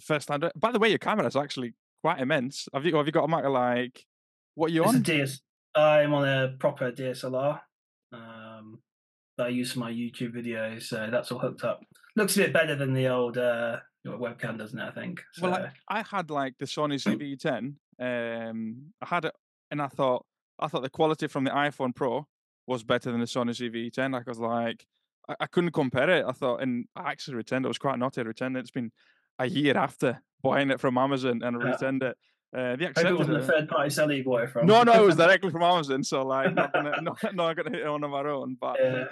first 0.00 0.28
time. 0.28 0.40
By 0.56 0.72
the 0.72 0.78
way, 0.78 0.88
your 0.88 0.98
camera 0.98 1.26
is 1.26 1.36
actually 1.36 1.74
quite 2.02 2.20
immense. 2.20 2.68
Have 2.72 2.84
you 2.84 2.96
have 2.96 3.06
you 3.06 3.12
got 3.12 3.24
a 3.24 3.28
Mac 3.28 3.44
like 3.44 4.04
what 4.54 4.70
are 4.70 4.74
you 4.74 4.84
on? 4.84 5.02
DS. 5.02 5.40
I'm 5.74 6.12
on 6.14 6.28
a 6.28 6.48
proper 6.58 6.90
DSLR 6.90 7.60
um, 8.12 8.80
that 9.36 9.46
I 9.46 9.50
use 9.50 9.72
for 9.72 9.78
my 9.78 9.92
YouTube 9.92 10.34
videos, 10.34 10.84
so 10.84 11.08
that's 11.10 11.30
all 11.30 11.38
hooked 11.38 11.62
up. 11.62 11.80
Looks 12.16 12.36
a 12.36 12.40
bit 12.40 12.52
better 12.52 12.74
than 12.74 12.92
the 12.94 13.08
old 13.08 13.38
uh, 13.38 13.76
webcam, 14.06 14.58
doesn't 14.58 14.78
it? 14.78 14.82
I 14.82 14.90
think. 14.90 15.22
So, 15.34 15.48
Well, 15.48 15.70
I, 15.88 15.98
I 16.00 16.02
had 16.02 16.30
like 16.30 16.54
the 16.58 16.64
Sony 16.64 16.94
ZV-10. 17.40 17.74
Um, 18.00 18.92
I 19.00 19.06
had 19.06 19.26
it, 19.26 19.34
and 19.70 19.80
I 19.80 19.88
thought 19.88 20.24
I 20.58 20.66
thought 20.66 20.82
the 20.82 20.90
quality 20.90 21.28
from 21.28 21.44
the 21.44 21.50
iPhone 21.50 21.94
Pro 21.94 22.26
was 22.66 22.82
better 22.82 23.10
than 23.10 23.20
the 23.20 23.26
Sony 23.26 23.50
ZV-10. 23.50 24.12
Like, 24.12 24.26
I 24.26 24.30
was 24.30 24.38
like, 24.38 24.86
I, 25.28 25.36
I 25.40 25.46
couldn't 25.46 25.72
compare 25.72 26.10
it. 26.10 26.24
I 26.26 26.32
thought, 26.32 26.62
and 26.62 26.86
I 26.96 27.10
actually 27.10 27.36
returned 27.36 27.64
it. 27.64 27.68
I 27.68 27.70
was 27.70 27.78
quite 27.78 27.98
naughty. 27.98 28.20
I 28.20 28.24
returned 28.24 28.56
it. 28.56 28.60
It's 28.60 28.70
been 28.70 28.90
a 29.38 29.46
year 29.48 29.76
after 29.76 30.20
buying 30.42 30.70
it 30.70 30.80
from 30.80 30.98
Amazon, 30.98 31.40
and 31.42 31.60
Yeah. 31.60 31.68
returned 31.70 32.02
it. 32.02 32.16
Uh, 32.56 32.76
they 32.76 32.86
it 32.86 32.90
accepted 32.90 33.14
wasn't 33.18 33.36
a 33.36 33.42
third 33.42 33.68
party 33.68 33.90
seller 33.90 34.14
you 34.14 34.24
bought 34.24 34.42
it 34.42 34.50
from. 34.50 34.66
No, 34.66 34.82
no, 34.82 35.02
it 35.02 35.06
was 35.06 35.16
directly 35.24 35.50
from 35.50 35.62
Amazon. 35.62 36.02
So 36.02 36.22
like, 36.22 36.54
not 36.54 36.72
gonna, 36.72 36.94
not, 37.02 37.34
not 37.34 37.56
gonna 37.56 37.70
hit 37.70 37.80
it 37.80 37.86
on 37.86 38.02
our 38.02 38.26
own. 38.28 38.56
But 38.58 38.76
Yeah. 38.80 39.04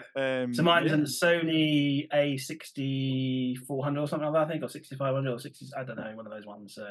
um, 0.42 0.54
So 0.54 0.62
mine's 0.62 0.90
yeah. 0.90 0.96
a 0.96 1.00
Sony 1.44 2.08
A6400 2.14 4.00
or 4.00 4.06
something 4.08 4.26
like 4.28 4.32
that, 4.32 4.46
I 4.46 4.48
think, 4.48 4.62
or 4.64 4.68
6500 4.68 5.32
or 5.34 5.38
60, 5.38 5.66
I 5.76 5.84
don't 5.84 5.96
know, 5.96 6.12
one 6.14 6.26
of 6.26 6.32
those 6.32 6.46
ones. 6.46 6.74
So 6.74 6.86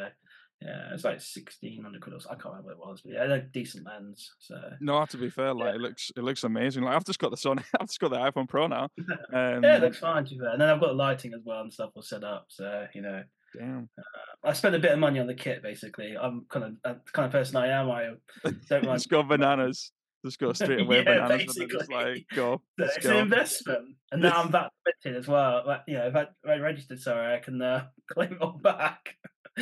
yeah, 0.62 0.94
it's 0.94 1.04
like 1.04 1.16
1600 1.22 2.02
quid 2.02 2.16
or 2.16 2.20
so. 2.20 2.30
I 2.30 2.36
can't 2.36 2.46
remember 2.56 2.68
what 2.68 2.74
it 2.74 2.80
was, 2.92 3.02
but 3.04 3.14
yeah, 3.14 3.28
they're 3.28 3.38
a 3.38 3.42
decent 3.42 3.86
lens. 3.86 4.32
So 4.40 4.56
No, 4.82 5.06
to 5.06 5.18
be 5.18 5.30
fair, 5.30 5.54
like 5.54 5.70
Yeah. 5.70 5.76
it 5.76 5.82
looks 5.82 6.12
it 6.16 6.24
looks 6.24 6.44
amazing. 6.44 6.84
Like 6.84 6.96
I've 6.96 7.06
just 7.06 7.20
got 7.20 7.32
the 7.32 7.38
Sony, 7.38 7.64
I've 7.80 7.88
just 7.88 8.00
got 8.00 8.12
the 8.12 8.18
iPhone 8.18 8.48
Pro 8.48 8.68
now. 8.68 8.88
Um, 9.34 9.64
yeah, 9.64 9.78
it 9.78 9.82
looks 9.82 10.00
fine 10.00 10.24
to 10.26 10.30
be 10.32 10.40
fair. 10.40 10.50
And 10.50 10.62
then 10.62 10.70
I've 10.70 10.80
got 10.80 10.88
the 10.88 10.94
lighting 10.94 11.34
as 11.34 11.42
well 11.46 11.62
and 11.62 11.72
stuff 11.74 11.92
all 11.96 12.02
set 12.02 12.24
up. 12.24 12.46
So, 12.50 12.88
you 12.94 13.02
know, 13.02 13.24
damn. 13.58 13.90
I 14.44 14.54
spent 14.54 14.76
a 14.76 14.80
bit 14.80 14.92
of 14.94 15.00
money 15.00 15.20
on 15.20 15.28
the 15.28 15.34
kit 15.34 15.62
basically. 15.62 16.16
I'm 16.20 16.46
kind 16.50 16.66
of 16.66 16.72
uh, 16.86 16.94
the 17.06 17.12
kind 17.12 17.26
of 17.26 17.32
person 17.32 17.58
I 17.58 17.68
am. 17.68 17.92
I 17.92 18.12
don't 18.70 18.84
like 18.86 18.96
just 18.98 19.10
go 19.10 19.24
bananas. 19.24 19.92
Just 20.26 20.40
go 20.40 20.54
straight 20.54 20.80
away 20.82 21.04
Yeah, 21.04 21.04
bananas. 21.28 21.56
and 21.58 21.70
just 21.70 21.90
basically. 21.90 21.96
like 21.96 22.26
go. 22.34 22.62
So 22.80 22.86
it's 22.86 23.06
an 23.06 23.18
investment, 23.18 23.96
and 24.12 24.24
now 24.24 24.42
I'm 24.42 24.52
registered 24.84 25.18
as 25.18 25.28
well. 25.28 25.62
Like, 25.68 25.82
you 25.88 25.98
know, 25.98 26.08
if 26.08 26.16
I, 26.16 26.26
I 26.52 26.56
registered, 26.58 27.00
sorry, 27.00 27.36
I 27.36 27.40
can 27.40 27.62
uh, 27.62 27.86
claim 28.12 28.34
it 28.34 28.42
all 28.42 28.58
back. 28.58 29.16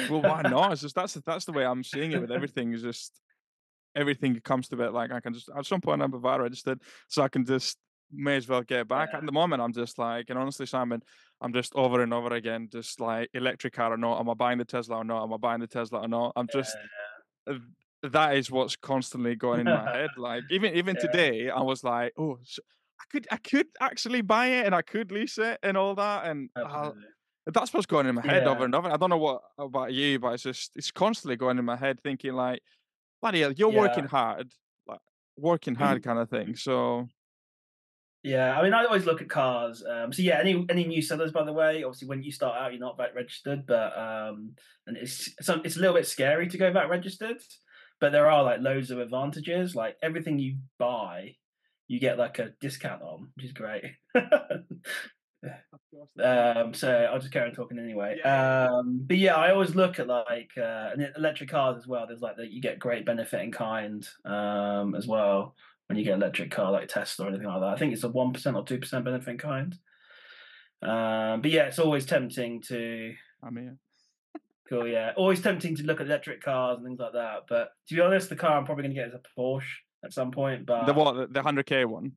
Well, 0.09 0.21
why 0.21 0.41
not? 0.43 0.71
It's 0.73 0.81
just 0.81 0.95
that's 0.95 1.13
that's 1.25 1.45
the 1.45 1.51
way 1.51 1.65
I'm 1.65 1.83
seeing 1.83 2.11
it 2.11 2.21
with 2.21 2.31
everything. 2.31 2.73
Is 2.73 2.81
just 2.81 3.19
everything 3.95 4.39
comes 4.43 4.67
to 4.69 4.81
it. 4.81 4.93
Like 4.93 5.11
I 5.11 5.19
can 5.19 5.33
just 5.33 5.49
at 5.55 5.65
some 5.65 5.81
point 5.81 6.01
I'm 6.01 6.11
VAT 6.19 6.37
registered, 6.41 6.81
so 7.07 7.21
I 7.21 7.27
can 7.29 7.45
just 7.45 7.77
may 8.11 8.35
as 8.37 8.47
well 8.47 8.61
get 8.61 8.87
back. 8.87 9.09
Yeah. 9.11 9.19
At 9.19 9.25
the 9.25 9.31
moment, 9.31 9.61
I'm 9.61 9.73
just 9.73 9.97
like, 9.97 10.29
and 10.29 10.37
honestly, 10.37 10.65
Simon, 10.65 11.01
I'm 11.41 11.53
just 11.53 11.73
over 11.75 12.01
and 12.01 12.13
over 12.13 12.33
again, 12.35 12.69
just 12.71 12.99
like 12.99 13.29
electric 13.33 13.73
car 13.73 13.91
or 13.93 13.97
not. 13.97 14.19
Am 14.19 14.29
I 14.29 14.33
buying 14.33 14.57
the 14.59 14.65
Tesla 14.65 14.97
or 14.97 15.03
not? 15.03 15.23
Am 15.23 15.33
I 15.33 15.37
buying 15.37 15.59
the 15.61 15.67
Tesla 15.67 16.01
or 16.01 16.07
not? 16.07 16.33
I'm 16.35 16.47
just 16.51 16.75
uh, 17.49 17.55
that 18.03 18.35
is 18.35 18.51
what's 18.51 18.75
constantly 18.75 19.35
going 19.35 19.61
in 19.61 19.65
my 19.65 19.91
head. 19.95 20.09
Like 20.17 20.43
even 20.49 20.73
even 20.75 20.95
Yeah. 20.95 21.01
today, 21.01 21.49
I 21.49 21.61
was 21.61 21.83
like, 21.83 22.13
oh, 22.17 22.37
I 22.99 23.03
could 23.11 23.27
I 23.31 23.37
could 23.37 23.67
actually 23.79 24.21
buy 24.21 24.47
it 24.47 24.65
and 24.65 24.73
I 24.75 24.81
could 24.81 25.11
lease 25.11 25.37
it 25.37 25.59
and 25.63 25.77
all 25.77 25.95
that, 25.95 26.25
and 26.25 26.49
I'll- 26.55 26.65
Absolutely. 26.65 27.03
That's 27.47 27.73
what's 27.73 27.85
going 27.85 28.07
in 28.07 28.15
my 28.15 28.21
head 28.21 28.47
over 28.47 28.63
Yeah. 28.63 28.65
and 28.65 28.73
over. 28.75 28.89
I 28.89 28.97
don't 28.97 29.09
know 29.09 29.17
what 29.17 29.41
about 29.57 29.93
you, 29.93 30.19
but 30.19 30.33
it's 30.33 30.43
just 30.43 30.71
it's 30.75 30.91
constantly 30.91 31.35
going 31.35 31.57
in 31.59 31.65
my 31.65 31.75
head, 31.75 31.99
thinking 32.01 32.33
like, 32.33 32.61
bloody 33.21 33.41
hell, 33.41 33.53
you're 33.53 33.69
Yeah. 33.69 33.73
working 33.73 34.05
hard, 34.05 34.53
like 34.87 35.01
working 35.37 35.75
hard 35.75 36.03
kind 36.03 36.19
of 36.19 36.29
thing. 36.29 36.55
So 36.55 37.07
Yeah, 38.23 38.57
I 38.57 38.63
mean, 38.63 38.73
I 38.73 38.85
always 38.85 39.05
look 39.05 39.21
at 39.21 39.29
cars. 39.29 39.83
Um, 39.85 40.13
so 40.13 40.21
yeah, 40.21 40.39
any 40.39 40.65
any 40.69 40.85
new 40.85 41.01
sellers, 41.01 41.33
by 41.33 41.43
the 41.43 41.51
way, 41.51 41.83
obviously 41.83 42.07
when 42.07 42.23
you 42.23 42.31
start 42.31 42.57
out, 42.57 42.71
you're 42.71 42.79
not 42.79 42.95
VAT 42.97 43.13
registered, 43.13 43.65
but 43.65 43.97
um, 43.97 44.55
and 44.87 44.95
it's 44.95 45.29
some 45.45 45.61
it's 45.65 45.75
a 45.75 45.79
little 45.79 45.95
bit 45.95 46.07
scary 46.07 46.47
to 46.47 46.57
go 46.57 46.71
VAT 46.71 46.87
registered, 46.89 47.41
but 47.99 48.13
there 48.13 48.29
are 48.29 48.43
like 48.43 48.61
loads 48.61 48.91
of 48.91 48.99
advantages. 48.99 49.75
Like 49.75 49.97
everything 50.01 50.39
you 50.39 50.59
buy, 50.79 51.35
you 51.89 51.99
get 51.99 52.17
like 52.17 52.39
a 52.39 52.53
discount 52.61 53.01
on, 53.01 53.31
which 53.35 53.45
is 53.47 53.51
great. 53.53 53.83
um, 56.23 56.73
so 56.73 56.89
I'll 56.91 57.19
just 57.19 57.31
carry 57.33 57.49
on 57.49 57.55
talking 57.55 57.79
anyway. 57.79 58.17
Yeah, 58.19 58.67
Um, 58.69 59.01
but 59.07 59.17
yeah, 59.17 59.35
I 59.35 59.51
always 59.51 59.75
look 59.75 59.99
at 59.99 60.07
like 60.07 60.51
uh, 60.57 60.91
electric 61.17 61.49
cars 61.49 61.77
as 61.77 61.87
well. 61.87 62.05
There's 62.07 62.21
like 62.21 62.37
that 62.37 62.51
you 62.51 62.61
get 62.61 62.79
great 62.79 63.05
benefit 63.05 63.41
in 63.41 63.51
kind 63.51 64.07
um, 64.25 64.95
as 64.95 65.07
well 65.07 65.55
when 65.87 65.97
you 65.97 66.05
get 66.05 66.13
an 66.13 66.21
electric 66.21 66.51
car 66.51 66.71
like 66.71 66.87
Tesla 66.87 67.25
or 67.25 67.29
anything 67.29 67.47
like 67.47 67.59
that. 67.61 67.69
I 67.73 67.77
think 67.77 67.93
it's 67.93 68.03
a 68.03 68.09
one 68.09 68.33
percent 68.33 68.55
or 68.55 68.63
two 68.63 68.79
percent 68.79 69.05
benefit 69.05 69.29
in 69.31 69.37
kind. 69.37 69.75
Um, 70.81 71.41
but 71.41 71.51
yeah, 71.51 71.63
it's 71.63 71.79
always 71.79 72.05
tempting 72.05 72.61
to 72.67 73.13
I'm 73.43 73.55
here. 73.57 73.77
cool. 74.69 74.87
Yeah, 74.87 75.11
always 75.15 75.41
tempting 75.41 75.75
to 75.77 75.83
look 75.83 75.99
at 76.01 76.07
electric 76.07 76.41
cars 76.41 76.77
and 76.77 76.85
things 76.87 76.99
like 76.99 77.13
that. 77.13 77.41
But 77.49 77.69
to 77.89 77.95
be 77.95 78.01
honest, 78.01 78.29
the 78.29 78.35
car 78.35 78.57
I'm 78.57 78.65
probably 78.65 78.83
going 78.83 78.95
to 78.95 79.01
get 79.01 79.07
is 79.09 79.13
a 79.13 79.39
Porsche 79.39 79.63
at 80.03 80.13
some 80.13 80.31
point. 80.31 80.65
But 80.65 80.85
The 80.85 80.93
what? 80.93 81.13
The- 81.13 81.27
The 81.27 81.41
hundred 81.43 81.65
k 81.65 81.85
one? 81.85 82.13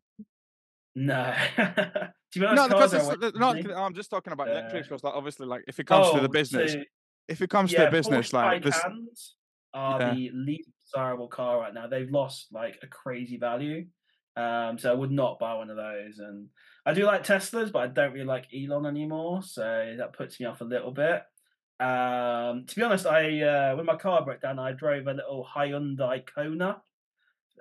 no. 0.94 1.34
to 2.36 2.40
be 2.40 2.46
honest, 2.46 2.62
No, 2.62 2.68
because 2.68 2.90
cars 2.90 2.92
are 2.92 2.96
a 2.96 3.00
it's, 3.00 3.08
waste 3.08 3.20
the- 3.20 3.26
of 3.28 3.66
not. 3.66 3.76
I'm 3.84 3.94
just 3.94 4.10
talking 4.10 4.32
about 4.32 4.48
Uh, 4.48 4.52
electrics. 4.52 4.88
Because 4.88 5.02
like 5.04 5.14
obviously, 5.14 5.46
like 5.46 5.64
if 5.66 5.80
it 5.80 5.86
comes 5.86 6.10
to 6.12 6.20
the 6.20 6.28
Oh, 6.28 6.28
business, 6.28 6.72
so- 6.74 6.82
if 7.28 7.40
it 7.42 7.50
comes 7.50 7.72
to 7.72 7.80
the 7.80 7.90
business, 7.90 8.32
like 8.32 8.62
this, 8.62 8.80
are 9.74 10.00
Yeah. 10.00 10.14
the 10.14 10.30
least 10.32 10.70
desirable 10.84 11.28
car 11.28 11.58
right 11.60 11.74
now. 11.74 11.86
They've 11.86 12.10
lost 12.10 12.52
like 12.52 12.78
a 12.82 12.86
crazy 12.86 13.36
value. 13.36 13.86
Um, 14.36 14.78
so 14.78 14.90
I 14.90 14.94
would 14.94 15.10
not 15.10 15.38
buy 15.38 15.54
one 15.54 15.70
of 15.70 15.76
those. 15.76 16.18
And 16.18 16.48
I 16.84 16.92
do 16.94 17.04
like 17.04 17.24
Teslas, 17.24 17.72
but 17.72 17.78
I 17.80 17.86
don't 17.88 18.12
really 18.12 18.26
like 18.26 18.46
Elon 18.54 18.86
anymore. 18.86 19.42
So 19.42 19.94
that 19.98 20.12
puts 20.12 20.38
me 20.38 20.46
off 20.46 20.60
a 20.60 20.64
little 20.64 20.92
bit. 20.92 21.22
Um, 21.80 22.64
to 22.66 22.74
be 22.76 22.82
honest, 22.82 23.06
I 23.06 23.42
uh, 23.42 23.76
when 23.76 23.84
my 23.86 23.96
car 23.96 24.24
broke 24.24 24.40
down, 24.40 24.58
I 24.58 24.72
drove 24.72 25.06
a 25.06 25.12
little 25.12 25.46
Hyundai 25.54 26.24
Kona. 26.26 26.82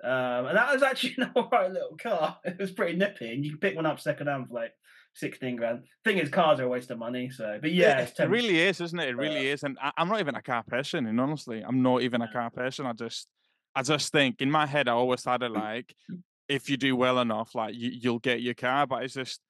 Um, 0.02 0.46
and 0.46 0.56
that 0.56 0.72
was 0.72 0.82
actually 0.82 1.14
an 1.18 1.32
alright 1.36 1.72
little 1.72 1.96
car. 1.96 2.38
It 2.44 2.58
was 2.58 2.70
pretty 2.70 2.96
nippy, 2.96 3.32
and 3.32 3.44
you 3.44 3.50
can 3.52 3.60
pick 3.60 3.76
one 3.76 3.86
up 3.86 4.00
second 4.00 4.26
hand 4.28 4.48
for 4.48 4.54
like 4.54 4.72
sixteen 5.14 5.56
grand. 5.56 5.84
Thing 6.04 6.18
is, 6.18 6.28
cars 6.28 6.60
are 6.60 6.64
a 6.64 6.68
waste 6.68 6.90
of 6.90 6.98
money. 6.98 7.30
So, 7.30 7.58
but 7.60 7.72
yeah, 7.72 8.00
it, 8.00 8.08
it's 8.10 8.20
it 8.20 8.28
really 8.28 8.60
is, 8.60 8.80
isn't 8.80 8.98
it? 8.98 9.08
It 9.10 9.16
really 9.16 9.50
Uh, 9.50 9.54
is. 9.54 9.62
And 9.62 9.78
I, 9.80 9.92
I'm 9.96 10.08
not 10.08 10.20
even 10.20 10.34
a 10.34 10.42
car 10.42 10.62
person. 10.62 11.06
And 11.06 11.20
honestly, 11.20 11.62
I'm 11.66 11.82
not 11.82 12.02
even 12.02 12.22
a 12.22 12.30
car 12.30 12.50
person. 12.50 12.86
I 12.86 12.92
just, 12.92 13.26
I 13.74 13.82
just 13.82 14.12
think 14.12 14.40
in 14.40 14.50
my 14.50 14.66
head, 14.66 14.88
I 14.88 14.92
always 14.92 15.24
had 15.24 15.42
it 15.42 15.50
like, 15.66 15.94
if 16.48 16.70
you 16.70 16.76
do 16.76 16.94
well 16.96 17.18
enough, 17.20 17.54
like 17.54 17.74
you, 17.74 17.90
you'll 17.90 18.18
get 18.18 18.40
your 18.42 18.54
car. 18.54 18.86
But 18.86 19.04
it's 19.04 19.14
just, 19.14 19.40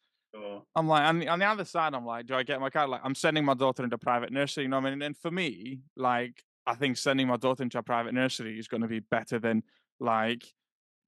I'm 0.75 0.87
like, 0.87 1.03
on 1.09 1.19
the, 1.19 1.29
on 1.29 1.39
the 1.39 1.47
other 1.47 1.65
side, 1.65 1.95
I'm 1.95 2.05
like, 2.05 2.27
do 2.27 2.35
I 2.35 2.43
get 2.43 2.61
my 2.61 2.69
car? 2.71 2.87
Like, 2.87 3.01
I'm 3.03 3.15
sending 3.15 3.45
my 3.45 3.55
daughter 3.55 3.83
into 3.83 3.97
private 3.97 4.33
nursery, 4.33 4.65
you 4.65 4.69
know 4.69 4.79
what 4.79 4.87
I 4.89 4.91
mean? 4.91 5.03
And 5.03 5.17
for 5.17 5.31
me, 5.31 5.81
like, 5.97 6.43
I 6.67 6.75
think 6.75 6.97
sending 6.99 7.27
my 7.29 7.37
daughter 7.37 7.62
into 7.62 7.79
a 7.79 7.83
private 7.83 8.12
nursery 8.12 8.59
is 8.59 8.69
going 8.69 8.83
to 8.83 8.89
be 8.89 9.01
better 9.01 9.39
than 9.39 9.62
like 10.01 10.45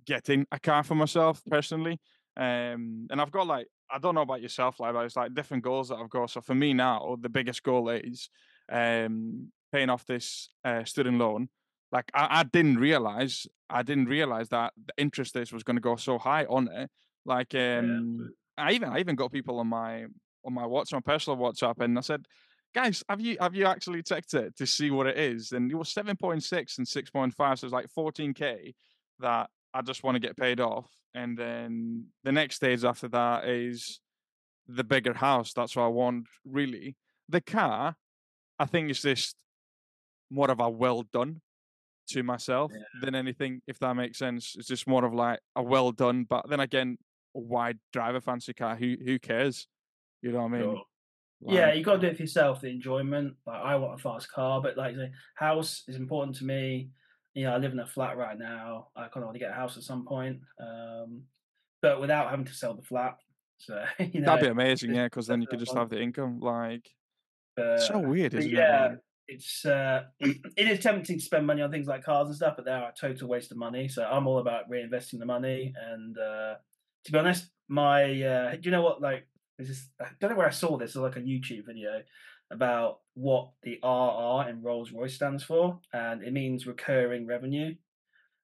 getting 0.07 0.47
a 0.53 0.59
car 0.59 0.83
for 0.83 0.95
myself 0.95 1.43
personally. 1.49 2.01
Um, 2.37 3.07
and 3.11 3.21
I've 3.21 3.31
got 3.31 3.47
like, 3.47 3.67
I 3.91 3.99
don't 3.99 4.15
know 4.15 4.23
about 4.23 4.43
yourself, 4.43 4.81
like, 4.81 4.93
but 4.93 5.05
it's 5.05 5.17
like 5.17 5.35
different 5.35 5.65
goals 5.65 5.89
that 5.89 5.97
I've 5.97 6.11
got. 6.11 6.31
So 6.31 6.41
for 6.41 6.55
me 6.55 6.73
now, 6.75 7.17
the 7.21 7.29
biggest 7.29 7.63
goal 7.63 7.89
is 7.89 8.31
um, 8.71 9.51
paying 9.73 9.91
off 9.91 10.07
this 10.07 10.51
uh, 10.65 10.85
student 10.85 11.19
loan. 11.19 11.49
Like, 11.91 12.11
I, 12.15 12.41
I 12.41 12.43
didn't 12.45 12.79
realize, 12.79 13.47
I 13.71 13.83
didn't 13.83 14.07
realize 14.07 14.51
that 14.51 14.73
the 14.77 14.93
interest 14.99 15.35
rate 15.35 15.53
was 15.53 15.63
going 15.63 15.77
to 15.77 15.83
go 15.83 15.97
so 15.97 16.19
high 16.19 16.45
on 16.45 16.69
it. 16.69 16.91
Like, 17.25 17.55
um, 17.55 18.31
I 18.59 18.73
even 18.73 18.89
I 18.89 18.99
even 18.99 19.17
got 19.17 19.33
people 19.33 19.59
on 19.61 19.69
my 19.69 20.05
on 20.45 20.53
my 20.53 20.65
WhatsApp, 20.65 20.95
my 20.95 21.01
personal 21.01 21.39
WhatsApp, 21.39 21.81
and 21.81 21.97
I 21.97 22.01
said, 22.01 22.27
"Guys, 22.79 23.03
have 23.09 23.21
you 23.21 23.37
have 23.41 23.55
you 23.57 23.67
actually 23.67 24.03
checked 24.03 24.35
it 24.35 24.57
to 24.57 24.67
see 24.67 24.91
what 24.91 25.07
it 25.07 25.19
is?" 25.19 25.53
And 25.53 25.71
it 25.73 25.75
was 25.75 25.89
seven 25.89 26.17
point 26.17 26.43
six 26.45 26.79
and 26.79 26.87
six 26.87 27.11
point 27.11 27.35
five, 27.35 27.59
so 27.59 27.67
it's 27.67 27.73
like 27.73 27.89
fourteen 27.91 28.33
k 28.33 28.75
that 29.19 29.51
I 29.75 29.83
just 29.83 30.05
want 30.05 30.15
to 30.15 30.21
get 30.21 30.37
paid 30.37 30.61
off, 30.61 30.89
and 31.15 31.37
then 31.37 32.07
the 32.25 32.33
next 32.33 32.57
stage 32.57 32.85
after 32.85 33.09
that 33.09 33.49
is 33.49 34.01
the 34.69 34.85
bigger 34.85 35.15
house. 35.15 35.53
That's 35.53 35.75
what 35.77 35.85
I 35.85 35.89
want, 35.89 36.27
really. 36.45 36.97
The 37.29 37.41
car, 37.41 37.97
I 38.59 38.67
think, 38.67 38.91
is 38.91 39.03
just 39.03 39.35
more 40.31 40.51
of 40.51 40.61
a 40.61 40.71
well 40.71 41.03
done 41.13 41.41
to 42.11 42.23
myself 42.23 42.73
than 43.03 43.15
anything, 43.15 43.61
if 43.67 43.79
that 43.81 43.95
makes 43.95 44.19
sense. 44.19 44.55
It's 44.57 44.69
just 44.69 44.87
more 44.87 45.05
of 45.05 45.13
like 45.13 45.41
a 45.57 45.63
well 45.63 45.91
done, 45.91 46.27
but 46.29 46.49
then 46.49 46.61
again, 46.61 46.99
why 47.33 47.75
drive 47.93 48.15
a 48.15 48.21
fancy 48.21 48.55
car? 48.55 48.77
Who 48.77 48.97
who 49.05 49.19
cares? 49.19 49.67
You 50.23 50.33
know 50.33 50.39
what 50.39 50.55
I 50.55 50.59
mean? 50.59 50.63
Sure. 50.63 50.83
Yeah, 51.41 51.73
you 51.73 51.85
got 51.85 51.95
to 51.95 52.01
do 52.01 52.07
it 52.09 52.17
for 52.17 52.23
yourself. 52.23 52.61
The 52.61 52.69
enjoyment. 52.69 53.35
Like 53.47 53.61
I 53.63 53.77
want 53.77 53.99
a 53.99 54.03
fast 54.03 54.31
car, 54.33 54.61
but 54.61 54.77
like 54.77 54.97
the 54.97 55.11
house 55.35 55.85
is 55.89 55.97
important 55.97 56.37
to 56.37 56.45
me. 56.45 56.91
You 57.35 57.45
know, 57.45 57.53
I 57.53 57.59
live 57.59 57.73
in 57.73 57.79
a 57.79 57.87
flat 57.87 58.17
right 58.17 58.39
now. 58.39 58.89
I 58.97 59.03
kind 59.03 59.19
of 59.19 59.25
want 59.25 59.35
to 59.35 59.41
get 59.41 59.51
a 59.51 59.55
house 59.55 59.77
at 59.77 59.85
some 59.85 60.05
point, 60.05 60.41
um, 60.61 61.23
but 61.81 62.01
without 62.01 62.31
having 62.31 62.47
to 62.47 62.55
sell 62.55 62.75
the 62.75 62.83
flat. 62.83 63.17
So 63.59 63.85
you 63.99 64.21
know, 64.21 64.27
that'd 64.27 64.45
be 64.45 64.51
amazing, 64.51 64.95
yeah, 64.95 65.05
because 65.05 65.27
then 65.27 65.41
you 65.41 65.47
could 65.47 65.61
just 65.61 65.75
have 65.75 65.91
the 65.91 66.01
income. 66.01 66.41
Like, 66.41 66.89
it's 67.57 67.89
so 67.89 67.99
weird, 67.99 68.35
isn't 68.35 68.51
yeah, 68.51 68.87
it? 68.87 68.91
Yeah. 69.29 69.35
it's 69.35 69.65
uh, 69.65 70.03
it 70.21 70.69
is 70.69 70.81
tempting 70.81 71.19
to 71.19 71.25
spend 71.25 71.47
money 71.47 71.63
on 71.63 71.71
things 71.71 71.87
like 71.87 72.05
cars 72.05 72.29
and 72.29 72.37
stuff, 72.37 72.55
but 72.57 72.65
they 72.65 72.73
are 72.73 72.89
a 72.89 72.95
total 72.99 73.29
waste 73.29 73.53
of 73.53 73.59
money. 73.59 73.89
So 73.89 74.05
I'm 74.05 74.27
all 74.27 74.39
about 74.39 74.71
reinvesting 74.71 75.19
the 75.21 75.27
money. 75.27 75.73
And 75.91 76.17
uh, 76.19 76.55
to 77.05 77.13
be 77.13 77.19
honest, 77.19 77.51
my 77.69 78.23
uh, 78.23 78.51
do 78.53 78.61
you 78.63 78.71
know 78.71 78.83
what? 78.83 79.01
Like, 79.01 79.29
this 79.59 79.69
is 79.71 79.89
I 80.01 80.07
don't 80.21 80.31
know 80.31 80.37
where 80.37 80.47
I 80.47 80.51
saw 80.51 80.77
this. 80.79 80.97
Or 80.97 81.03
like 81.07 81.17
a 81.17 81.21
YouTube 81.21 81.67
video. 81.67 82.03
about 82.51 83.01
what 83.13 83.51
the 83.63 83.79
RR 83.85 84.49
in 84.49 84.63
Rolls 84.63 84.91
Royce 84.91 85.15
stands 85.15 85.45
for, 85.45 85.81
and 85.93 86.23
it 86.23 86.33
means 86.33 86.67
recurring 86.67 87.27
revenue. 87.27 87.75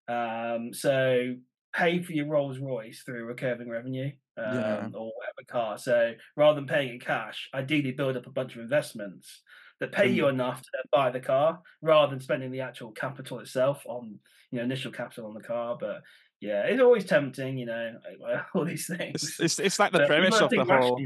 Um, 0.08 0.74
so 0.74 1.34
pay 1.74 2.02
for 2.02 2.12
your 2.12 2.26
Rolls 2.26 2.58
Royce 2.58 3.02
through 3.04 3.24
recurring 3.24 3.68
revenue 3.70 4.10
um, 4.36 4.54
Yeah. 4.54 4.88
or 4.94 5.10
whatever 5.16 5.44
car. 5.48 5.78
So 5.78 6.12
rather 6.36 6.56
than 6.56 6.66
paying 6.68 6.90
in 6.94 7.00
cash, 7.00 7.48
ideally 7.54 7.92
build 7.92 8.16
up 8.16 8.26
a 8.26 8.30
bunch 8.30 8.54
of 8.56 8.60
investments 8.62 9.40
that 9.80 9.90
pay 9.92 10.08
you 10.08 10.24
Mm. 10.24 10.30
enough 10.34 10.60
to 10.62 10.68
buy 10.92 11.10
the 11.10 11.20
car, 11.20 11.60
rather 11.82 12.10
than 12.10 12.20
spending 12.20 12.50
the 12.50 12.60
actual 12.60 12.92
capital 12.92 13.40
itself 13.40 13.82
on 13.86 14.20
you 14.50 14.58
know 14.58 14.64
initial 14.64 14.92
capital 14.92 15.26
on 15.26 15.34
the 15.34 15.40
car. 15.40 15.76
But 15.80 16.02
yeah, 16.44 16.64
it's 16.64 16.82
always 16.82 17.06
tempting, 17.06 17.56
you 17.56 17.64
know, 17.64 17.92
like, 18.20 18.44
all 18.54 18.66
these 18.66 18.86
things. 18.86 19.22
It's, 19.22 19.40
it's 19.40 19.58
it's 19.58 19.78
like 19.78 19.92
the 19.92 20.00
But 20.00 20.08
premise 20.08 20.38
of 20.38 20.50
the 20.50 20.64
whole. 20.64 21.00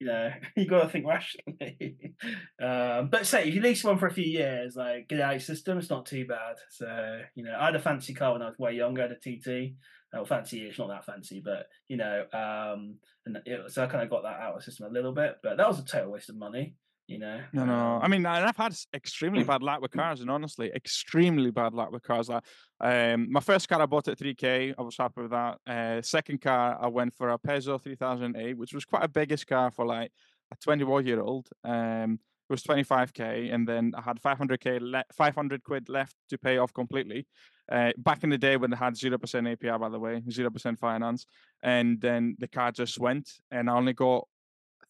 You 0.00 0.06
know, 0.06 0.30
you 0.56 0.68
got 0.68 0.84
to 0.84 0.88
think 0.88 1.04
rationally. 1.04 1.98
um, 2.62 3.08
but 3.10 3.26
say 3.26 3.48
if 3.48 3.54
you 3.56 3.60
lease 3.60 3.82
one 3.82 3.98
for 3.98 4.06
a 4.06 4.12
few 4.12 4.24
years, 4.24 4.76
like 4.76 5.08
get 5.08 5.20
out 5.20 5.32
your 5.32 5.40
system, 5.40 5.78
it's 5.78 5.90
not 5.90 6.06
too 6.06 6.26
bad. 6.26 6.56
So 6.70 7.20
you 7.34 7.42
know, 7.42 7.56
I 7.58 7.66
had 7.66 7.74
a 7.74 7.80
fancy 7.80 8.14
car 8.14 8.34
when 8.34 8.42
I 8.42 8.46
was 8.50 8.58
way 8.58 8.74
younger. 8.74 9.02
I 9.02 9.08
had 9.08 9.12
a 9.12 9.16
TT. 9.16 9.74
Well, 10.12 10.24
fancy 10.24 10.62
it's 10.62 10.78
not 10.78 10.88
that 10.88 11.04
fancy, 11.04 11.42
but 11.44 11.66
you 11.88 11.96
know, 11.96 12.24
um, 12.32 12.98
and 13.26 13.38
it, 13.44 13.72
so 13.72 13.82
I 13.82 13.88
kind 13.88 14.04
of 14.04 14.10
got 14.10 14.22
that 14.22 14.40
out 14.40 14.54
of 14.54 14.60
the 14.60 14.62
system 14.62 14.86
a 14.86 14.94
little 14.94 15.12
bit. 15.12 15.38
But 15.42 15.56
that 15.56 15.68
was 15.68 15.80
a 15.80 15.84
total 15.84 16.12
waste 16.12 16.30
of 16.30 16.36
money. 16.36 16.76
You 17.08 17.18
know, 17.18 17.40
No, 17.54 17.64
no. 17.64 17.98
I 18.02 18.04
um, 18.04 18.10
mean, 18.10 18.26
and 18.26 18.44
I've 18.44 18.56
had 18.56 18.76
extremely 18.92 19.42
bad 19.42 19.62
luck 19.62 19.80
with 19.80 19.92
cars, 19.92 20.20
and 20.20 20.30
honestly, 20.30 20.70
extremely 20.74 21.50
bad 21.50 21.72
luck 21.72 21.90
with 21.90 22.02
cars. 22.02 22.28
Like, 22.28 22.44
um, 22.80 23.32
my 23.32 23.40
first 23.40 23.66
car 23.66 23.80
I 23.80 23.86
bought 23.86 24.08
at 24.08 24.18
3k, 24.18 24.74
I 24.78 24.82
was 24.82 24.98
happy 24.98 25.22
with 25.22 25.30
that. 25.30 25.56
Uh, 25.66 26.02
second 26.02 26.42
car, 26.42 26.78
I 26.78 26.86
went 26.88 27.14
for 27.14 27.30
a 27.30 27.38
Peugeot 27.38 27.82
3008, 27.82 28.58
which 28.58 28.74
was 28.74 28.84
quite 28.84 29.04
a 29.04 29.08
biggest 29.08 29.46
car 29.46 29.70
for 29.70 29.86
like 29.86 30.12
a 30.52 30.56
21 30.56 31.06
year 31.06 31.22
old. 31.22 31.48
Um, 31.64 32.20
it 32.48 32.52
was 32.52 32.62
25k, 32.62 33.54
and 33.54 33.66
then 33.66 33.92
I 33.96 34.02
had 34.02 34.20
500k, 34.20 34.78
le- 34.82 35.04
500 35.10 35.62
quid 35.62 35.88
left 35.88 36.14
to 36.28 36.36
pay 36.36 36.58
off 36.58 36.74
completely. 36.74 37.26
Uh, 37.72 37.92
back 37.96 38.22
in 38.22 38.28
the 38.28 38.38
day 38.38 38.58
when 38.58 38.70
they 38.70 38.76
had 38.76 38.94
0% 38.94 39.18
APR, 39.18 39.80
by 39.80 39.88
the 39.88 39.98
way, 39.98 40.20
0% 40.28 40.78
finance, 40.78 41.24
and 41.62 41.98
then 42.02 42.36
the 42.38 42.48
car 42.48 42.70
just 42.70 42.98
went, 42.98 43.30
and 43.50 43.70
I 43.70 43.74
only 43.74 43.94
got 43.94 44.28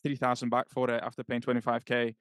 three 0.05 0.17
thousand 0.17 0.51
back 0.51 0.69
for 0.71 0.91
it 0.91 1.03
after 1.03 1.25
paying 1.25 1.41
twenty 1.41 1.61
five 1.61 1.85
k. 1.85 2.15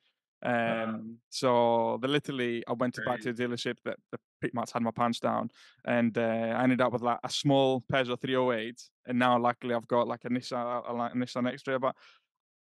Um, 0.44 1.18
so 1.30 1.98
the 2.02 2.08
literally, 2.08 2.64
I 2.68 2.74
went 2.74 2.94
to 2.96 3.02
back 3.02 3.22
to 3.22 3.34
the 3.34 3.44
dealership 3.44 3.78
that, 3.86 3.98
that 4.12 4.20
pretty 4.40 4.56
much 4.56 4.72
had 4.72 4.84
my 4.84 4.92
pants 4.92 5.20
down, 5.20 5.50
and 5.86 6.16
uh, 6.18 6.22
I 6.22 6.64
ended 6.64 6.82
up 6.82 6.94
with 6.94 7.02
like 7.02 7.20
a 7.24 7.30
small 7.30 7.84
Peugeot 7.92 8.22
308, 8.22 8.80
and 9.08 9.18
now 9.18 9.40
luckily 9.40 9.74
I've 9.74 9.88
got 9.88 10.08
like 10.08 10.26
a 10.26 10.30
Nissan, 10.30 10.58
a, 10.58 10.92
a 10.92 11.12
Nissan 11.16 11.52
X-Trail. 11.52 11.80
But 11.80 11.96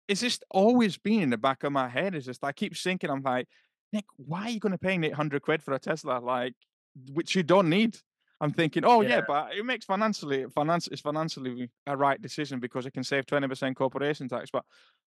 it's 0.08 0.22
just 0.22 0.44
always 0.52 0.98
been 0.98 1.22
in 1.22 1.30
the 1.30 1.38
back 1.38 1.64
of 1.64 1.72
my 1.72 1.90
head. 1.90 2.14
It's 2.14 2.26
just 2.26 2.44
I 2.44 2.52
keep 2.52 2.78
thinking, 2.78 3.10
I'm 3.10 3.24
like, 3.24 3.48
Nick, 3.92 4.06
why 4.18 4.44
are 4.44 4.50
you 4.50 4.60
going 4.60 4.72
to 4.72 4.78
pay 4.78 4.94
800 4.94 5.42
quid 5.42 5.64
for 5.64 5.74
a 5.74 5.80
Tesla, 5.80 6.20
like 6.20 6.54
which 7.12 7.36
you 7.36 7.44
don't 7.44 7.70
need? 7.70 7.98
I'm 8.44 8.52
thinking, 8.52 8.84
oh 8.86 9.00
yeah, 9.02 9.10
Yeah. 9.10 9.22
but 9.26 9.56
it 9.56 9.66
makes 9.66 9.86
financially 9.86 10.46
finance 10.54 10.88
it's 10.88 11.00
financially 11.02 11.70
a 11.88 11.96
right 11.96 12.22
decision 12.22 12.60
because 12.60 12.86
it 12.86 12.92
can 12.92 13.04
save 13.04 13.26
20% 13.26 13.74
corporation 13.76 14.28
tax. 14.28 14.50
But 14.52 14.66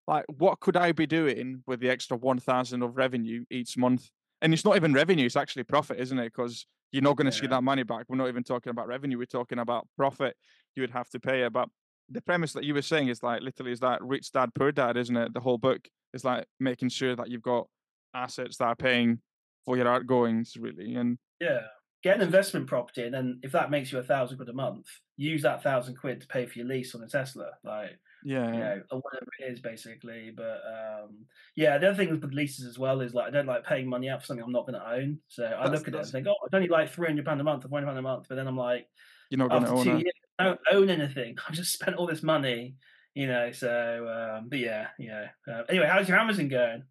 like, 0.08 0.24
what 0.38 0.58
could 0.60 0.76
I 0.76 0.92
be 0.92 1.06
doing 1.06 1.62
with 1.66 1.80
the 1.80 1.90
extra 1.90 2.16
1,000 2.16 2.82
of 2.82 2.96
revenue 2.96 3.44
each 3.50 3.76
month? 3.76 4.08
And 4.40 4.54
it's 4.54 4.64
not 4.64 4.76
even 4.76 4.94
revenue; 4.94 5.26
it's 5.26 5.36
actually 5.36 5.64
profit, 5.64 6.00
isn't 6.00 6.18
it? 6.18 6.32
Because 6.32 6.66
you're 6.92 7.02
not 7.02 7.16
going 7.16 7.26
to 7.26 7.32
see 7.32 7.46
that 7.46 7.62
money 7.62 7.82
back. 7.82 8.06
We're 8.08 8.16
not 8.16 8.28
even 8.28 8.42
talking 8.42 8.70
about 8.70 8.86
revenue; 8.88 9.18
we're 9.18 9.26
talking 9.26 9.58
about 9.58 9.86
profit. 9.96 10.34
You 10.74 10.82
would 10.82 10.90
have 10.90 11.08
to 11.10 11.20
pay 11.20 11.42
it, 11.42 11.52
but 11.52 11.68
the 12.08 12.22
premise 12.22 12.52
that 12.54 12.64
you 12.64 12.72
were 12.72 12.82
saying 12.82 13.08
is 13.08 13.22
like 13.22 13.42
literally 13.42 13.72
is 13.72 13.80
that 13.80 14.00
rich 14.02 14.32
dad 14.32 14.50
poor 14.54 14.72
dad, 14.72 14.96
isn't 14.96 15.16
it? 15.16 15.34
The 15.34 15.40
whole 15.40 15.58
book 15.58 15.88
is 16.14 16.24
like 16.24 16.46
making 16.60 16.88
sure 16.90 17.16
that 17.16 17.28
you've 17.28 17.42
got 17.42 17.66
assets 18.14 18.56
that 18.58 18.66
are 18.66 18.76
paying 18.76 19.20
for 19.64 19.76
your 19.76 19.88
outgoings, 19.88 20.56
really. 20.58 20.94
And 20.94 21.18
Yeah. 21.40 21.60
Get 22.02 22.16
an 22.16 22.22
investment 22.22 22.66
property, 22.66 23.02
and 23.02 23.14
then 23.14 23.40
if 23.42 23.52
that 23.52 23.70
makes 23.70 23.90
you 23.90 23.98
a 23.98 24.02
thousand 24.02 24.36
quid 24.36 24.48
a 24.48 24.52
month, 24.52 24.86
use 25.16 25.42
that 25.42 25.62
thousand 25.62 25.96
quid 25.96 26.20
to 26.20 26.26
pay 26.26 26.46
for 26.46 26.58
your 26.58 26.68
lease 26.68 26.94
on 26.94 27.02
a 27.02 27.08
Tesla, 27.08 27.48
like 27.64 27.98
yeah, 28.24 28.52
you 28.52 28.58
know, 28.58 28.82
or 28.90 29.00
whatever 29.00 29.26
it 29.40 29.52
is, 29.52 29.60
basically. 29.60 30.32
But 30.36 30.60
um, 30.66 31.26
yeah, 31.54 31.78
the 31.78 31.88
other 31.88 31.96
thing 31.96 32.10
with 32.10 32.32
leases 32.32 32.66
as 32.66 32.78
well 32.78 33.00
is 33.00 33.14
like 33.14 33.26
I 33.26 33.30
don't 33.30 33.46
like 33.46 33.64
paying 33.64 33.88
money 33.88 34.08
out 34.08 34.20
for 34.20 34.26
something 34.26 34.44
I'm 34.44 34.52
not 34.52 34.66
going 34.66 34.78
to 34.78 34.88
own. 34.88 35.18
So 35.28 35.46
I 35.46 35.50
That's- 35.50 35.70
look 35.70 35.88
at 35.88 35.94
it 35.94 36.00
and 36.00 36.08
think, 36.08 36.26
oh, 36.26 36.34
it's 36.44 36.54
only 36.54 36.68
like 36.68 36.90
three 36.90 37.08
hundred 37.08 37.24
pound 37.24 37.40
a 37.40 37.44
month 37.44 37.64
or 37.64 37.68
one 37.68 37.84
pound 37.84 37.98
a 37.98 38.02
month, 38.02 38.26
but 38.28 38.34
then 38.36 38.46
I'm 38.46 38.56
like, 38.56 38.88
you're 39.30 39.38
not 39.38 39.50
going 39.50 39.64
to 39.64 39.70
own 39.70 39.88
it. 39.88 40.00
years, 40.02 40.14
I 40.38 40.44
don't 40.44 40.60
own 40.72 40.90
anything. 40.90 41.36
I've 41.48 41.54
just 41.54 41.72
spent 41.72 41.96
all 41.96 42.06
this 42.06 42.22
money, 42.22 42.76
you 43.14 43.26
know. 43.26 43.52
So, 43.52 44.36
um, 44.38 44.48
but 44.48 44.58
yeah, 44.58 44.88
yeah. 44.98 45.28
Uh, 45.48 45.62
anyway, 45.68 45.88
how's 45.90 46.08
your 46.08 46.18
Amazon 46.18 46.48
going? 46.48 46.82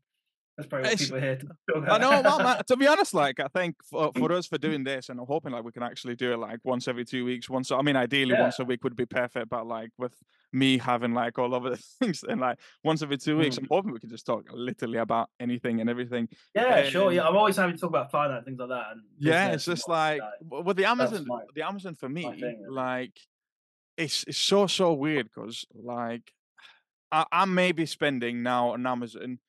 That's 0.58 0.70
probably 0.70 0.90
what 0.90 1.00
people 1.00 1.20
here 1.20 1.40
I 1.90 1.98
know, 1.98 2.22
well, 2.22 2.40
man, 2.40 2.62
to 2.68 2.78
be 2.78 2.88
honest, 2.88 3.14
like 3.14 3.40
I 3.42 3.48
think 3.50 3.76
for, 3.90 4.12
for 4.18 4.32
us 4.38 4.48
for 4.48 4.58
doing 4.58 4.86
this, 4.86 5.10
and 5.10 5.20
I'm 5.20 5.26
hoping 5.26 5.52
like 5.52 5.64
we 5.66 5.72
can 5.74 5.84
actually 5.84 6.16
do 6.16 6.32
it 6.32 6.38
like 6.38 6.60
once 6.64 6.88
every 6.88 7.04
two 7.04 7.26
weeks. 7.26 7.50
Once, 7.50 7.72
I 7.72 7.82
mean, 7.82 7.98
ideally 7.98 8.32
Yeah. 8.36 8.42
once 8.44 8.58
a 8.60 8.64
week 8.64 8.84
would 8.86 8.96
be 8.96 9.06
perfect, 9.06 9.50
but 9.50 9.68
like 9.68 9.90
with 9.98 10.16
me 10.54 10.78
having 10.78 11.14
like 11.14 11.38
all 11.38 11.54
of 11.54 11.64
the 11.64 11.76
things 12.00 12.24
and 12.24 12.40
like 12.40 12.58
once 12.86 13.02
every 13.02 13.18
two 13.18 13.38
weeks, 13.38 13.58
Mm. 13.58 13.64
I'm 13.64 13.68
hoping 13.70 13.92
we 13.92 14.00
can 14.00 14.10
just 14.10 14.26
talk 14.26 14.46
literally 14.54 15.00
about 15.00 15.30
anything 15.42 15.82
and 15.82 15.90
everything. 15.90 16.30
yeah, 16.54 16.84
sure. 16.84 17.12
Yeah, 17.12 17.24
Um, 17.24 17.30
I'm 17.32 17.38
always 17.38 17.58
happy 17.58 17.74
to 17.74 17.78
talk 17.78 17.90
about 17.90 18.10
finance, 18.12 18.46
things 18.46 18.58
like 18.60 18.70
that. 18.70 18.86
And 18.94 19.02
Yeah, 19.18 19.48
it's 19.50 19.66
just 19.66 19.90
like 19.90 20.22
w- 20.42 20.64
with 20.64 20.78
the 20.78 20.86
Amazon, 20.86 21.26
my- 21.28 21.44
the 21.54 21.64
Amazon 21.64 21.96
for 21.96 22.08
me, 22.08 22.24
thing, 22.40 22.64
like 22.70 23.12
it's 23.98 24.24
it's 24.26 24.38
so 24.38 24.68
so 24.68 24.94
weird 24.94 25.26
because 25.34 25.66
like 25.74 26.32
I, 27.12 27.26
I 27.32 27.46
may 27.46 27.72
be 27.74 27.86
spending 27.86 28.42
now 28.42 28.70
on 28.70 28.86
Amazon. 28.88 29.40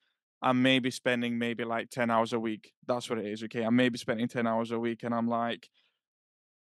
I 0.46 0.52
may 0.52 0.78
be 0.78 0.92
spending 0.92 1.38
maybe 1.38 1.64
like 1.64 1.90
10 1.90 2.08
hours 2.08 2.32
a 2.32 2.38
week. 2.38 2.72
That's 2.86 3.10
what 3.10 3.18
it 3.18 3.26
is. 3.26 3.42
Okay. 3.42 3.64
I 3.64 3.70
may 3.70 3.88
be 3.88 3.98
spending 3.98 4.28
10 4.28 4.46
hours 4.46 4.70
a 4.70 4.78
week. 4.78 5.02
And 5.02 5.12
I'm 5.12 5.26
like, 5.26 5.68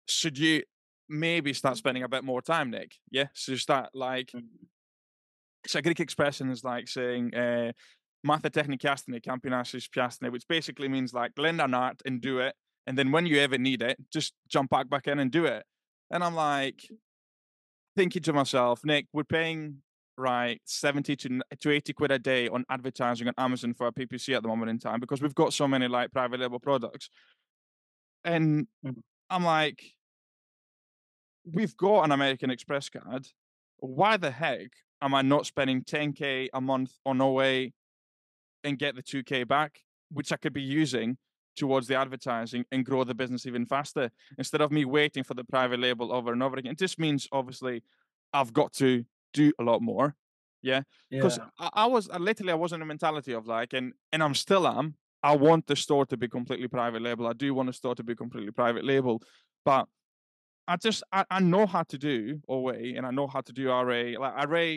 should 0.07 0.39
you 0.39 0.63
maybe 1.07 1.53
start 1.53 1.73
mm-hmm. 1.73 1.77
spending 1.77 2.03
a 2.03 2.09
bit 2.09 2.23
more 2.23 2.41
time, 2.41 2.71
Nick? 2.71 2.95
Yeah. 3.11 3.27
So 3.35 3.51
you 3.51 3.59
start 3.59 3.89
like, 3.93 4.31
mm-hmm. 4.35 4.65
so 5.67 5.77
a 5.77 5.81
Greek 5.83 5.99
expression 5.99 6.49
is 6.49 6.63
like 6.63 6.87
saying, 6.87 7.35
eh, 7.35 7.69
uh, 7.69 7.71
Matha 8.23 8.49
technikastine, 8.49 9.23
campinasis 9.23 9.87
piastine, 9.87 10.31
which 10.31 10.47
basically 10.49 10.89
means 10.89 11.13
like 11.13 11.33
lend 11.37 11.61
an 11.61 11.75
art 11.75 12.01
and 12.07 12.19
do 12.19 12.39
it. 12.39 12.55
And 12.87 12.97
then 12.97 13.11
when 13.11 13.27
you 13.27 13.37
ever 13.37 13.59
need 13.59 13.83
it, 13.83 13.97
just 14.11 14.33
jump 14.49 14.71
back 14.71 14.89
back 14.89 15.05
in 15.05 15.19
and 15.19 15.29
do 15.29 15.45
it. 15.45 15.63
And 16.09 16.23
I'm 16.23 16.33
like 16.33 16.77
mm-hmm. 16.77 16.95
thinking 17.95 18.23
to 18.23 18.33
myself, 18.33 18.81
Nick, 18.83 19.05
we're 19.13 19.23
paying 19.25 19.83
right 20.19 20.61
70 20.65 21.15
to, 21.15 21.41
to 21.59 21.71
80 21.71 21.93
quid 21.93 22.11
a 22.11 22.19
day 22.19 22.47
on 22.47 22.65
advertising 22.69 23.27
on 23.27 23.33
Amazon 23.37 23.73
for 23.73 23.85
our 23.85 23.91
PPC 23.91 24.35
at 24.35 24.43
the 24.43 24.49
moment 24.49 24.69
in 24.69 24.77
time 24.77 24.99
because 24.99 25.21
we've 25.21 25.35
got 25.35 25.53
so 25.53 25.67
many 25.67 25.87
like 25.87 26.11
private 26.11 26.39
label 26.39 26.59
products. 26.59 27.09
And 28.23 28.67
Mhm. 28.85 29.01
I'm 29.29 29.43
like, 29.43 29.95
we've 31.45 31.75
got 31.77 32.03
an 32.03 32.11
American 32.11 32.49
Express 32.49 32.89
card. 32.89 33.27
Why 33.77 34.17
the 34.17 34.31
heck 34.31 34.71
am 35.01 35.13
I 35.15 35.21
not 35.21 35.45
spending 35.45 35.83
10k 35.83 36.49
a 36.53 36.61
month 36.61 36.91
on 37.05 37.21
OA 37.21 37.71
and 38.63 38.77
get 38.77 38.95
the 38.95 39.03
2k 39.03 39.47
back, 39.47 39.79
which 40.11 40.31
I 40.31 40.37
could 40.37 40.53
be 40.53 40.61
using 40.61 41.17
towards 41.55 41.87
the 41.87 41.95
advertising 41.95 42.65
and 42.71 42.85
grow 42.85 43.03
the 43.03 43.15
business 43.15 43.45
even 43.45 43.65
faster 43.65 44.11
instead 44.37 44.61
of 44.61 44.71
me 44.71 44.85
waiting 44.85 45.23
for 45.23 45.33
the 45.33 45.43
private 45.43 45.79
label 45.79 46.13
over 46.13 46.31
and 46.33 46.43
over 46.43 46.57
again. 46.57 46.73
It 46.73 46.79
just 46.79 46.99
means 46.99 47.27
obviously 47.31 47.83
I've 48.33 48.53
got 48.53 48.73
to 48.73 49.05
do 49.33 49.51
a 49.59 49.63
lot 49.63 49.81
more. 49.81 50.15
Yeah. 50.61 50.81
Because 51.09 51.37
Yeah. 51.37 51.45
I, 51.59 51.69
I 51.73 51.85
was 51.85 52.09
I 52.09 52.17
literally 52.17 52.51
I 52.51 52.55
was 52.55 52.73
in 52.73 52.81
a 52.81 52.85
mentality 52.85 53.33
of 53.33 53.47
like 53.47 53.73
and 53.73 53.93
and 54.11 54.21
I'm 54.23 54.35
still 54.35 54.67
am. 54.67 54.95
I 55.21 55.35
want 55.35 55.67
the 55.67 55.75
store 55.75 56.05
to 56.07 56.17
be 56.17 56.27
completely 56.27 56.67
private 56.67 57.01
label. 57.01 57.27
I 57.27 57.33
do 57.33 57.53
want 57.53 57.67
the 57.67 57.73
store 57.73 57.95
to 57.95 58.03
be 58.03 58.15
completely 58.15 58.51
private 58.51 58.85
label. 58.85 59.21
But 59.65 59.87
I 60.67 60.77
just 60.77 61.03
I, 61.11 61.25
I 61.29 61.39
know 61.39 61.65
how 61.65 61.83
to 61.83 61.97
do 61.97 62.41
OA 62.47 62.95
and 62.95 63.05
I 63.05 63.11
know 63.11 63.27
how 63.27 63.41
to 63.41 63.53
do 63.53 63.69
RA. 63.69 64.13
Like 64.19 64.47
RA, 64.47 64.75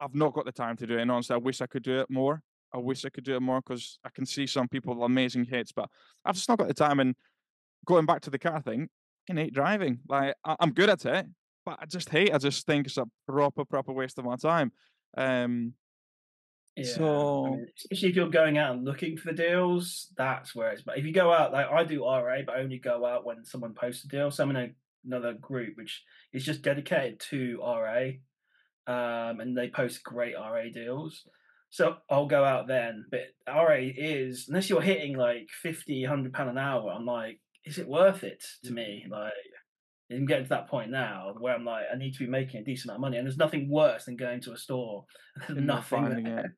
I've 0.00 0.14
not 0.14 0.32
got 0.34 0.44
the 0.44 0.52
time 0.52 0.76
to 0.78 0.86
do 0.86 0.98
it. 0.98 1.02
And 1.02 1.10
honestly, 1.10 1.34
I 1.34 1.38
wish 1.38 1.60
I 1.60 1.66
could 1.66 1.82
do 1.82 2.00
it 2.00 2.10
more. 2.10 2.42
I 2.74 2.78
wish 2.78 3.04
I 3.04 3.10
could 3.10 3.24
do 3.24 3.34
it 3.36 3.40
more 3.40 3.60
because 3.60 3.98
I 4.04 4.10
can 4.10 4.24
see 4.26 4.46
some 4.46 4.68
people 4.68 5.02
amazing 5.04 5.44
hits, 5.44 5.72
but 5.72 5.88
I've 6.24 6.36
just 6.36 6.48
not 6.48 6.58
got 6.58 6.68
the 6.68 6.74
time. 6.74 7.00
And 7.00 7.14
going 7.84 8.06
back 8.06 8.20
to 8.22 8.30
the 8.30 8.38
car 8.38 8.60
thing, 8.62 8.88
I 9.30 9.34
hate 9.34 9.54
driving. 9.54 10.00
Like 10.08 10.34
I, 10.44 10.56
I'm 10.60 10.72
good 10.72 10.88
at 10.90 11.04
it, 11.04 11.26
I 11.80 11.86
just 11.86 12.08
hate. 12.08 12.32
I 12.34 12.38
just 12.38 12.66
think 12.66 12.86
it's 12.86 12.96
a 12.96 13.06
proper, 13.28 13.64
proper 13.64 13.92
waste 13.92 14.18
of 14.18 14.24
my 14.24 14.36
time. 14.36 14.72
Um, 15.16 15.74
Yeah, 16.76 16.84
So- 16.84 17.46
I 17.46 17.50
mean, 17.50 17.66
especially 17.76 18.08
if 18.10 18.16
you're 18.16 18.28
going 18.30 18.56
out 18.56 18.76
and 18.76 18.84
looking 18.84 19.16
for 19.16 19.32
the 19.32 19.42
deals, 19.42 20.12
that's 20.16 20.54
where 20.54 20.70
it's. 20.70 20.82
But 20.82 20.98
if 20.98 21.04
you 21.04 21.12
go 21.12 21.32
out, 21.32 21.52
like 21.52 21.66
I 21.66 21.84
do 21.84 22.04
RA, 22.04 22.42
but 22.46 22.56
I 22.56 22.60
only 22.60 22.78
go 22.78 23.04
out 23.04 23.26
when 23.26 23.44
someone 23.44 23.74
posts 23.74 24.04
a 24.04 24.08
deal. 24.08 24.30
So 24.30 24.44
I'm 24.44 24.50
in 24.50 24.56
a, 24.56 24.68
another 25.04 25.34
group 25.34 25.76
which 25.76 26.02
is 26.32 26.44
just 26.44 26.62
dedicated 26.62 27.18
to 27.30 27.58
RA, 27.60 28.12
um, 28.86 29.40
and 29.40 29.56
they 29.58 29.68
post 29.68 30.04
great 30.04 30.34
RA 30.36 30.70
deals. 30.72 31.26
So 31.70 31.96
I'll 32.08 32.26
go 32.26 32.44
out 32.44 32.66
then. 32.68 33.04
But 33.10 33.32
RA 33.48 33.76
is 33.80 34.46
unless 34.48 34.70
you're 34.70 34.80
hitting 34.80 35.16
like 35.16 35.48
50, 35.62 36.02
100 36.04 36.32
pound 36.32 36.50
an 36.50 36.58
hour, 36.58 36.90
I'm 36.92 37.04
like, 37.04 37.40
is 37.64 37.78
it 37.78 37.88
worth 37.88 38.22
it 38.24 38.42
to 38.64 38.72
me? 38.72 39.06
Like. 39.10 39.32
I'm 40.10 40.26
getting 40.26 40.44
to 40.44 40.50
that 40.50 40.68
point 40.68 40.90
now 40.90 41.34
where 41.38 41.54
I'm 41.54 41.64
like, 41.64 41.84
I 41.92 41.96
need 41.96 42.14
to 42.14 42.18
be 42.18 42.26
making 42.26 42.60
a 42.60 42.64
decent 42.64 42.90
amount 42.90 42.98
of 42.98 43.00
money, 43.02 43.16
and 43.18 43.26
there's 43.26 43.36
nothing 43.36 43.68
worse 43.68 44.04
than 44.04 44.16
going 44.16 44.40
to 44.42 44.52
a 44.52 44.56
store 44.56 45.04
and 45.48 45.66
nothing 45.66 46.24
there 46.24 46.56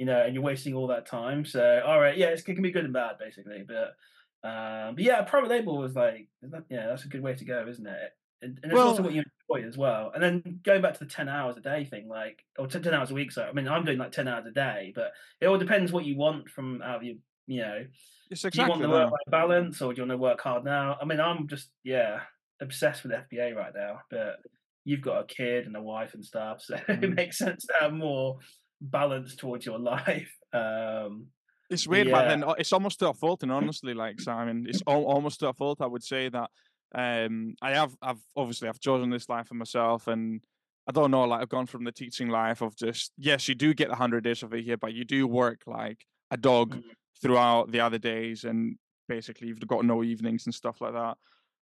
you 0.00 0.06
know, 0.06 0.22
and 0.22 0.32
you're 0.32 0.42
wasting 0.42 0.72
all 0.72 0.86
that 0.86 1.04
time. 1.04 1.44
So, 1.44 1.82
all 1.86 2.00
right, 2.00 2.16
yeah, 2.16 2.28
it 2.28 2.42
can 2.42 2.62
be 2.62 2.70
good 2.70 2.84
and 2.86 2.92
bad, 2.94 3.18
basically. 3.18 3.66
But, 3.68 4.48
um, 4.48 4.94
but 4.94 5.04
yeah, 5.04 5.20
private 5.20 5.50
label 5.50 5.76
was 5.76 5.94
like, 5.94 6.26
yeah, 6.70 6.86
that's 6.86 7.04
a 7.04 7.08
good 7.08 7.22
way 7.22 7.34
to 7.34 7.44
go, 7.44 7.66
isn't 7.68 7.86
it? 7.86 8.12
And, 8.40 8.58
and 8.62 8.72
it's 8.72 8.78
well, 8.78 8.88
also 8.88 9.02
what 9.02 9.12
you 9.12 9.22
enjoy 9.50 9.68
as 9.68 9.76
well. 9.76 10.10
And 10.14 10.22
then 10.22 10.60
going 10.64 10.80
back 10.80 10.94
to 10.94 11.00
the 11.00 11.10
ten 11.10 11.28
hours 11.28 11.58
a 11.58 11.60
day 11.60 11.84
thing, 11.84 12.08
like 12.08 12.42
or 12.58 12.66
10, 12.66 12.82
10 12.82 12.94
hours 12.94 13.10
a 13.10 13.14
week. 13.14 13.30
So 13.30 13.42
I 13.42 13.52
mean, 13.52 13.68
I'm 13.68 13.84
doing 13.84 13.98
like 13.98 14.12
ten 14.12 14.26
hours 14.26 14.46
a 14.46 14.52
day, 14.52 14.94
but 14.94 15.12
it 15.42 15.46
all 15.48 15.58
depends 15.58 15.92
what 15.92 16.06
you 16.06 16.16
want 16.16 16.48
from 16.48 16.80
out 16.80 16.96
of 16.96 17.02
your, 17.02 17.16
you 17.46 17.60
know, 17.60 17.84
it's 18.30 18.42
exactly 18.42 18.56
do 18.56 18.62
you 18.62 18.70
want 18.70 18.80
the 18.80 18.88
work 18.88 19.10
life 19.10 19.30
balance 19.30 19.82
or 19.82 19.92
do 19.92 19.98
you 20.00 20.08
want 20.08 20.18
to 20.18 20.22
work 20.22 20.40
hard 20.40 20.64
now? 20.64 20.96
I 20.98 21.04
mean, 21.04 21.20
I'm 21.20 21.46
just 21.46 21.68
yeah 21.84 22.20
obsessed 22.60 23.02
with 23.02 23.12
FBA 23.12 23.54
right 23.54 23.72
now, 23.74 24.00
but 24.10 24.36
you've 24.84 25.00
got 25.02 25.20
a 25.20 25.24
kid 25.24 25.66
and 25.66 25.76
a 25.76 25.82
wife 25.82 26.14
and 26.14 26.24
stuff, 26.24 26.62
so 26.62 26.74
mm. 26.88 27.02
it 27.02 27.14
makes 27.14 27.38
sense 27.38 27.66
to 27.66 27.74
have 27.80 27.92
more 27.92 28.38
balance 28.80 29.36
towards 29.36 29.66
your 29.66 29.78
life. 29.94 30.30
Um, 30.52 31.26
it's 31.68 31.86
weird, 31.86 32.08
yeah. 32.08 32.12
but 32.12 32.28
then 32.28 32.44
uh, 32.44 32.54
it's 32.58 32.72
almost 32.72 32.98
to 33.00 33.10
a 33.10 33.14
fault, 33.14 33.42
and 33.42 33.52
honestly, 33.52 33.94
like 33.94 34.20
Simon, 34.20 34.66
it's 34.68 34.82
almost 34.82 35.40
to 35.40 35.48
a 35.48 35.52
fault. 35.52 35.80
I 35.80 35.86
would 35.86 36.02
say 36.02 36.28
that 36.28 36.50
um, 36.94 37.54
I 37.62 37.72
have, 37.72 37.94
I've 38.02 38.20
obviously 38.36 38.68
I've 38.68 38.80
chosen 38.80 39.10
this 39.10 39.28
life 39.28 39.48
for 39.48 39.54
myself, 39.54 40.08
and 40.08 40.40
I 40.88 40.92
don't 40.92 41.12
know, 41.12 41.22
like 41.22 41.42
I've 41.42 41.48
gone 41.48 41.66
from 41.66 41.84
the 41.84 41.92
teaching 41.92 42.28
life 42.28 42.60
of 42.62 42.76
just 42.76 43.12
yes, 43.16 43.48
you 43.48 43.54
do 43.54 43.72
get 43.72 43.90
hundred 43.92 44.24
days 44.24 44.42
of 44.42 44.52
a 44.52 44.60
year, 44.60 44.76
but 44.76 44.94
you 44.94 45.04
do 45.04 45.26
work 45.26 45.60
like 45.66 46.04
a 46.30 46.36
dog 46.36 46.76
mm 46.76 46.82
throughout 47.22 47.70
the 47.70 47.80
other 47.80 47.98
days, 47.98 48.44
and 48.44 48.76
basically 49.06 49.48
you've 49.48 49.66
got 49.66 49.84
no 49.84 50.02
evenings 50.02 50.46
and 50.46 50.54
stuff 50.54 50.80
like 50.80 50.94
that. 50.94 51.16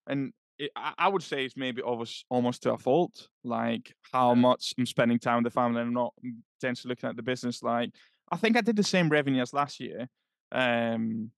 And 0.07 0.33
it, 0.59 0.73
I 0.77 1.09
would 1.09 1.23
say 1.23 1.45
it's 1.45 1.57
maybe 1.57 1.83
almost 1.83 2.25
almost 2.29 2.63
to 2.65 2.73
a 2.73 2.79
fault, 2.79 3.29
like 3.45 3.95
how 4.13 4.35
much 4.35 4.75
I'm 4.77 4.87
spending 4.87 5.19
time 5.19 5.43
with 5.43 5.53
the 5.53 5.59
family 5.59 5.81
and 5.81 5.89
I'm 5.89 5.95
not 5.95 6.15
potentially 6.59 6.91
looking 6.91 7.09
at 7.09 7.17
the 7.17 7.23
business. 7.23 7.63
Like 7.63 7.91
I 8.31 8.37
think 8.37 8.57
I 8.57 8.61
did 8.61 8.77
the 8.77 8.83
same 8.83 9.09
revenue 9.09 9.43
as 9.43 9.53
last 9.53 9.81
year. 9.81 10.09
Um, 10.51 11.31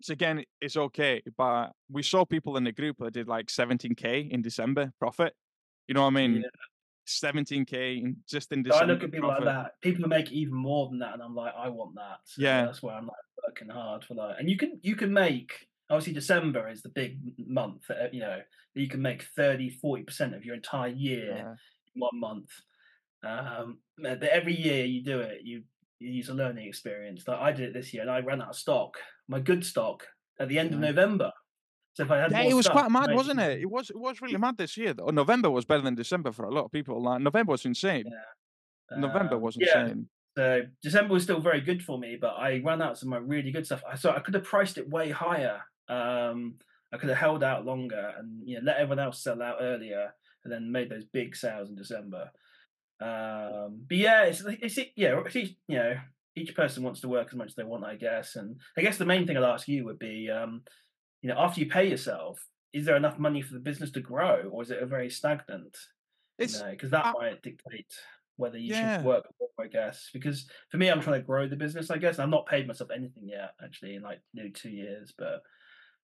so 0.00 0.12
again, 0.12 0.44
it's 0.60 0.76
okay, 0.76 1.22
but 1.36 1.72
we 1.90 2.02
saw 2.04 2.24
people 2.24 2.56
in 2.56 2.64
the 2.64 2.72
group 2.72 2.98
that 3.00 3.12
did 3.12 3.26
like 3.26 3.46
17k 3.46 4.30
in 4.30 4.42
December 4.42 4.92
profit. 5.00 5.34
You 5.88 5.94
know 5.94 6.02
what 6.02 6.08
I 6.08 6.10
mean? 6.10 6.34
Yeah. 6.36 6.48
17k 7.08 8.02
in, 8.02 8.16
just 8.28 8.52
in 8.52 8.62
December. 8.62 8.84
I 8.84 8.86
look 8.86 9.02
at 9.02 9.10
people 9.10 9.30
profit. 9.30 9.46
like 9.46 9.54
that. 9.54 9.80
People 9.80 10.08
make 10.08 10.30
even 10.30 10.54
more 10.54 10.88
than 10.88 10.98
that, 11.00 11.14
and 11.14 11.22
I'm 11.22 11.34
like, 11.34 11.54
I 11.58 11.68
want 11.68 11.94
that. 11.96 12.18
So 12.24 12.42
yeah, 12.42 12.66
that's 12.66 12.82
where 12.82 12.94
I'm 12.94 13.06
like 13.06 13.16
working 13.44 13.70
hard 13.70 14.04
for 14.04 14.14
that. 14.14 14.36
And 14.38 14.48
you 14.48 14.56
can 14.56 14.78
you 14.82 14.94
can 14.94 15.12
make 15.12 15.67
obviously 15.90 16.12
December 16.12 16.68
is 16.68 16.82
the 16.82 16.88
big 16.88 17.18
month. 17.46 17.90
Uh, 17.90 18.08
you 18.12 18.20
know 18.20 18.40
you 18.74 18.88
can 18.88 19.02
make 19.02 19.24
30, 19.36 19.70
40 19.70 20.02
percent 20.04 20.34
of 20.34 20.44
your 20.44 20.54
entire 20.54 20.88
year 20.88 21.34
yeah. 21.36 21.54
in 21.94 22.00
one 22.00 22.20
month. 22.20 22.50
Um, 23.24 23.78
but 24.00 24.22
every 24.22 24.54
year 24.54 24.84
you 24.84 25.02
do 25.02 25.20
it, 25.20 25.40
you, 25.42 25.64
you 25.98 26.12
use 26.12 26.28
a 26.28 26.34
learning 26.34 26.68
experience. 26.68 27.26
Like 27.26 27.40
I 27.40 27.52
did 27.52 27.70
it 27.70 27.74
this 27.74 27.92
year, 27.92 28.02
and 28.02 28.10
I 28.10 28.20
ran 28.20 28.40
out 28.40 28.50
of 28.50 28.56
stock. 28.56 28.96
My 29.26 29.40
good 29.40 29.64
stock 29.64 30.06
at 30.38 30.48
the 30.48 30.58
end 30.58 30.72
of 30.72 30.80
November. 30.80 31.32
So 31.94 32.04
if 32.04 32.10
I 32.12 32.18
had 32.18 32.30
yeah, 32.30 32.42
it 32.42 32.54
was 32.54 32.66
stuff, 32.66 32.76
quite 32.76 32.90
mad, 32.92 33.12
wasn't 33.12 33.40
it? 33.40 33.60
It 33.60 33.68
was 33.68 33.90
it 33.90 33.98
was 33.98 34.22
really 34.22 34.36
mad 34.36 34.56
this 34.56 34.76
year. 34.76 34.94
Though. 34.94 35.06
November 35.06 35.50
was 35.50 35.64
better 35.64 35.82
than 35.82 35.96
December 35.96 36.30
for 36.30 36.44
a 36.44 36.50
lot 36.50 36.64
of 36.64 36.70
people. 36.70 37.02
Like 37.02 37.20
November 37.20 37.52
was 37.52 37.64
insane. 37.64 38.04
Yeah. 38.06 38.98
November 38.98 39.34
um, 39.34 39.42
was 39.42 39.56
insane. 39.56 40.08
So 40.36 40.62
December 40.80 41.14
was 41.14 41.24
still 41.24 41.40
very 41.40 41.60
good 41.60 41.82
for 41.82 41.98
me, 41.98 42.16
but 42.20 42.34
I 42.38 42.62
ran 42.64 42.80
out 42.80 42.96
some 42.96 43.12
of 43.12 43.20
my 43.20 43.26
really 43.26 43.50
good 43.50 43.66
stuff. 43.66 43.82
I 43.90 43.96
so 43.96 44.12
I 44.12 44.20
could 44.20 44.34
have 44.34 44.44
priced 44.44 44.78
it 44.78 44.88
way 44.88 45.10
higher. 45.10 45.60
Um, 45.88 46.54
I 46.92 46.96
could 46.96 47.10
have 47.10 47.18
held 47.18 47.42
out 47.42 47.66
longer 47.66 48.14
and 48.18 48.48
you 48.48 48.56
know 48.56 48.62
let 48.64 48.76
everyone 48.76 48.98
else 48.98 49.22
sell 49.22 49.42
out 49.42 49.58
earlier, 49.60 50.12
and 50.44 50.52
then 50.52 50.72
made 50.72 50.90
those 50.90 51.04
big 51.04 51.36
sales 51.36 51.68
in 51.68 51.76
December. 51.76 52.30
Um, 53.00 53.82
but 53.88 53.96
yeah, 53.96 54.24
it's 54.24 54.42
it's 54.46 54.78
yeah, 54.96 55.20
it's, 55.24 55.34
you 55.34 55.52
know, 55.68 55.96
each 56.36 56.54
person 56.54 56.82
wants 56.82 57.00
to 57.00 57.08
work 57.08 57.28
as 57.30 57.36
much 57.36 57.48
as 57.48 57.54
they 57.54 57.64
want, 57.64 57.84
I 57.84 57.96
guess. 57.96 58.36
And 58.36 58.56
I 58.76 58.82
guess 58.82 58.98
the 58.98 59.06
main 59.06 59.26
thing 59.26 59.36
I'd 59.36 59.42
ask 59.42 59.68
you 59.68 59.84
would 59.84 59.98
be, 59.98 60.30
um, 60.30 60.62
you 61.22 61.28
know, 61.28 61.38
after 61.38 61.60
you 61.60 61.68
pay 61.68 61.88
yourself, 61.88 62.38
is 62.72 62.84
there 62.84 62.96
enough 62.96 63.18
money 63.18 63.42
for 63.42 63.54
the 63.54 63.60
business 63.60 63.90
to 63.92 64.00
grow, 64.00 64.48
or 64.50 64.62
is 64.62 64.70
it 64.70 64.82
a 64.82 64.86
very 64.86 65.10
stagnant? 65.10 65.76
It's 66.38 66.62
because 66.62 66.90
that 66.90 67.14
might 67.18 67.42
dictate 67.42 67.92
whether 68.36 68.56
you 68.56 68.72
yeah. 68.72 68.98
should 68.98 69.06
work 69.06 69.24
or 69.26 69.48
more, 69.58 69.66
I 69.66 69.68
guess. 69.68 70.10
Because 70.12 70.46
for 70.70 70.76
me, 70.76 70.88
I'm 70.88 71.00
trying 71.00 71.20
to 71.20 71.26
grow 71.26 71.48
the 71.48 71.56
business, 71.56 71.90
I 71.90 71.98
guess. 71.98 72.20
i 72.20 72.22
am 72.22 72.30
not 72.30 72.46
paid 72.46 72.68
myself 72.68 72.90
anything 72.94 73.28
yet, 73.28 73.54
actually, 73.62 73.96
in 73.96 74.02
like 74.02 74.20
nearly 74.34 74.50
two 74.50 74.70
years, 74.70 75.12
but. 75.16 75.42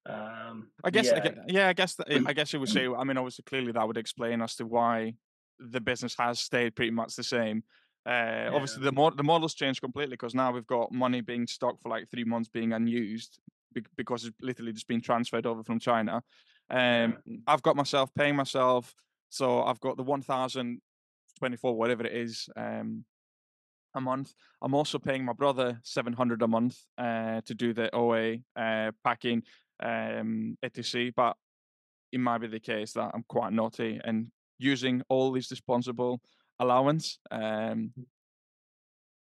Um, 0.06 0.68
I 0.82 0.90
guess, 0.90 1.06
yeah. 1.06 1.30
yeah, 1.48 1.68
I 1.68 1.72
guess, 1.72 1.94
that, 1.94 2.06
I 2.26 2.32
guess 2.34 2.52
you 2.52 2.60
would 2.60 2.68
say. 2.68 2.86
I 2.86 3.04
mean, 3.04 3.16
obviously, 3.16 3.44
clearly 3.44 3.72
that 3.72 3.86
would 3.86 3.96
explain 3.96 4.42
as 4.42 4.54
to 4.56 4.66
why 4.66 5.14
the 5.58 5.80
business 5.80 6.14
has 6.18 6.40
stayed 6.40 6.74
pretty 6.74 6.90
much 6.90 7.16
the 7.16 7.22
same. 7.22 7.62
Uh, 8.06 8.10
yeah. 8.10 8.50
Obviously, 8.52 8.82
the 8.82 8.92
mod- 8.92 9.16
the 9.16 9.22
model's 9.22 9.54
changed 9.54 9.80
completely 9.80 10.14
because 10.14 10.34
now 10.34 10.52
we've 10.52 10.66
got 10.66 10.92
money 10.92 11.20
being 11.22 11.46
stocked 11.46 11.82
for 11.82 11.88
like 11.88 12.10
three 12.10 12.24
months 12.24 12.48
being 12.48 12.72
unused 12.72 13.38
because 13.96 14.24
it's 14.24 14.36
literally 14.40 14.72
just 14.72 14.86
been 14.86 15.00
transferred 15.00 15.46
over 15.46 15.62
from 15.62 15.78
China. 15.78 16.22
Um, 16.70 17.16
yeah. 17.24 17.36
I've 17.46 17.62
got 17.62 17.76
myself 17.76 18.10
paying 18.14 18.36
myself, 18.36 18.94
so 19.30 19.62
I've 19.62 19.80
got 19.80 19.96
the 19.96 20.02
one 20.02 20.22
thousand 20.22 20.80
twenty 21.38 21.56
four, 21.56 21.74
whatever 21.74 22.04
it 22.04 22.12
is, 22.14 22.48
um, 22.56 23.04
a 23.94 24.00
month. 24.00 24.34
I'm 24.60 24.74
also 24.74 24.98
paying 24.98 25.24
my 25.24 25.32
brother 25.32 25.80
seven 25.82 26.12
hundred 26.12 26.42
a 26.42 26.48
month 26.48 26.78
uh, 26.98 27.40
to 27.46 27.54
do 27.54 27.72
the 27.72 27.94
OA 27.94 28.36
uh, 28.54 28.92
packing, 29.02 29.42
um, 29.82 30.56
etc. 30.62 31.10
But 31.14 31.36
it 32.12 32.20
might 32.20 32.38
be 32.38 32.46
the 32.46 32.60
case 32.60 32.92
that 32.92 33.10
I'm 33.14 33.24
quite 33.28 33.52
naughty 33.52 34.00
and 34.04 34.28
using 34.58 35.02
all 35.08 35.32
these 35.32 35.48
disposable 35.48 36.20
allowance. 36.58 37.18
Um, 37.30 37.92
mm. 37.98 38.04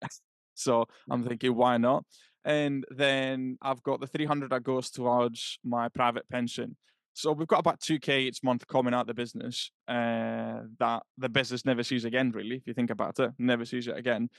so 0.55 0.87
I'm 1.11 1.25
thinking, 1.25 1.55
why 1.55 1.77
not? 1.77 2.05
And 2.45 2.85
then 2.91 3.59
I've 3.61 3.83
got 3.83 4.01
the 4.01 4.07
300 4.07 4.51
that 4.51 4.63
goes 4.63 4.91
towards 4.91 5.59
my 5.63 5.89
private 5.89 6.29
pension. 6.31 6.77
So 7.13 7.33
we've 7.33 7.49
got 7.49 7.61
about 7.61 7.81
2k 7.81 8.09
each 8.21 8.43
month 8.43 8.67
coming 8.67 8.95
out 8.95 9.07
the 9.07 9.15
business 9.15 9.73
uh, 9.89 10.61
that 10.79 11.03
the 11.19 11.29
business 11.29 11.67
never 11.67 11.83
sees 11.83 12.05
again, 12.05 12.31
really, 12.31 12.57
if 12.57 12.67
you 12.67 12.73
think 12.73 12.91
about 12.91 13.19
it, 13.19 13.33
never 13.39 13.65
sees 13.65 13.89
it 13.89 13.97
again. 13.97 14.31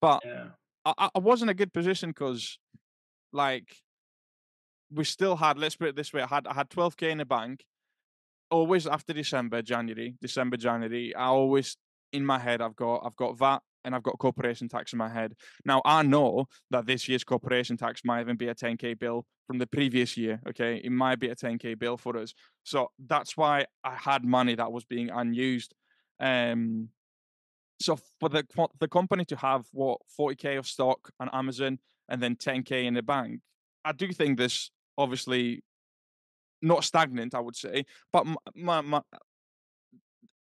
But 0.00 0.22
yeah. 0.24 0.48
I, 0.84 1.08
I 1.14 1.18
was 1.18 1.42
in 1.42 1.48
a 1.48 1.54
good 1.54 1.72
position 1.72 2.10
because, 2.10 2.58
like, 3.32 3.74
we 4.90 5.04
still 5.04 5.36
had, 5.36 5.58
let's 5.58 5.76
put 5.76 5.88
it 5.88 5.96
this 5.96 6.12
way, 6.12 6.22
I 6.22 6.26
had, 6.26 6.46
I 6.46 6.54
had 6.54 6.70
12k 6.70 7.10
in 7.10 7.18
the 7.18 7.24
bank 7.24 7.64
always 8.50 8.86
after 8.86 9.12
December, 9.12 9.62
January, 9.62 10.14
December, 10.20 10.56
January, 10.56 11.14
I 11.14 11.26
always 11.26 11.76
in 12.12 12.24
my 12.24 12.38
head 12.38 12.60
I've 12.60 12.76
got 12.76 13.02
I've 13.04 13.16
got 13.16 13.38
VAT 13.38 13.60
and 13.84 13.94
I've 13.94 14.02
got 14.02 14.18
corporation 14.18 14.68
tax 14.68 14.92
in 14.92 14.98
my 14.98 15.08
head. 15.08 15.34
Now 15.64 15.82
I 15.84 16.02
know 16.02 16.46
that 16.70 16.86
this 16.86 17.08
year's 17.08 17.24
corporation 17.24 17.76
tax 17.76 18.02
might 18.04 18.20
even 18.20 18.36
be 18.36 18.48
a 18.48 18.54
10k 18.54 18.98
bill 18.98 19.26
from 19.46 19.58
the 19.58 19.66
previous 19.66 20.16
year. 20.16 20.40
Okay, 20.48 20.80
it 20.82 20.90
might 20.90 21.20
be 21.20 21.28
a 21.28 21.36
10k 21.36 21.78
bill 21.78 21.96
for 21.96 22.16
us. 22.16 22.34
So 22.64 22.90
that's 22.98 23.36
why 23.36 23.66
I 23.84 23.94
had 23.94 24.24
money 24.24 24.54
that 24.54 24.72
was 24.72 24.84
being 24.84 25.10
unused. 25.10 25.74
Um, 26.20 26.88
so 27.80 27.98
for 28.18 28.28
the 28.28 28.44
the 28.80 28.88
company 28.88 29.24
to 29.26 29.36
have 29.36 29.66
what 29.72 30.00
40k 30.18 30.58
of 30.58 30.66
stock 30.66 31.10
on 31.20 31.28
Amazon 31.32 31.78
and 32.08 32.22
then 32.22 32.36
10k 32.36 32.84
in 32.84 32.94
the 32.94 33.02
bank, 33.02 33.40
I 33.84 33.92
do 33.92 34.12
think 34.12 34.38
this 34.38 34.70
obviously 34.98 35.62
not 36.60 36.84
stagnant, 36.84 37.34
I 37.34 37.40
would 37.40 37.56
say, 37.56 37.86
but 38.12 38.26
my, 38.54 38.80
my, 38.82 39.00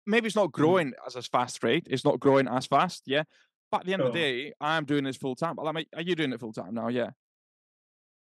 maybe 0.07 0.27
it's 0.27 0.37
not 0.37 0.49
mm. 0.49 0.53
growing 0.53 0.95
as 1.07 1.15
a 1.15 1.23
fast 1.23 1.63
rate. 1.63 1.87
It's 1.89 2.05
not 2.05 2.19
growing 2.19 2.49
as 2.49 2.67
fast, 2.67 3.03
yeah. 3.07 3.25
But 3.71 3.83
at 3.83 3.87
the 3.87 3.93
end 3.93 4.03
of 4.03 4.15
the 4.15 4.19
day, 4.19 4.53
I'm 4.61 4.87
doing 4.87 5.05
this 5.05 5.19
full 5.19 5.37
time. 5.37 5.57
Like, 5.59 5.89
are 5.95 6.03
you 6.03 6.17
doing 6.17 6.33
it 6.33 6.41
full 6.41 6.55
time 6.55 6.75
now? 6.75 6.89
Yeah. 6.89 7.11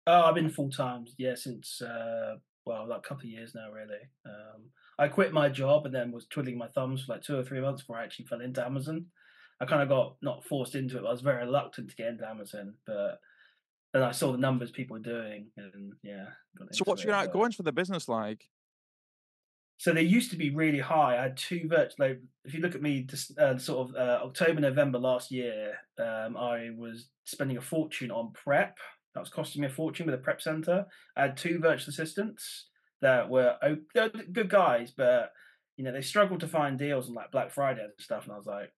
Oh, 0.09 0.23
I've 0.23 0.35
been 0.35 0.50
full 0.50 0.71
time, 0.71 1.06
yeah, 1.18 1.37
since 1.37 1.80
uh, 1.80 2.37
well, 2.64 2.88
like 2.88 2.99
a 2.99 3.09
couple 3.09 3.25
of 3.25 3.30
years 3.30 3.54
now, 3.54 3.71
really. 3.71 4.02
Um, 4.26 4.71
I 4.99 5.09
quit 5.09 5.33
my 5.33 5.49
job 5.49 5.87
and 5.87 5.95
then 5.95 6.11
was 6.11 6.26
twiddling 6.26 6.59
my 6.59 6.68
thumbs 6.68 7.04
for 7.04 7.12
like 7.12 7.23
two 7.23 7.38
or 7.38 7.45
three 7.45 7.61
months 7.61 7.83
before 7.83 7.99
I 7.99 8.04
actually 8.04 8.26
fell 8.26 8.40
into 8.40 8.64
Amazon. 8.64 9.06
I 9.61 9.66
kind 9.66 9.83
of 9.83 9.88
got 9.88 10.16
not 10.21 10.45
forced 10.45 10.75
into 10.75 10.99
it. 10.99 11.06
I 11.06 11.11
was 11.11 11.23
very 11.23 11.45
reluctant 11.45 11.90
to 11.90 11.97
get 11.97 12.09
into 12.09 12.28
Amazon, 12.28 12.75
but 12.87 13.21
then 13.97 14.03
I 14.03 14.12
saw 14.12 14.33
the 14.33 14.38
numbers 14.38 14.71
people 14.71 14.97
were 14.97 15.03
doing, 15.03 15.47
and 15.57 15.93
yeah. 16.03 16.26
So, 16.73 16.83
what's 16.85 17.05
your 17.05 17.15
outgoings 17.15 17.55
for 17.55 17.62
the 17.62 17.73
business 17.73 18.09
like? 18.09 18.49
So 19.79 19.93
they 19.93 20.03
used 20.03 20.31
to 20.31 20.37
be 20.37 20.50
really 20.50 20.79
high. 20.79 21.19
I 21.19 21.23
had 21.23 21.37
two 21.37 21.69
virtual. 21.69 22.07
Like, 22.07 22.21
if 22.45 22.55
you 22.55 22.61
look 22.61 22.75
at 22.75 22.83
me, 22.83 23.03
just, 23.03 23.38
uh, 23.38 23.59
sort 23.59 23.91
of 23.91 23.97
uh, 23.97 24.25
October, 24.25 24.61
November 24.61 24.99
last 24.99 25.31
year, 25.31 25.75
um, 25.99 26.37
I 26.37 26.71
was 26.76 27.09
spending 27.25 27.59
a 27.59 27.61
fortune 27.61 28.11
on 28.11 28.33
prep. 28.33 28.79
That 29.15 29.21
was 29.21 29.29
costing 29.29 29.62
me 29.62 29.69
a 29.69 29.71
fortune 29.71 30.07
with 30.07 30.15
a 30.15 30.19
prep 30.19 30.41
center. 30.41 30.87
I 31.17 31.23
had 31.23 31.37
two 31.37 31.59
virtual 31.59 31.91
assistants 31.91 32.69
that 33.03 33.29
were 33.29 33.57
oh, 33.62 33.76
good 34.33 34.50
guys, 34.50 34.93
but 34.97 35.33
you 35.76 35.85
know 35.85 35.93
they 35.93 36.03
struggled 36.03 36.41
to 36.41 36.49
find 36.49 36.79
deals 36.79 37.09
on 37.09 37.15
like 37.15 37.33
Black 37.33 37.50
Friday 37.50 37.83
and 37.83 37.93
stuff. 37.99 38.25
And 38.25 38.33
I 38.33 38.37
was 38.37 38.47
like, 38.47 38.73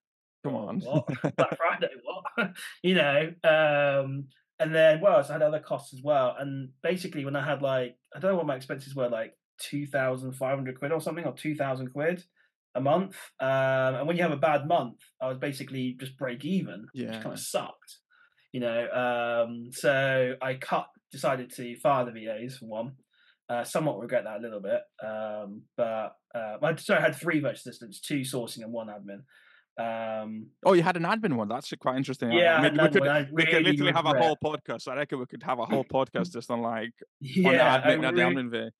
"Come 0.45 0.55
on, 0.55 0.81
what 0.81 1.07
Black 1.37 1.57
Friday? 1.57 1.91
What?" 2.03 2.53
you 2.83 2.95
know. 2.95 3.33
Um, 3.43 4.27
and 4.61 4.75
then 4.75 5.01
well, 5.01 5.23
so 5.23 5.31
I 5.31 5.33
had 5.35 5.43
other 5.43 5.61
costs 5.61 5.95
as 5.95 6.01
well. 6.03 6.35
And 6.39 6.71
basically, 6.83 7.25
when 7.25 7.37
I 7.37 7.45
had 7.45 7.63
like 7.63 7.97
I 8.15 8.19
don't 8.19 8.33
know 8.33 8.37
what 8.37 8.47
my 8.47 8.57
expenses 8.57 8.95
were, 8.95 9.09
like 9.09 9.35
two 9.61 9.87
thousand 9.87 10.33
five 10.35 10.57
hundred 10.57 10.79
quid 10.79 10.93
or 10.93 11.01
something, 11.01 11.25
or 11.25 11.33
two 11.33 11.55
thousand 11.55 11.93
quid. 11.93 12.23
a 12.75 12.81
month. 12.81 13.17
Um, 13.41 13.95
and 13.97 14.07
when 14.07 14.17
you 14.17 14.23
have 14.23 14.33
a 14.33 14.37
bad 14.37 14.69
month, 14.69 14.99
I 15.21 15.29
was 15.29 15.39
basically 15.39 15.97
just 15.99 16.17
break 16.17 16.45
even, 16.45 16.87
Yeah. 16.95 17.07
which 17.07 17.23
kind 17.23 17.33
of 17.33 17.41
sucked. 17.41 17.99
You 18.53 18.61
know, 18.61 18.89
um, 19.47 19.71
so 19.73 20.35
I 20.41 20.55
cut, 20.55 20.87
decided 21.11 21.51
to 21.57 21.77
fire 21.81 22.05
the 22.05 22.13
VAs 22.13 22.59
for 22.59 22.67
one. 22.67 22.93
Uh, 23.49 23.65
somewhat 23.65 23.99
regret 23.99 24.25
that 24.25 24.39
a 24.39 24.43
little 24.43 24.61
bit, 24.61 24.83
um, 25.03 25.63
but 25.77 26.13
uh, 26.35 26.59
I 26.63 26.77
sorry, 26.77 27.01
I 27.01 27.03
had 27.03 27.17
three 27.17 27.41
virtual 27.41 27.55
assistants, 27.71 27.99
two 28.01 28.21
sourcing 28.21 28.63
and 28.63 28.73
one 28.73 28.89
admin. 28.89 29.23
Um, 29.79 30.49
Oh, 30.67 30.73
you 30.73 30.83
had 30.83 30.97
an 30.97 31.05
admin 31.05 31.35
one. 31.37 31.49
That's 31.49 31.73
quite 31.79 31.97
interesting. 31.97 32.33
Yeah, 32.33 32.57
I 32.57 32.63
mean, 32.63 32.73
we 32.83 32.89
could 32.89 33.07
I 33.07 33.29
we 33.33 33.45
could 33.47 33.63
literally 33.63 33.93
have 33.93 34.07
a 34.07 34.19
whole 34.19 34.37
podcast. 34.43 34.89
I 34.89 34.97
reckon 34.97 35.19
we 35.21 35.27
could 35.27 35.43
have 35.45 35.59
a 35.61 35.65
whole 35.67 35.85
podcast 35.85 36.33
just 36.33 36.51
on 36.51 36.63
like 36.63 36.93
Yeah, 37.21 37.81
I 37.85 37.89
admin, 37.91 38.09
on 38.09 38.15
the 38.15 38.25
really- 38.25 38.35
admin 38.37 38.51
bit. 38.51 38.73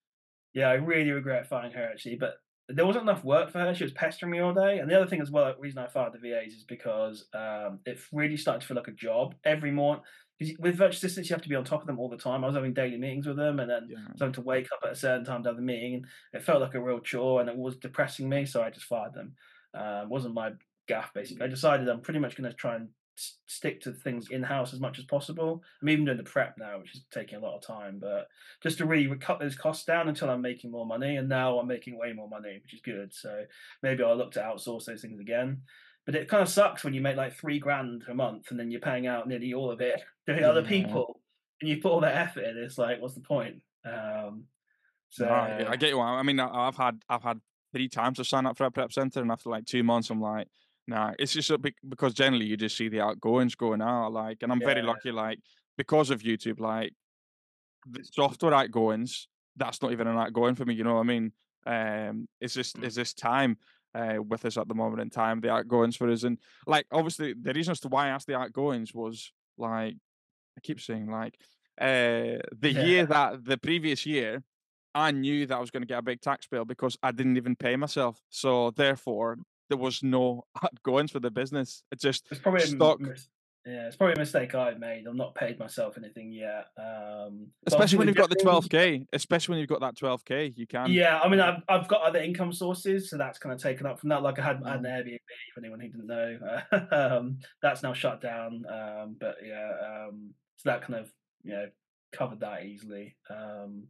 Yeah, 0.55 0.69
I 0.71 0.75
really 0.75 1.11
regret 1.13 1.47
firing 1.49 1.73
her 1.73 1.85
actually, 1.93 2.17
but 2.17 2.35
there 2.69 2.85
wasn't 2.85 3.05
enough 3.05 3.23
work 3.25 3.51
for 3.51 3.61
her. 3.61 3.75
She 3.75 3.85
was 3.85 3.93
pestering 3.93 4.33
me 4.33 4.41
all 4.41 4.53
day. 4.53 4.79
And 4.79 4.91
the 4.91 4.97
other 4.97 5.07
thing 5.09 5.21
as 5.23 5.31
well, 5.31 5.47
the 5.55 5.61
reason 5.61 5.79
I 5.79 5.87
fired 5.89 6.13
the 6.13 6.19
VAs 6.19 6.53
is 6.53 6.65
because 6.65 7.27
um, 7.33 7.79
it 7.87 7.99
really 8.13 8.37
started 8.37 8.61
to 8.63 8.67
feel 8.67 8.77
like 8.77 8.89
a 8.89 8.93
job 8.93 9.35
every 9.45 9.71
morning. 9.71 10.03
Because 10.39 10.55
with 10.59 10.77
virtual 10.77 10.97
assistants, 10.97 11.31
you 11.31 11.35
have 11.35 11.43
to 11.43 11.49
be 11.49 11.55
on 11.55 11.65
top 11.65 11.81
of 11.81 11.87
them 11.87 11.99
all 11.99 12.09
the 12.11 12.17
time. 12.17 12.45
I 12.45 12.47
was 12.47 12.57
having 12.57 12.75
daily 12.75 12.99
meetings 12.99 13.27
with 13.27 13.37
them, 13.37 13.59
and 13.61 13.71
then 13.71 13.89
Yeah. 13.91 13.99
Having 14.21 14.35
to 14.35 14.41
wake 14.43 14.69
up 14.73 14.81
at 14.85 14.93
a 14.93 14.97
certain 14.97 15.25
time 15.25 15.43
to 15.45 15.49
have 15.51 15.57
the 15.57 15.63
meeting. 15.63 15.95
And 15.95 16.07
it 16.33 16.45
felt 16.45 16.61
like 16.61 16.75
a 16.75 16.83
real 16.83 17.01
chore, 17.01 17.41
and 17.41 17.49
it 17.49 17.57
was 17.57 17.77
depressing 17.77 18.29
me. 18.29 18.45
So 18.45 18.63
I 18.63 18.71
just 18.71 18.87
fired 18.87 19.15
them. 19.15 19.35
It 19.75 20.09
wasn't 20.09 20.35
my 20.35 20.51
gaff 20.89 21.13
basically. 21.15 21.45
I 21.45 21.49
decided 21.49 21.89
I'm 21.89 22.01
pretty 22.01 22.19
much 22.21 22.37
going 22.37 22.51
to 22.51 22.57
try 22.57 22.77
and 22.77 22.89
s- 23.17 23.39
stick 23.47 23.81
to 23.83 23.93
things 23.93 24.31
in 24.31 24.43
house 24.43 24.73
as 24.73 24.81
much 24.81 24.99
as 24.99 25.05
possible. 25.05 25.63
I'm 25.81 25.89
even 25.89 26.05
doing 26.05 26.17
the 26.17 26.25
prep 26.25 26.57
now, 26.59 26.79
which 26.79 26.95
is 26.95 27.05
taking 27.13 27.39
a 27.39 27.41
lot 27.41 27.57
of 27.57 27.63
time, 27.63 27.99
but 28.01 28.29
just 28.63 28.79
to 28.79 28.87
really 28.87 29.15
cut 29.19 29.39
those 29.39 29.57
costs 29.57 29.85
down 29.85 30.09
until 30.09 30.31
I'm 30.31 30.43
making 30.43 30.71
more 30.71 30.87
money. 30.87 31.17
And 31.17 31.29
now 31.29 31.59
I'm 31.59 31.69
making 31.69 31.99
way 31.99 32.13
more 32.13 32.29
money, 32.29 32.59
which 32.63 32.75
is 32.75 32.81
good. 32.81 33.13
So 33.15 33.45
maybe 33.83 34.03
I'll 34.03 34.17
look 34.17 34.33
to 34.33 34.41
outsource 34.41 34.87
those 34.87 35.03
things 35.03 35.21
again. 35.21 35.63
But 36.07 36.15
it 36.15 36.29
kind 36.29 36.43
of 36.43 36.49
sucks 36.49 36.85
when 36.85 36.95
you 36.95 37.03
make 37.03 37.17
like 37.17 37.35
three 37.35 37.59
grand 37.59 38.05
a 38.09 38.15
month 38.15 38.51
and 38.51 38.59
then 38.59 38.71
you're 38.71 38.81
paying 38.81 39.07
out 39.07 39.29
nearly 39.29 39.53
all 39.53 39.71
of 39.71 39.81
it 39.83 40.03
to 40.27 40.43
other 40.43 40.63
people, 40.63 41.21
and 41.61 41.69
you 41.69 41.83
put 41.83 41.93
all 41.93 42.01
that 42.01 42.17
effort 42.17 42.45
in. 42.45 42.57
It's 42.57 42.79
like, 42.79 43.01
what's 43.03 43.15
the 43.15 43.21
point? 43.21 43.57
Um, 43.85 44.45
so 45.11 45.27
No, 45.27 45.33
I, 45.33 45.71
I 45.73 45.77
get 45.77 45.91
you. 45.91 46.01
I 46.01 46.23
mean, 46.23 46.41
I've 46.41 46.77
had 46.77 47.03
I've 47.09 47.23
had 47.23 47.41
three 47.73 47.89
times 47.89 48.17
to 48.19 48.25
sign 48.25 48.47
up 48.47 48.57
for 48.57 48.65
a 48.65 48.71
prep 48.71 48.93
center, 48.93 49.21
and 49.21 49.31
after 49.31 49.51
like 49.51 49.67
two 49.67 49.83
months, 49.83 50.09
I'm 50.11 50.21
like, 50.21 50.49
nah. 50.89 51.13
It's 51.19 51.33
just 51.33 51.51
a 51.51 51.59
because 51.89 52.15
generally 52.15 52.47
you 52.47 52.57
just 52.57 52.77
see 52.77 52.89
the 52.89 53.01
outgoings 53.01 53.55
going 53.55 53.83
out. 53.83 54.13
Like, 54.13 54.39
and 54.43 54.53
I'm 54.53 54.61
very 54.61 54.83
lucky. 54.83 55.13
Like 55.13 55.39
because 55.77 56.11
of 56.11 56.23
YouTube, 56.23 56.61
like 56.61 56.93
the 57.87 58.05
software 58.05 58.55
outgoings, 58.55 59.29
that's 59.57 59.83
not 59.83 59.93
even 59.93 60.07
an 60.09 60.17
outgoing 60.19 60.57
for 60.57 60.65
me. 60.65 60.75
You 60.75 60.85
know 60.85 60.95
what 60.95 61.01
I 61.01 61.05
mean? 61.05 61.33
Um, 61.67 62.29
it's 62.41 62.55
just 62.55 62.77
Mm. 62.77 62.85
is 62.85 62.95
this 62.95 63.15
time 63.15 63.59
uh, 63.95 64.17
with 64.27 64.45
us 64.45 64.57
at 64.57 64.69
the 64.69 64.75
moment 64.75 65.03
in 65.03 65.11
time 65.11 65.41
the 65.41 65.51
outgoings 65.51 65.97
for 65.97 66.11
us, 66.11 66.25
and 66.25 66.39
like 66.67 66.87
obviously 66.93 67.35
the 67.35 67.53
reason 67.53 67.73
as 67.73 67.81
to 67.81 67.89
why 67.89 68.07
I 68.07 68.11
asked 68.11 68.27
the 68.27 68.37
outgoings 68.37 68.95
was 68.95 69.33
like 69.59 69.97
I 70.57 70.61
keep 70.63 70.81
saying 70.81 71.11
like 71.11 71.37
uh, 71.81 72.41
the 72.59 72.73
Yeah. 72.73 72.83
year 72.87 73.07
that 73.07 73.45
the 73.45 73.59
previous 73.59 74.07
year 74.07 74.43
I 74.95 75.11
knew 75.13 75.47
that 75.47 75.57
I 75.57 75.61
was 75.61 75.71
going 75.71 75.83
to 75.83 75.87
get 75.87 75.99
a 75.99 76.03
big 76.03 76.21
tax 76.21 76.47
bill 76.47 76.65
because 76.65 76.97
I 77.03 77.13
didn't 77.13 77.37
even 77.37 77.57
pay 77.57 77.77
myself. 77.77 78.21
So 78.31 78.71
therefore, 78.73 79.39
there 79.69 79.79
was 79.79 80.03
no 80.03 80.45
outgoings 80.63 81.11
for 81.13 81.21
the 81.21 81.31
business. 81.31 81.83
It 81.93 82.01
just 82.01 82.27
it's 82.31 82.41
probably 82.41 82.61
stock, 82.63 83.01
mis- 83.01 83.29
yeah, 83.67 83.87
it's 83.87 83.97
probably 83.97 84.15
a 84.15 84.19
mistake 84.19 84.55
I've 84.55 84.79
made. 84.79 85.07
I've 85.07 85.15
not 85.15 85.35
paid 85.35 85.59
myself 85.59 85.99
anything 85.99 86.33
yet. 86.33 86.69
Um, 86.79 87.49
especially 87.67 87.99
when 87.99 88.09
you've 88.09 88.17
got 88.17 88.31
the 88.31 88.37
12k. 88.37 89.07
Especially 89.13 89.53
when 89.53 89.59
you've 89.61 89.69
got 89.69 89.81
that 89.81 89.95
12k, 89.95 90.57
you 90.57 90.67
can. 90.67 90.91
Yeah, 90.91 91.21
I 91.21 91.29
mean, 91.29 91.41
I've, 91.41 91.63
I've 91.69 91.87
got 91.87 92.01
other 92.01 92.19
income 92.19 92.51
sources, 92.51 93.11
so 93.11 93.19
that's 93.19 93.39
kind 93.39 93.53
of 93.53 93.61
taken 93.61 93.85
up 93.85 94.01
from 94.01 94.09
that. 94.09 94.23
Like 94.23 94.39
I 94.39 94.43
had, 94.43 94.63
I 94.65 94.71
had 94.71 94.79
an 94.81 94.87
Mm. 94.87 95.07
Airbnb 95.07 95.19
for 95.53 95.61
anyone 95.61 95.81
who 95.81 95.89
didn't 95.89 96.07
know. 96.07 96.39
um, 97.19 97.39
that's 97.61 97.83
now 97.83 97.93
shut 97.93 98.23
down. 98.23 98.65
Um, 98.71 99.17
but 99.21 99.37
yeah, 99.45 99.71
um, 99.87 100.31
so 100.57 100.71
that 100.71 100.81
kind 100.81 101.01
of 101.01 101.13
you 101.43 101.53
know 101.53 101.67
covered 102.13 102.41
that 102.41 102.65
easily. 102.65 103.17
Um, 103.29 103.89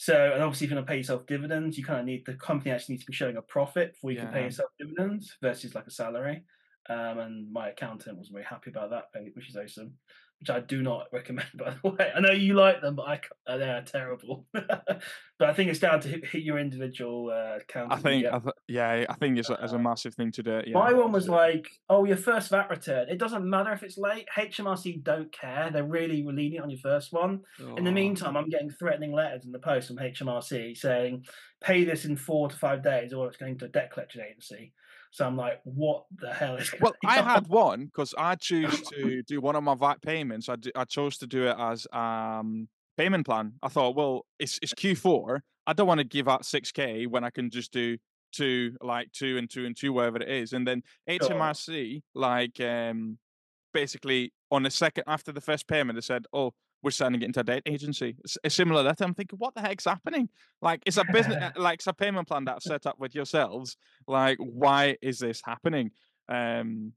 so 0.00 0.32
and 0.32 0.42
obviously, 0.42 0.64
if 0.64 0.70
you're 0.70 0.76
going 0.76 0.86
to 0.86 0.90
pay 0.90 0.96
yourself 0.96 1.26
dividends, 1.26 1.76
you 1.76 1.84
kind 1.84 2.00
of 2.00 2.06
need 2.06 2.24
the 2.24 2.32
company 2.32 2.70
actually 2.70 2.94
needs 2.94 3.04
to 3.04 3.10
be 3.10 3.14
showing 3.14 3.36
a 3.36 3.42
profit 3.42 3.92
before 3.92 4.10
you 4.10 4.18
can 4.18 4.28
pay 4.32 4.44
yourself 4.44 4.70
dividends 4.78 5.36
versus 5.42 5.74
like 5.74 5.86
a 5.86 5.90
salary. 5.90 6.42
Um, 6.88 7.18
and 7.18 7.52
my 7.52 7.68
accountant 7.68 8.16
was 8.16 8.28
very 8.28 8.44
happy 8.44 8.70
about 8.70 8.88
that, 8.88 9.10
eh, 9.14 9.28
which 9.34 9.50
is 9.50 9.56
awesome. 9.58 9.92
Which 10.40 10.50
I 10.50 10.60
do 10.60 10.80
not 10.82 11.06
recommend, 11.12 11.48
by 11.54 11.74
the 11.82 11.90
way. 11.90 12.10
I 12.16 12.20
know 12.20 12.32
you 12.32 12.54
like 12.54 12.80
them, 12.80 12.96
but 12.96 13.02
I 13.06 13.20
uh, 13.46 13.58
they 13.58 13.68
are 13.68 13.82
terrible. 13.82 14.46
but 14.52 15.48
I 15.48 15.52
think 15.52 15.70
it's 15.70 15.80
down 15.80 16.00
to 16.00 16.08
hit, 16.08 16.24
hit 16.26 16.42
your 16.42 16.58
individual 16.58 17.30
uh, 17.30 17.58
accountant. 17.58 17.92
I 17.92 18.02
think, 18.02 18.24
yeah. 18.24 18.36
I 18.36 18.38
th- 18.38 18.54
yeah, 18.66 19.04
I 19.08 19.14
think 19.14 19.38
it's 19.38 19.50
a, 19.50 19.58
it's 19.62 19.72
a 19.72 19.76
Uh, 19.76 19.80
massive 19.80 20.14
thing 20.14 20.32
to 20.32 20.42
do. 20.42 20.62
Yeah. 20.66 20.72
My 20.74 20.92
one 20.94 21.12
was 21.12 21.28
like, 21.28 21.68
oh, 21.90 22.04
your 22.06 22.16
first 22.16 22.48
VAT 22.50 22.70
return. 22.70 23.08
It 23.10 23.18
doesn't 23.18 23.44
matter 23.48 23.72
if 23.72 23.82
it's 23.82 23.98
late. 23.98 24.26
HMRC 24.34 25.02
don't 25.02 25.30
care. 25.30 25.70
They're 25.70 25.84
really 25.84 26.22
lenient 26.22 26.64
on 26.64 26.70
your 26.70 26.78
first 26.80 27.12
one. 27.12 27.40
In 27.76 27.84
the 27.84 27.90
Oh, 27.90 27.94
meantime, 27.94 28.36
I'm 28.36 28.48
getting 28.48 28.70
threatening 28.70 29.12
letters 29.12 29.44
in 29.44 29.52
the 29.52 29.58
post 29.58 29.88
from 29.88 29.96
HMRC 29.98 30.76
saying, 30.76 31.26
pay 31.62 31.84
this 31.84 32.06
in 32.06 32.16
four 32.16 32.48
to 32.48 32.56
five 32.56 32.82
days 32.82 33.12
or 33.12 33.28
it's 33.28 33.36
going 33.36 33.58
to 33.58 33.66
a 33.66 33.68
debt 33.68 33.92
collection 33.92 34.22
agency. 34.22 34.72
So 35.12 35.26
I'm 35.26 35.36
like, 35.36 35.60
what 35.64 36.04
the 36.16 36.32
hell 36.32 36.56
is 36.56 36.72
Well, 36.80 36.94
I 37.04 37.18
on? 37.20 37.24
had 37.24 37.48
one 37.48 37.86
because 37.86 38.14
I 38.16 38.36
choose 38.36 38.80
to 38.90 39.22
do 39.24 39.40
one 39.40 39.56
of 39.56 39.64
my 39.64 39.74
VAT 39.74 40.00
payments. 40.02 40.48
I 40.48 40.84
chose 40.84 41.18
to 41.18 41.26
do 41.26 41.46
it 41.46 41.56
as 41.58 41.86
um 41.92 42.68
payment 42.96 43.26
plan. 43.26 43.54
I 43.62 43.68
thought, 43.68 43.96
well, 43.96 44.26
it's 44.38 44.58
it's 44.62 44.74
Q4. 44.74 45.40
I 45.66 45.72
don't 45.72 45.86
want 45.86 45.98
to 45.98 46.04
give 46.04 46.28
out 46.28 46.44
six 46.44 46.70
k 46.72 47.06
when 47.06 47.24
I 47.24 47.30
can 47.30 47.50
just 47.50 47.72
do 47.72 47.98
two, 48.32 48.76
like 48.80 49.10
two 49.12 49.36
and 49.38 49.50
two 49.50 49.66
and 49.66 49.76
two, 49.76 49.92
whatever 49.92 50.18
it 50.18 50.28
is. 50.28 50.52
And 50.52 50.66
then 50.66 50.82
HMRC, 51.08 52.02
like 52.14 52.60
um, 52.60 53.18
basically 53.74 54.32
on 54.50 54.62
the 54.62 54.70
second 54.70 55.04
after 55.06 55.32
the 55.32 55.40
first 55.40 55.66
payment, 55.66 55.96
they 55.96 56.00
said, 56.02 56.26
oh. 56.32 56.52
We're 56.82 56.90
sending 56.90 57.20
it 57.22 57.26
into 57.26 57.40
a 57.40 57.44
debt 57.44 57.62
agency. 57.66 58.16
It's 58.24 58.38
a 58.42 58.48
similar 58.50 58.82
letter. 58.82 59.04
I'm 59.04 59.14
thinking, 59.14 59.38
what 59.38 59.54
the 59.54 59.60
heck's 59.60 59.84
happening? 59.84 60.28
Like, 60.62 60.82
it's 60.86 60.96
a 60.96 61.04
business, 61.12 61.52
like, 61.56 61.74
it's 61.80 61.86
a 61.86 61.92
payment 61.92 62.26
plan 62.28 62.44
that's 62.46 62.64
set 62.64 62.86
up 62.86 62.98
with 62.98 63.14
yourselves. 63.14 63.76
Like, 64.06 64.38
why 64.38 64.96
is 65.02 65.18
this 65.18 65.42
happening? 65.44 65.90
Um, 66.28 66.92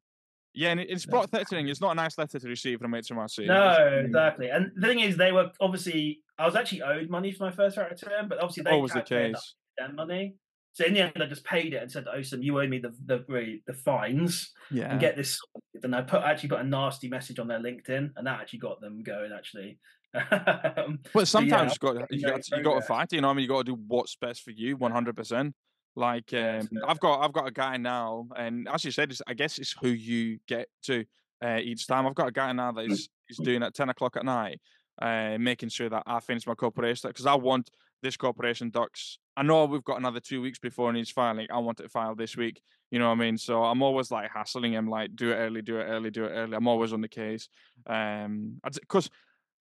yeah, 0.54 0.70
and 0.70 0.80
it- 0.80 0.90
it's 0.90 1.06
brought 1.06 1.32
threatening. 1.32 1.68
It's 1.68 1.82
not 1.82 1.92
a 1.92 1.96
nice 1.96 2.18
letter 2.18 2.40
to 2.40 2.48
receive 2.48 2.80
from 2.80 2.92
HMRC. 2.94 3.46
No, 3.48 4.02
exactly. 4.06 4.50
And 4.50 4.72
the 4.76 4.88
thing 4.88 5.00
is, 5.02 5.18
they 5.18 5.32
were 5.32 5.50
obviously, 5.60 6.22
I 6.38 6.46
was 6.46 6.56
actually 6.56 6.84
owed 6.84 7.10
money 7.10 7.32
for 7.32 7.44
my 7.46 7.52
first 7.52 7.76
VAT 7.76 7.90
return, 7.92 8.28
but 8.30 8.38
obviously 8.38 8.64
they 8.64 8.72
Always 8.72 8.94
the 8.94 9.02
case. 9.02 9.56
that 9.78 9.94
money. 9.96 10.36
So 10.74 10.86
in 10.86 10.94
the 10.94 11.02
end, 11.02 11.14
I 11.22 11.28
just 11.28 11.46
paid 11.46 11.74
it 11.74 11.82
and 11.82 11.92
said, 11.92 12.06
"Osam, 12.06 12.44
you 12.44 12.60
owe 12.60 12.68
me 12.68 12.80
the 12.80 12.94
the 13.06 13.60
the, 13.68 13.74
fines 13.74 14.52
Yeah. 14.72 14.92
and 14.92 15.00
get 15.00 15.16
this." 15.16 15.40
sorted." 15.40 15.86
And 15.86 15.96
I 15.96 16.02
put 16.02 16.24
actually 16.24 16.50
put 16.50 16.60
a 16.60 16.64
nasty 16.64 17.08
message 17.10 17.40
on 17.40 17.48
their 17.48 17.60
LinkedIn, 17.60 18.12
and 18.16 18.28
that 18.28 18.42
actually 18.42 18.60
got 18.60 18.82
them 18.82 19.04
going. 19.04 19.32
Actually, 19.32 19.80
Um, 20.14 21.00
But 21.14 21.28
sometimes 21.28 21.74
yeah, 21.74 21.94
got 21.94 22.12
you 22.12 22.22
got 22.26 22.44
to, 22.44 22.58
you 22.58 22.64
got 22.64 22.76
to 22.76 22.82
fight. 22.82 23.14
You 23.14 23.22
know, 23.22 23.28
what 23.28 23.34
I 23.34 23.36
mean, 23.36 23.44
you 23.44 23.50
got 23.50 23.66
to 23.66 23.76
do 23.76 23.82
what's 23.88 24.16
best 24.16 24.42
for 24.44 24.52
you, 24.52 24.78
one 24.78 24.92
hundred 24.92 25.16
percent. 25.16 25.56
Like, 25.96 26.34
um, 26.34 26.68
I've 26.88 27.00
got 27.00 27.22
I've 27.22 27.34
got 27.34 27.48
a 27.48 27.52
guy 27.52 27.78
now, 27.78 28.28
and 28.36 28.68
as 28.68 28.84
you 28.84 28.92
said, 28.92 29.12
it's, 29.12 29.22
I 29.28 29.34
guess 29.34 29.60
it's 29.60 29.76
who 29.80 29.90
you 29.90 30.40
get 30.48 30.68
to 30.84 31.06
uh, 31.44 31.60
each 31.62 31.88
time. 31.88 32.08
I've 32.08 32.16
got 32.16 32.30
a 32.30 32.32
guy 32.32 32.52
now 32.52 32.72
that 32.72 32.86
is 32.86 33.10
is 33.30 33.38
doing 33.38 33.62
at 33.64 33.76
ten 33.76 33.90
o'clock 33.90 34.16
at 34.18 34.26
night, 34.26 34.60
uh, 35.02 35.38
making 35.40 35.70
sure 35.70 35.90
that 35.90 36.04
I 36.06 36.20
finish 36.20 36.48
my 36.48 36.56
corporation 36.56 37.10
because 37.10 37.28
I 37.28 37.36
want 37.36 37.70
this 38.02 38.18
corporation 38.18 38.70
docs. 38.70 39.20
I 39.36 39.44
know 39.44 39.66
we've 39.66 39.84
got 39.84 39.98
another 40.00 40.20
two 40.20 40.42
weeks 40.42 40.60
before 40.60 40.90
and 40.90 40.98
he's 40.98 41.10
filing. 41.10 41.48
I 41.52 41.58
want 41.60 41.80
it 41.80 41.92
filed 41.92 42.18
this 42.18 42.38
week. 42.38 42.62
You 42.92 43.00
know 43.00 43.08
what 43.08 43.14
I 43.16 43.22
mean? 43.26 43.38
So 43.38 43.64
I'm 43.64 43.82
always 43.82 44.12
like 44.12 44.30
hassling 44.32 44.74
him, 44.74 44.88
like 44.88 45.16
do 45.16 45.32
it 45.32 45.36
early, 45.36 45.62
do 45.64 45.80
it 45.80 45.86
early, 45.86 46.12
do 46.12 46.26
it 46.26 46.30
early. 46.30 46.56
I'm 46.56 46.68
always 46.68 46.94
on 46.94 47.02
the 47.02 47.08
case, 47.08 47.50
um, 47.88 48.60
because 48.64 49.10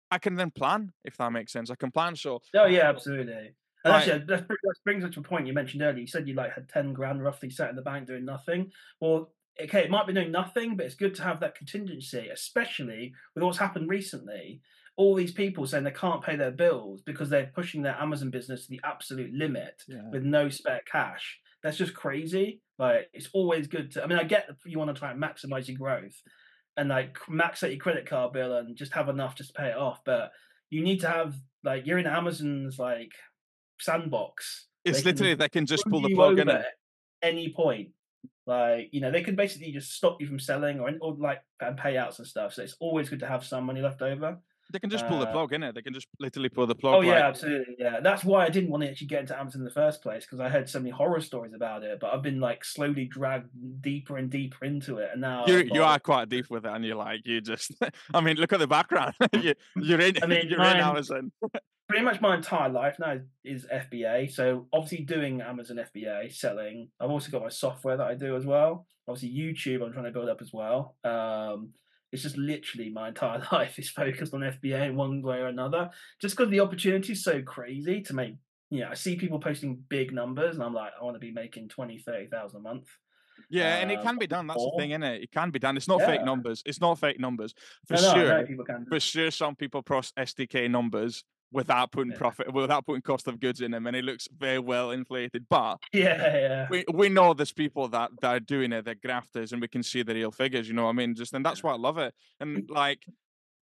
I 0.09 0.17
can 0.17 0.35
then 0.35 0.49
plan 0.49 0.91
if 1.03 1.17
that 1.17 1.31
makes 1.31 1.53
sense. 1.53 1.69
I 1.69 1.75
can 1.75 1.91
plan. 1.91 2.15
So 2.15 2.41
Oh 2.55 2.65
yeah, 2.65 2.89
absolutely. 2.89 3.53
And 3.85 3.93
Like- 3.93 4.07
actually, 4.07 4.25
that 4.25 4.47
brings- 4.83 5.03
us 5.05 5.13
to 5.13 5.19
a 5.19 5.23
point 5.23 5.45
you 5.47 5.53
mentioned 5.53 5.83
earlier. 5.83 6.01
You 6.01 6.07
said 6.07 6.27
you 6.27 6.33
like 6.33 6.53
had 6.53 6.67
ten 6.67 6.91
grand 6.93 7.23
roughly 7.23 7.49
sat 7.51 7.69
in 7.69 7.75
the 7.75 7.81
bank 7.83 8.07
doing 8.07 8.25
nothing. 8.25 8.71
Well, 8.99 9.31
okay, 9.61 9.83
it 9.83 9.91
might 9.91 10.07
be 10.07 10.13
doing 10.13 10.31
nothing, 10.31 10.75
but 10.75 10.85
it's 10.87 10.95
good 10.95 11.13
to 11.15 11.23
have 11.23 11.39
that 11.41 11.53
contingency, 11.55 12.29
especially 12.29 13.13
with 13.35 13.43
what's 13.43 13.57
happened 13.59 13.89
recently. 13.89 14.61
All 14.99 15.15
these 15.15 15.31
people 15.31 15.65
saying 15.65 15.85
they 15.85 15.91
can't 15.91 16.21
pay 16.21 16.35
their 16.35 16.51
bills 16.51 17.01
because 17.05 17.29
they're 17.29 17.51
pushing 17.55 17.81
their 17.81 17.95
Amazon 17.95 18.29
business 18.29 18.65
to 18.65 18.69
the 18.69 18.81
absolute 18.83 19.33
limit 19.33 19.81
yeah. 19.87 20.09
with 20.11 20.23
no 20.23 20.49
spare 20.49 20.81
cash. 20.91 21.39
That's 21.63 21.77
just 21.77 21.93
crazy. 21.93 22.61
Like 22.77 23.09
it's 23.13 23.29
always 23.33 23.67
good 23.67 23.91
to. 23.91 24.03
I 24.03 24.07
mean, 24.07 24.19
I 24.19 24.23
get 24.23 24.47
that 24.47 24.57
you 24.65 24.77
want 24.77 24.93
to 24.93 24.99
try 24.99 25.11
and 25.11 25.21
maximize 25.21 25.67
your 25.69 25.77
growth 25.77 26.21
and 26.77 26.89
like 26.89 27.17
max 27.27 27.63
out 27.63 27.71
your 27.71 27.79
credit 27.79 28.05
card 28.05 28.33
bill 28.33 28.55
and 28.57 28.75
just 28.75 28.93
have 28.93 29.09
enough 29.09 29.35
just 29.35 29.53
to 29.53 29.61
pay 29.61 29.69
it 29.69 29.77
off, 29.77 29.99
but 30.05 30.31
you 30.69 30.81
need 30.81 31.01
to 31.01 31.09
have 31.09 31.35
like 31.63 31.85
you're 31.85 31.97
in 31.97 32.07
Amazon's 32.07 32.79
like 32.79 33.11
sandbox. 33.79 34.67
It's 34.85 35.03
They 35.03 35.11
literally 35.11 35.35
they 35.35 35.49
can 35.49 35.65
just 35.65 35.85
pull 35.85 36.01
the 36.01 36.13
plug 36.13 36.39
in 36.39 36.49
it. 36.49 36.55
at 36.55 36.65
any 37.21 37.53
point. 37.53 37.89
Like 38.45 38.89
you 38.91 39.01
know, 39.01 39.11
they 39.11 39.23
can 39.23 39.35
basically 39.35 39.71
just 39.71 39.91
stop 39.91 40.21
you 40.21 40.27
from 40.27 40.39
selling 40.39 40.79
or 40.79 40.91
or 41.01 41.15
like 41.19 41.41
and 41.59 41.77
payouts 41.77 42.19
and 42.19 42.27
stuff. 42.27 42.53
So 42.53 42.63
it's 42.63 42.75
always 42.79 43.09
good 43.09 43.19
to 43.19 43.27
have 43.27 43.43
some 43.43 43.65
money 43.65 43.81
left 43.81 44.01
over. 44.01 44.37
They 44.71 44.79
can 44.79 44.89
just 44.89 45.07
pull 45.07 45.19
the 45.19 45.27
Uh, 45.27 45.31
plug 45.31 45.53
in 45.53 45.63
it. 45.63 45.73
They 45.73 45.81
can 45.81 45.93
just 45.93 46.07
literally 46.19 46.49
pull 46.49 46.67
the 46.67 46.75
plug. 46.75 46.95
Oh 46.95 47.01
yeah, 47.01 47.13
like- 47.13 47.23
absolutely. 47.23 47.75
Yeah, 47.79 47.99
that's 48.01 48.23
why 48.23 48.45
I 48.45 48.49
didn't 48.49 48.69
want 48.69 48.83
to 48.83 48.89
actually 48.89 49.07
get 49.07 49.21
into 49.21 49.37
Amazon 49.39 49.61
in 49.61 49.65
the 49.65 49.71
first 49.71 50.01
place 50.03 50.25
because 50.25 50.39
I 50.39 50.49
heard 50.49 50.69
so 50.69 50.79
many 50.79 50.91
horror 50.91 51.21
stories 51.21 51.53
about 51.53 51.83
it. 51.83 51.99
But 51.99 52.13
I've 52.13 52.21
been 52.21 52.39
like 52.39 52.63
slowly 52.63 53.05
dragged 53.05 53.49
deeper 53.81 54.17
and 54.17 54.29
deeper 54.29 54.65
into 54.65 54.97
it, 54.97 55.09
and 55.11 55.21
now 55.21 55.45
you 55.47 55.57
you 55.73 55.83
are 55.83 55.99
quite 55.99 56.29
deep 56.29 56.49
with 56.49 56.65
it, 56.65 56.71
and 56.71 56.85
you're 56.85 56.95
like 56.95 57.25
you 57.25 57.41
just. 57.41 57.71
I 58.13 58.21
mean, 58.21 58.37
look 58.37 58.53
at 58.53 58.59
the 58.59 58.67
background. 58.67 59.15
you, 59.33 59.53
you're 59.75 60.01
in. 60.01 60.21
I 60.21 60.27
mean, 60.27 60.45
you're 60.49 60.61
in 60.61 60.77
Amazon. 60.77 61.31
pretty 61.87 62.05
much 62.05 62.21
my 62.21 62.35
entire 62.35 62.69
life 62.69 62.97
now 62.99 63.17
is 63.43 63.65
FBA. 63.65 64.31
So 64.31 64.67
obviously 64.71 65.03
doing 65.05 65.41
Amazon 65.41 65.77
FBA 65.77 66.31
selling. 66.33 66.89
I've 66.99 67.09
also 67.09 67.31
got 67.31 67.41
my 67.41 67.49
software 67.49 67.97
that 67.97 68.05
I 68.07 68.13
do 68.13 68.35
as 68.35 68.45
well. 68.45 68.85
Obviously 69.07 69.35
YouTube 69.35 69.83
I'm 69.83 69.91
trying 69.91 70.05
to 70.05 70.11
build 70.11 70.29
up 70.29 70.39
as 70.41 70.53
well. 70.53 70.95
Um, 71.03 71.69
it's 72.11 72.23
just 72.23 72.37
literally 72.37 72.89
my 72.89 73.09
entire 73.09 73.41
life 73.51 73.77
is 73.79 73.89
focused 73.89 74.33
on 74.33 74.41
FBA 74.41 74.87
in 74.87 74.95
one 74.95 75.21
way 75.21 75.37
or 75.37 75.47
another. 75.47 75.89
Just 76.19 76.35
because 76.35 76.51
the 76.51 76.59
opportunity 76.59 77.13
is 77.13 77.23
so 77.23 77.41
crazy 77.41 78.01
to 78.01 78.13
make. 78.13 78.35
You 78.71 78.81
know, 78.81 78.89
I 78.89 78.93
see 78.93 79.15
people 79.15 79.39
posting 79.39 79.83
big 79.89 80.13
numbers, 80.13 80.55
and 80.55 80.63
I'm 80.63 80.75
like, 80.75 80.91
I 80.99 81.03
want 81.03 81.15
to 81.15 81.19
be 81.19 81.31
making 81.31 81.69
20, 81.69 81.97
30,000 81.97 82.59
a 82.59 82.61
month. 82.61 82.87
Yeah, 83.49 83.77
and 83.77 83.91
it 83.91 83.97
um, 83.97 84.03
can 84.03 84.17
be 84.19 84.27
done. 84.27 84.45
That's 84.45 84.63
the 84.63 84.73
thing, 84.77 84.91
isn't 84.91 85.01
it? 85.01 85.23
It 85.23 85.31
can 85.31 85.49
be 85.49 85.57
done. 85.57 85.75
It's 85.75 85.87
not 85.87 86.01
fake 86.01 86.23
numbers. 86.23 86.61
It's 86.65 86.79
not 86.79 86.99
fake 86.99 87.19
numbers 87.19 87.55
for 87.87 87.97
I 87.97 88.01
know 88.01 88.13
sure. 88.13 88.43
people 88.43 88.65
can. 88.65 88.85
For 88.85 88.99
sure, 88.99 89.31
some 89.31 89.55
people 89.55 89.81
cross 89.81 90.11
SDK 90.17 90.69
numbers 90.69 91.23
without 91.51 91.91
putting 91.91 92.13
profit, 92.13 92.53
without 92.53 92.85
putting 92.85 93.01
cost 93.01 93.27
of 93.27 93.39
goods 93.39 93.61
in 93.61 93.71
them, 93.71 93.87
and 93.87 93.95
it 93.95 94.03
looks 94.03 94.27
very 94.37 94.59
well 94.59 94.91
inflated. 94.91 95.45
But 95.49 95.77
Yeah, 95.93 96.37
yeah. 96.37 96.67
we 96.69 96.85
we 96.93 97.09
know 97.09 97.33
there's 97.33 97.53
people 97.53 97.87
that, 97.89 98.11
that 98.21 98.29
are 98.35 98.39
doing 98.39 98.71
it, 98.71 98.85
they're 98.85 98.95
grafters, 98.95 99.51
and 99.51 99.61
we 99.61 99.67
can 99.67 99.83
see 99.83 100.03
the 100.03 100.13
real 100.13 100.31
figures. 100.31 100.67
You 100.67 100.73
know 100.75 100.83
what 100.83 100.89
I 100.91 100.93
mean? 100.93 101.15
Just 101.15 101.33
and 101.33 101.45
that's 101.45 101.63
why 101.63 101.71
I 101.73 101.77
love 101.77 101.97
it. 101.97 102.13
And 102.39 102.69
like 102.69 103.05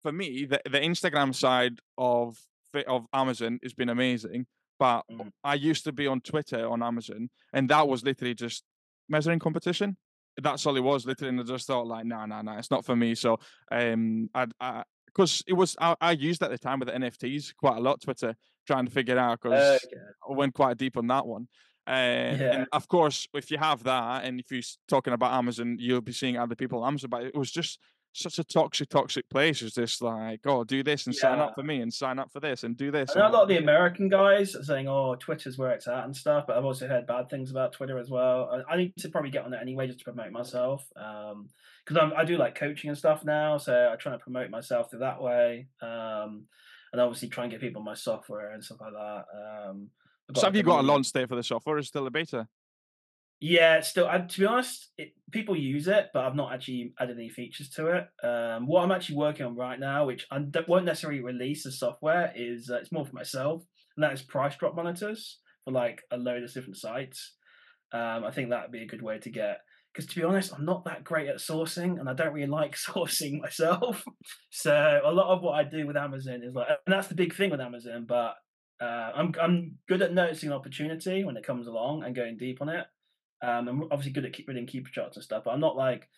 for 0.03 0.13
me, 0.13 0.47
the 0.47 0.61
the 0.65 0.81
Instagram 0.81 1.35
side 1.35 1.79
of 1.99 2.39
of 2.87 3.07
Amazon 3.13 3.59
has 3.63 3.75
been 3.75 3.89
amazing. 3.89 4.47
But 4.79 5.03
Mm. 5.11 5.31
I 5.45 5.55
used 5.55 5.85
to 5.85 5.93
be 5.93 6.09
on 6.09 6.21
Twitter 6.21 6.69
on 6.69 6.83
Amazon, 6.83 7.31
and 7.53 7.69
that 7.69 7.87
was 7.87 8.03
literally 8.05 8.35
just 8.35 8.65
measuring 9.09 9.39
competition. 9.39 9.97
That's 10.43 10.67
all 10.67 10.77
it 10.77 10.81
was, 10.81 11.07
literally. 11.07 11.29
And 11.29 11.41
I 11.41 11.45
just 11.45 11.67
thought, 11.69 11.87
like, 11.87 12.05
no, 12.07 12.25
no, 12.27 12.43
no, 12.43 12.53
it's 12.59 12.73
not 12.73 12.85
for 12.85 12.97
me. 12.97 13.15
So, 13.15 13.39
um, 13.71 14.29
I, 14.35 14.47
I, 14.61 14.83
because 15.15 15.43
it 15.47 15.53
was, 15.53 15.77
I, 15.81 15.95
I 16.01 16.13
used 16.13 16.43
at 16.43 16.51
the 16.51 16.59
time 16.59 16.81
with 16.81 16.89
the 16.89 16.95
NFTs 16.95 17.55
quite 17.57 17.77
a 17.77 17.81
lot, 17.81 18.01
Twitter, 18.01 18.35
trying 18.67 18.87
to 18.87 18.91
figure 18.91 19.19
out 19.19 19.41
because 19.41 19.81
Okay. 19.85 20.03
I 20.29 20.33
went 20.33 20.55
quite 20.55 20.77
deep 20.77 20.97
on 20.97 21.07
that 21.09 21.27
one. 21.27 21.49
Uh, 21.87 21.91
Yeah. 21.93 22.55
And 22.55 22.67
of 22.73 22.89
course, 22.89 23.29
if 23.35 23.51
you 23.51 23.59
have 23.59 23.83
that, 23.85 24.25
and 24.25 24.41
if 24.41 24.51
you're 24.51 24.63
talking 24.89 25.13
about 25.13 25.33
Amazon, 25.33 25.77
you'll 25.79 26.01
be 26.01 26.13
seeing 26.13 26.37
other 26.37 26.55
people 26.57 26.83
on 26.83 26.89
Amazon. 26.89 27.11
But 27.11 27.25
it 27.25 27.35
was 27.37 27.51
just 27.51 27.79
such 28.15 28.39
a 28.39 28.45
toxic, 28.45 28.89
toxic 28.89 29.29
place. 29.29 29.61
It's 29.61 29.75
just 29.75 30.01
like, 30.01 30.41
oh, 30.47 30.65
do 30.65 30.83
this 30.83 31.07
and 31.07 31.15
sign 31.15 31.41
up 31.41 31.55
for 31.55 31.63
me, 31.63 31.81
and 31.81 31.93
sign 31.93 32.19
up 32.19 32.33
for 32.33 32.41
this, 32.41 32.63
and 32.63 32.77
do 32.77 32.91
this. 32.91 33.15
Know 33.15 33.27
a 33.27 33.29
lot 33.29 33.43
of 33.43 33.49
the 33.49 33.59
American 33.59 34.09
guys 34.09 34.55
are 34.55 34.63
saying, 34.63 34.89
"Oh, 34.89 35.17
Twitter's 35.17 35.59
where 35.59 35.73
it's 35.73 35.89
at" 35.89 36.05
and 36.05 36.17
stuff. 36.17 36.45
But 36.47 36.57
I've 36.57 36.65
also 36.65 36.87
heard 36.87 37.07
bad 37.07 37.29
things 37.29 37.51
about 37.51 37.73
Twitter 37.73 37.99
as 37.99 38.09
well. 38.09 38.65
I, 38.69 38.75
I 38.75 38.77
need 38.77 38.95
to 38.99 39.09
probably 39.09 39.31
get 39.31 39.45
on 39.45 39.53
it 39.53 39.59
anyway 39.61 39.87
just 39.87 39.99
to 39.99 40.05
promote 40.05 40.33
myself, 40.33 40.87
because 40.95 41.97
I'm 42.01 42.13
I 42.17 42.25
do 42.25 42.37
like 42.37 42.55
coaching 42.55 42.89
and 42.89 42.99
stuff 42.99 43.25
now, 43.25 43.59
so 43.59 43.91
I 43.93 43.97
try 43.97 44.13
to 44.13 44.19
promote 44.19 44.51
myself 44.51 44.91
through 44.91 45.01
that 45.01 45.21
way, 45.21 45.67
um, 45.83 46.47
and 46.93 47.01
obviously 47.01 47.29
try 47.29 47.45
and 47.45 47.51
get 47.51 47.61
people 47.61 47.83
my 47.83 47.95
software 47.95 48.53
and 48.53 48.65
stuff 48.65 48.81
like 48.81 48.93
that. 48.93 49.25
Um, 49.69 49.91
So 50.35 50.47
have 50.47 50.57
you 50.57 50.63
got 50.63 50.81
a 50.81 50.83
launch 50.83 51.13
date 51.13 51.29
for 51.29 51.37
the 51.37 51.43
software? 51.43 51.79
Is 51.79 51.87
it 51.87 51.89
still 51.89 52.07
a 52.07 52.11
beta? 52.11 52.49
Yeah, 53.47 53.81
still. 53.81 54.09
I, 54.09 54.21
to 54.21 54.41
be 54.41 54.47
honest, 54.47 54.89
it, 54.97 55.13
people 55.31 55.55
use 55.55 55.87
it, 55.87 56.09
but 56.15 56.25
I've 56.25 56.35
not 56.35 56.55
actually 56.55 56.95
added 56.99 57.19
any 57.19 57.29
features 57.29 57.69
to 57.77 57.89
it. 57.89 58.27
Um, 58.27 58.67
what 58.67 58.83
I'm 58.83 58.91
actually 58.91 59.17
working 59.17 59.45
on 59.45 59.55
right 59.55 59.79
now, 59.79 60.07
which 60.07 60.27
I 60.31 60.43
won't 60.67 60.87
necessarily 60.87 61.21
release 61.21 61.67
as 61.67 61.79
software, 61.79 62.33
is 62.35 62.71
uh, 62.71 62.77
it's 62.77 62.91
more 62.91 63.05
for 63.05 63.13
myself, 63.13 63.63
and 63.95 64.03
that 64.03 64.15
is 64.15 64.23
price 64.23 64.57
drop 64.57 64.75
monitors 64.75 65.41
for 65.63 65.73
like 65.73 66.01
a 66.11 66.17
load 66.17 66.43
of 66.43 66.55
different 66.55 66.79
sites. 66.79 67.35
Um, 67.93 68.25
I 68.25 68.31
think 68.31 68.49
that 68.49 68.63
would 68.63 68.73
be 68.73 68.83
a 68.83 68.87
good 68.87 69.03
way 69.03 69.19
to 69.19 69.31
get. 69.31 69.59
Because 69.93 70.09
to 70.09 70.17
be 70.17 70.25
honest, 70.25 70.55
I'm 70.55 70.65
not 70.65 70.87
that 70.87 71.05
great 71.05 71.29
at 71.29 71.37
sourcing, 71.37 72.01
and 72.01 72.09
I 72.09 72.15
don't 72.15 72.33
really 72.33 72.47
like 72.47 72.77
sourcing 72.77 73.43
myself. 73.43 74.07
so 74.53 75.03
a 75.05 75.13
lot 75.13 75.35
of 75.37 75.43
what 75.43 75.53
I 75.53 75.65
do 75.65 75.87
with 75.87 75.99
Amazon 75.99 76.41
is 76.43 76.55
like, 76.55 76.69
and 76.69 76.95
that's 76.95 77.09
the 77.09 77.15
big 77.15 77.35
thing 77.35 77.51
with 77.51 77.61
Amazon. 77.61 78.07
But 78.09 78.37
uh, 78.81 79.11
I'm 79.15 79.35
I'm 79.39 79.73
good 79.87 80.01
at 80.01 80.15
noticing 80.15 80.51
opportunity 80.51 81.25
when 81.25 81.37
it 81.37 81.47
comes 81.47 81.67
along 81.67 82.05
and 82.05 82.17
going 82.17 82.39
deep 82.39 82.63
on 82.63 82.71
it. 82.71 82.87
Um, 83.45 83.69
I'm 83.69 83.83
obviously 83.85 84.13
good 84.13 84.25
at 84.25 84.33
keep 84.33 84.49
reading 84.49 84.67
Keepa 84.67 84.91
charts 84.91 85.17
and 85.17 85.25
stuff, 85.25 85.45
but 85.45 85.51
I'm 85.51 85.61
not 85.61 85.77
like 85.77 86.09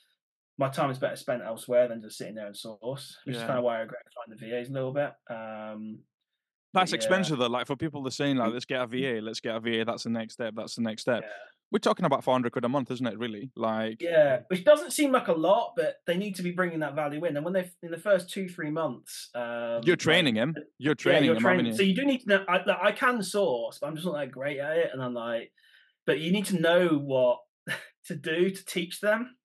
my 0.58 0.68
time 0.68 0.90
is 0.90 0.98
better 0.98 1.16
spent 1.16 1.42
elsewhere 1.42 1.88
than 1.88 2.02
just 2.02 2.16
sitting 2.16 2.34
there 2.34 2.46
and 2.46 2.56
source, 2.56 3.18
which 3.24 3.36
is 3.36 3.42
kind 3.42 3.58
of 3.58 3.64
why 3.64 3.76
I 3.76 3.80
regret 3.80 4.02
trying 4.12 4.38
the 4.38 4.46
VAs 4.46 4.68
a 4.70 4.72
little 4.72 4.92
bit. 4.92 5.12
Um, 5.28 6.00
That's 6.72 6.92
yeah, 6.92 6.96
expensive 6.96 7.38
though. 7.38 7.48
Like 7.48 7.66
for 7.66 7.76
people 7.76 8.02
that 8.02 8.08
are 8.08 8.10
saying 8.12 8.36
like, 8.36 8.52
let's 8.52 8.64
get 8.64 8.80
a 8.80 8.86
VA, 8.86 9.20
let's 9.22 9.40
get 9.40 9.56
a 9.56 9.60
VA. 9.60 9.84
That's 9.84 10.04
the 10.04 10.10
next 10.10 10.34
step. 10.34 10.54
That's 10.56 10.76
the 10.76 10.82
next 10.82 11.02
step. 11.02 11.22
Yeah. 11.22 11.28
We're 11.72 11.80
talking 11.80 12.06
about 12.06 12.22
400 12.22 12.52
quid 12.52 12.64
a 12.64 12.68
month, 12.68 12.92
isn't 12.92 13.06
it? 13.06 13.18
Really? 13.18 13.50
Like, 13.56 14.00
Yeah, 14.00 14.42
which 14.46 14.64
doesn't 14.64 14.92
seem 14.92 15.10
like 15.10 15.26
a 15.26 15.32
lot, 15.32 15.72
but 15.76 15.96
they 16.06 16.16
need 16.16 16.36
to 16.36 16.44
be 16.44 16.52
bringing 16.52 16.78
that 16.78 16.94
value 16.94 17.24
in. 17.24 17.36
And 17.36 17.44
when 17.44 17.54
they 17.54 17.68
in 17.82 17.90
the 17.90 17.98
first 17.98 18.30
two 18.30 18.48
three 18.48 18.70
months, 18.70 19.30
um, 19.34 19.80
you're 19.82 19.94
like, 19.94 19.98
training 19.98 20.36
him. 20.36 20.54
You're 20.78 20.92
yeah, 20.92 20.94
training 20.94 21.24
you're 21.24 21.34
him, 21.34 21.42
training. 21.42 21.76
So 21.76 21.82
you? 21.82 21.94
do 21.94 22.04
need 22.04 22.20
to 22.20 22.28
know. 22.28 22.44
I, 22.48 22.62
like, 22.64 22.78
I 22.80 22.92
can 22.92 23.20
source, 23.22 23.78
but 23.80 23.88
I'm 23.88 23.96
just 23.96 24.06
not 24.06 24.16
that 24.16 24.30
great 24.30 24.58
at 24.58 24.76
it. 24.76 24.90
And 24.92 25.02
I'm 25.02 25.12
like, 25.12 25.50
but 26.06 26.20
you 26.20 26.32
need 26.32 26.46
to 26.46 26.60
know 26.60 26.88
what 26.88 27.38
to 28.06 28.14
do 28.16 28.50
to 28.50 28.64
teach 28.64 29.00
them. 29.00 29.36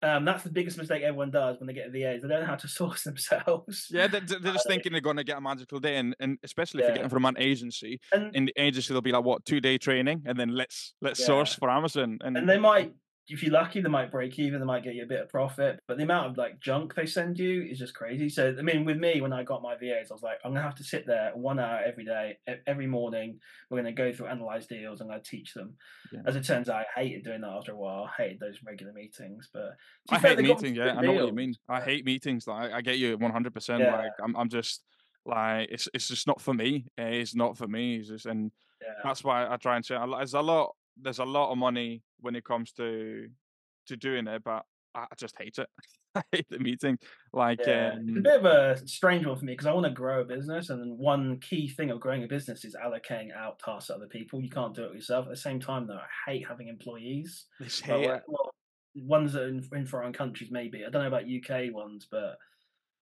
Um, 0.00 0.24
that's 0.24 0.44
the 0.44 0.50
biggest 0.50 0.78
mistake 0.78 1.02
everyone 1.02 1.32
does 1.32 1.58
when 1.58 1.66
they 1.66 1.72
get 1.72 1.90
VAs. 1.90 2.22
They 2.22 2.28
don't 2.28 2.40
know 2.42 2.46
how 2.46 2.54
to 2.54 2.68
source 2.78 3.02
themselves. 3.02 3.88
Yeah, 3.90 4.06
they're, 4.06 4.20
they're 4.20 4.52
just 4.52 4.66
Uh, 4.66 4.70
thinking 4.70 4.92
they're 4.92 5.00
going 5.00 5.16
to 5.16 5.24
get 5.24 5.38
a 5.38 5.40
magical 5.40 5.80
day, 5.80 5.96
and, 5.96 6.14
and 6.20 6.38
especially 6.44 6.80
if 6.80 6.86
you're 6.86 6.94
getting 6.94 7.10
from 7.10 7.24
an 7.24 7.34
agency, 7.36 7.98
And 8.12 8.34
in 8.34 8.44
the 8.44 8.54
agency 8.56 8.94
they'll 8.94 9.00
be 9.00 9.10
like, 9.12 9.24
what, 9.24 9.44
two 9.44 9.60
day 9.60 9.76
training, 9.76 10.22
and 10.24 10.38
then 10.38 10.50
let's 10.50 10.94
let's 11.00 11.18
Yeah. 11.18 11.26
source 11.26 11.54
for 11.54 11.68
Amazon, 11.68 12.18
and, 12.22 12.36
and 12.36 12.48
they 12.48 12.58
might 12.58 12.94
if 13.30 13.42
you're 13.42 13.52
lucky 13.52 13.80
they 13.80 13.88
might 13.88 14.10
break 14.10 14.38
even 14.38 14.58
they 14.60 14.66
might 14.66 14.82
get 14.82 14.94
you 14.94 15.02
a 15.02 15.06
bit 15.06 15.20
of 15.20 15.28
profit 15.28 15.78
but 15.86 15.96
the 15.96 16.02
amount 16.02 16.26
of 16.30 16.36
like 16.36 16.58
junk 16.60 16.94
they 16.94 17.06
send 17.06 17.38
you 17.38 17.62
is 17.62 17.78
just 17.78 17.94
crazy 17.94 18.28
so 18.28 18.54
i 18.58 18.62
mean 18.62 18.84
with 18.84 18.96
me 18.96 19.20
when 19.20 19.32
i 19.32 19.42
got 19.42 19.62
my 19.62 19.74
vas 19.74 20.10
i 20.10 20.14
was 20.14 20.22
like 20.22 20.38
i'm 20.44 20.52
gonna 20.52 20.62
have 20.62 20.74
to 20.74 20.84
sit 20.84 21.06
there 21.06 21.30
one 21.34 21.58
hour 21.58 21.80
every 21.86 22.04
day 22.04 22.36
every 22.66 22.86
morning 22.86 23.38
we're 23.70 23.78
gonna 23.78 23.92
go 23.92 24.12
through 24.12 24.26
analyze 24.26 24.66
deals 24.66 25.00
and 25.00 25.12
i 25.12 25.18
teach 25.18 25.54
them 25.54 25.74
Yeah. 26.12 26.20
as 26.26 26.36
it 26.36 26.44
turns 26.44 26.68
out 26.68 26.84
i 26.96 27.00
hated 27.00 27.24
doing 27.24 27.42
that 27.42 27.50
after 27.50 27.72
a 27.72 27.76
while 27.76 28.04
i 28.04 28.22
hated 28.22 28.40
those 28.40 28.58
regular 28.64 28.92
meetings 28.92 29.48
but 29.52 29.76
I 30.10 30.18
hate 30.18 30.36
they 30.36 30.42
got 30.44 30.62
me 30.62 30.70
meetings. 30.70 30.76
Yeah, 30.78 30.94
I 30.96 31.02
know 31.02 31.12
what 31.12 31.26
you 31.26 31.32
mean. 31.32 31.54
I 31.68 31.80
hate 31.80 32.04
meetings. 32.06 32.46
Like, 32.46 32.72
I 32.72 32.80
get 32.80 32.98
you 32.98 33.16
100. 33.18 33.52
percent 33.52 33.82
Yeah. 33.82 33.96
Like, 33.96 34.12
I'm, 34.24 34.34
I'm 34.36 34.48
just 34.48 34.82
like, 35.26 35.68
it's 35.70 35.86
it's 35.92 36.08
just 36.08 36.26
not 36.26 36.40
for 36.40 36.54
me. 36.54 36.86
It's 36.96 37.34
not 37.34 37.58
for 37.58 37.66
me. 37.68 37.96
It's 37.96 38.08
just, 38.08 38.26
and 38.26 38.50
yeah 38.80 38.94
that's 39.04 39.24
why 39.24 39.46
I 39.46 39.56
try 39.56 39.76
and 39.76 39.84
say 39.84 39.96
there's 40.16 40.34
a 40.34 40.40
lot 40.40 40.74
there's 41.00 41.18
a 41.18 41.24
lot 41.24 41.52
of 41.52 41.58
money 41.58 42.02
when 42.20 42.36
it 42.36 42.44
comes 42.44 42.72
to 42.72 43.28
to 43.86 43.96
doing 43.96 44.26
it, 44.26 44.42
but 44.44 44.64
I 44.94 45.06
just 45.16 45.36
hate 45.38 45.58
it. 45.58 45.68
I 46.14 46.22
hate 46.32 46.46
the 46.48 46.58
meeting. 46.58 46.98
Like, 47.32 47.60
Yeah, 47.66 47.92
it's 47.96 48.08
a 48.08 48.16
um, 48.16 48.22
bit 48.22 48.40
of 48.40 48.44
a 48.44 48.88
strange 48.88 49.26
one 49.26 49.36
for 49.36 49.44
me 49.44 49.52
because 49.52 49.66
I 49.66 49.72
want 49.72 49.86
to 49.86 49.92
grow 49.92 50.22
a 50.22 50.24
business, 50.24 50.70
and 50.70 50.98
one 50.98 51.38
key 51.40 51.68
thing 51.68 51.90
of 51.90 52.00
growing 52.00 52.24
a 52.24 52.26
business 52.26 52.64
is 52.64 52.74
allocating 52.74 53.34
out 53.36 53.58
tasks 53.58 53.88
to 53.88 53.94
other 53.94 54.06
people. 54.06 54.42
You 54.42 54.50
can't 54.50 54.74
do 54.74 54.84
it 54.84 54.94
yourself. 54.94 55.26
At 55.26 55.30
the 55.30 55.36
same 55.36 55.60
time, 55.60 55.86
though, 55.86 55.98
I 55.98 56.30
hate 56.30 56.46
having 56.46 56.68
employees. 56.68 57.46
well, 57.88 58.22
well, 58.26 58.50
ones 58.94 59.32
that 59.34 59.42
are 59.42 59.48
in, 59.48 59.66
in 59.72 59.86
foreign 59.86 60.12
countries, 60.12 60.50
maybe. 60.50 60.84
I 60.84 60.90
don't 60.90 61.02
know 61.02 61.08
about 61.08 61.24
UK 61.24 61.72
ones, 61.72 62.08
but 62.10 62.36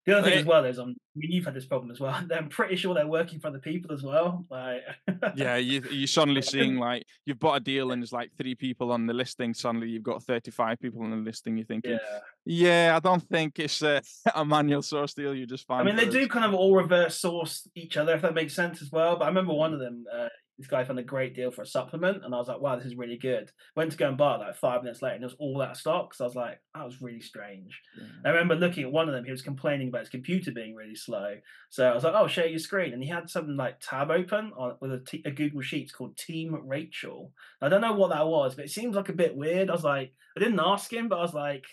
the 0.07 0.16
other 0.16 0.31
thing 0.31 0.38
as 0.38 0.45
well 0.45 0.64
is, 0.64 0.79
um, 0.79 0.90
I 0.90 1.19
mean, 1.19 1.33
you've 1.33 1.45
had 1.45 1.55
this 1.55 1.66
problem 1.66 1.90
as 1.90 1.99
well. 1.99 2.14
I'm 2.33 2.49
pretty 2.49 2.77
sure 2.77 2.95
they're 2.95 3.09
working 3.09 3.40
for 3.40 3.49
other 3.49 3.59
people 3.59 3.92
as 3.92 4.05
well. 4.05 4.45
Like, 4.49 4.83
yeah, 5.35 5.57
you 5.57 5.83
you 5.90 6.07
suddenly 6.07 6.42
seeing 6.42 6.79
like 6.79 7.05
you've 7.25 7.40
bought 7.40 7.57
a 7.57 7.61
deal 7.61 7.90
and 7.90 8.01
there's 8.01 8.12
like 8.12 8.31
three 8.38 8.55
people 8.55 8.92
on 8.92 9.07
the 9.07 9.12
listing. 9.12 9.53
Suddenly 9.53 9.88
you've 9.88 10.05
got 10.05 10.23
35 10.23 10.81
people 10.81 11.03
on 11.03 11.11
the 11.11 11.16
listing. 11.16 11.57
You're 11.57 11.66
thinking, 11.66 11.99
yeah. 12.47 12.88
yeah, 12.90 12.97
I 12.97 13.01
don't 13.01 13.27
think 13.29 13.59
it's 13.59 13.83
a, 13.83 14.01
a 14.35 14.45
manual 14.45 14.83
source 14.83 15.12
deal. 15.12 15.35
You 15.35 15.45
just 15.45 15.66
find. 15.66 15.83
I 15.83 15.85
mean, 15.85 15.97
they 15.97 16.07
for 16.07 16.12
do 16.12 16.29
kind 16.29 16.45
of 16.45 16.55
all 16.55 16.77
reverse 16.77 17.19
source 17.19 17.69
each 17.75 17.97
other, 17.97 18.14
if 18.14 18.23
that 18.23 18.35
makes 18.35 18.55
sense 18.55 18.83
as 18.83 18.92
well. 18.92 19.16
But 19.16 19.25
I 19.25 19.29
remember 19.29 19.55
one 19.55 19.75
of 19.75 19.81
them, 19.81 20.05
uh, 20.12 20.29
this 20.59 20.69
guy 20.69 20.85
found 20.85 20.99
a 20.99 21.03
great 21.03 21.35
deal 21.35 21.51
for 21.51 21.62
a 21.62 21.66
supplement, 21.66 22.25
and 22.25 22.35
I 22.35 22.38
was 22.38 22.49
like, 22.49 22.61
wow, 22.61 22.77
this 22.77 22.87
is 22.87 22.95
really 22.97 23.19
good. 23.19 23.51
Went 23.77 23.92
to 23.92 23.99
go 23.99 24.09
and 24.09 24.16
buy 24.16 24.37
it 24.37 24.38
like 24.38 24.57
five 24.57 24.83
minutes 24.83 25.03
later, 25.03 25.16
and 25.16 25.23
it 25.23 25.27
was 25.27 25.37
all 25.38 25.61
out 25.61 25.73
of 25.73 25.77
stock. 25.77 26.14
So 26.14 26.25
I 26.25 26.29
was 26.29 26.35
like, 26.37 26.61
that 26.75 26.85
was 26.85 27.03
really 27.03 27.21
strange. 27.21 27.79
Yeah. 27.99 28.07
I 28.25 28.29
remember 28.31 28.55
looking 28.55 28.85
at 28.85 28.90
one 28.90 29.07
of 29.09 29.14
them, 29.14 29.25
he 29.25 29.31
was 29.31 29.42
complaining 29.42 29.88
about 29.88 30.01
his 30.01 30.09
computer 30.09 30.53
being 30.53 30.75
really 30.75 30.95
slow. 30.95 31.35
So 31.71 31.87
I 31.87 31.95
was 31.95 32.05
like, 32.05 32.14
oh, 32.16 32.27
share 32.27 32.47
your 32.47 32.59
screen. 32.59 32.95
And 32.95 33.03
he 33.03 33.09
had 33.11 33.29
something 33.29 33.57
like 33.57 33.81
tab 33.81 34.11
open 34.11 34.53
on, 34.57 34.77
with 34.81 34.92
a, 34.92 35.01
t- 35.01 35.23
a 35.27 35.31
Google 35.31 35.61
Sheets 35.61 35.92
called 35.92 36.16
Team 36.16 36.57
Rachel. 36.66 37.33
I 37.61 37.69
don't 37.69 37.83
know 37.83 37.92
what 37.92 38.11
that 38.11 38.27
was, 38.27 38.55
but 38.55 38.64
it 38.64 38.71
seems 38.71 38.97
like 38.97 39.11
a 39.11 39.14
bit 39.14 39.37
weird. 39.37 39.69
I 39.69 39.75
was 39.75 39.85
like, 39.85 40.12
I 40.37 40.40
didn't 40.40 40.61
ask 40.61 40.90
him, 40.92 41.09
but 41.09 41.19
I 41.19 41.23
was 41.23 41.35
like, 41.35 41.64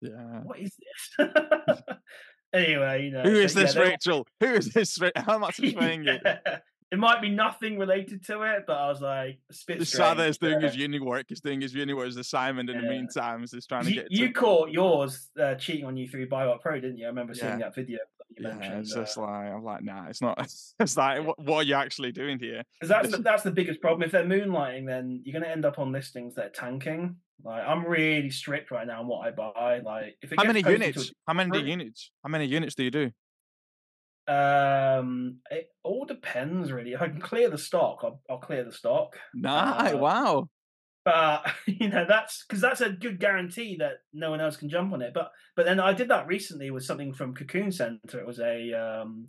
Yeah. 0.00 0.40
what 0.44 0.58
is 0.58 0.74
this? 1.18 1.28
anyway, 2.54 3.04
you 3.04 3.10
know. 3.10 3.22
Who 3.22 3.34
is 3.40 3.52
so, 3.52 3.60
this 3.60 3.74
they- 3.74 3.80
Rachel? 3.82 4.26
Who 4.40 4.46
is 4.46 4.72
this? 4.72 4.98
How 5.16 5.38
much 5.38 5.60
is 5.60 5.74
paying 5.74 6.04
you? 6.04 6.18
It 6.92 6.98
might 6.98 7.20
be 7.22 7.28
nothing 7.30 7.78
related 7.78 8.24
to 8.26 8.42
it, 8.42 8.64
but 8.66 8.76
I 8.76 8.88
was 8.88 9.00
like, 9.00 9.38
a 9.48 9.54
bit 9.66 9.78
The 9.78 9.86
strange. 9.86 10.20
Is 10.20 10.38
doing 10.38 10.60
yeah. 10.60 10.66
his 10.66 10.76
uni 10.76 10.98
work. 10.98 11.26
He's 11.28 11.40
doing 11.40 11.60
his 11.60 11.72
uni 11.72 11.94
work 11.94 12.08
as 12.08 12.16
assignment 12.16 12.68
in 12.68 12.80
the 12.80 12.88
meantime. 12.88 13.40
He's 13.40 13.52
just 13.52 13.68
trying 13.68 13.84
to 13.84 13.90
You, 13.90 14.02
get. 14.02 14.10
you 14.10 14.26
to... 14.28 14.32
caught 14.32 14.70
yours 14.70 15.28
uh, 15.40 15.54
cheating 15.54 15.84
on 15.84 15.96
you 15.96 16.08
through 16.08 16.28
BioUp 16.28 16.60
Pro, 16.60 16.80
didn't 16.80 16.98
you? 16.98 17.04
I 17.04 17.08
remember 17.08 17.32
seeing 17.34 17.52
Yeah. 17.52 17.58
that 17.58 17.74
video. 17.76 17.98
you 18.36 18.46
yeah, 18.48 18.54
mentioned. 18.54 18.80
it's 18.80 18.94
just 18.94 19.18
uh, 19.18 19.22
like 19.22 19.52
I'm 19.52 19.62
like, 19.64 19.82
nah, 19.84 20.06
it's 20.08 20.20
not. 20.20 20.38
It's 20.80 20.96
like, 20.96 21.24
what, 21.24 21.38
what 21.38 21.56
are 21.58 21.62
you 21.62 21.74
actually 21.74 22.10
doing 22.12 22.38
here? 22.40 22.62
'cause 22.80 22.88
that's 22.88 23.10
the, 23.10 23.18
that's 23.28 23.42
the 23.44 23.50
biggest 23.52 23.80
problem. 23.80 24.02
If 24.02 24.10
they're 24.12 24.24
moonlighting, 24.24 24.86
then 24.86 25.20
you're 25.24 25.32
going 25.32 25.44
to 25.44 25.50
end 25.50 25.64
up 25.64 25.78
on 25.78 25.92
listings 25.92 26.34
that 26.34 26.46
are 26.46 26.48
tanking. 26.50 27.16
Like 27.44 27.62
I'm 27.66 27.86
really 27.86 28.30
strict 28.30 28.70
right 28.70 28.86
now 28.86 29.00
on 29.00 29.06
what 29.06 29.26
I 29.26 29.30
buy. 29.30 29.78
Like 29.84 30.16
if 30.22 30.32
it 30.32 30.38
How 30.38 30.42
gets 30.44 30.54
many 30.54 30.62
to 30.64 30.68
a 30.68 30.72
units? 30.72 31.12
How 31.26 31.34
many 31.34 31.60
units? 31.62 32.10
How 32.24 32.28
many 32.30 32.46
units 32.46 32.74
do 32.74 32.82
you 32.84 32.90
do? 32.90 33.10
Um, 34.30 35.38
it 35.50 35.68
all 35.82 36.04
depends 36.04 36.70
really. 36.70 36.92
If 36.92 37.02
I 37.02 37.08
can 37.08 37.20
clear 37.20 37.50
the 37.50 37.58
stock, 37.58 38.00
I'll, 38.04 38.20
I'll 38.30 38.38
clear 38.38 38.64
the 38.64 38.72
stock. 38.72 39.16
Nah, 39.34 39.78
Uh, 39.78 39.96
wow. 39.96 40.48
But 41.04 41.50
you 41.66 41.88
know 41.88 42.04
that's 42.08 42.44
because 42.46 42.60
that's 42.60 42.80
a 42.80 42.90
good 42.90 43.18
guarantee 43.18 43.76
that 43.80 44.02
no 44.12 44.30
one 44.30 44.40
else 44.40 44.56
can 44.56 44.68
jump 44.68 44.92
on 44.92 45.02
it. 45.02 45.12
But 45.14 45.32
but 45.56 45.66
then 45.66 45.80
I 45.80 45.92
did 45.92 46.08
that 46.08 46.28
recently 46.28 46.70
with 46.70 46.84
something 46.84 47.12
from 47.12 47.34
Cocoon 47.34 47.72
Center. 47.72 48.20
It 48.20 48.26
was 48.26 48.38
a 48.38 48.72
um 48.74 49.26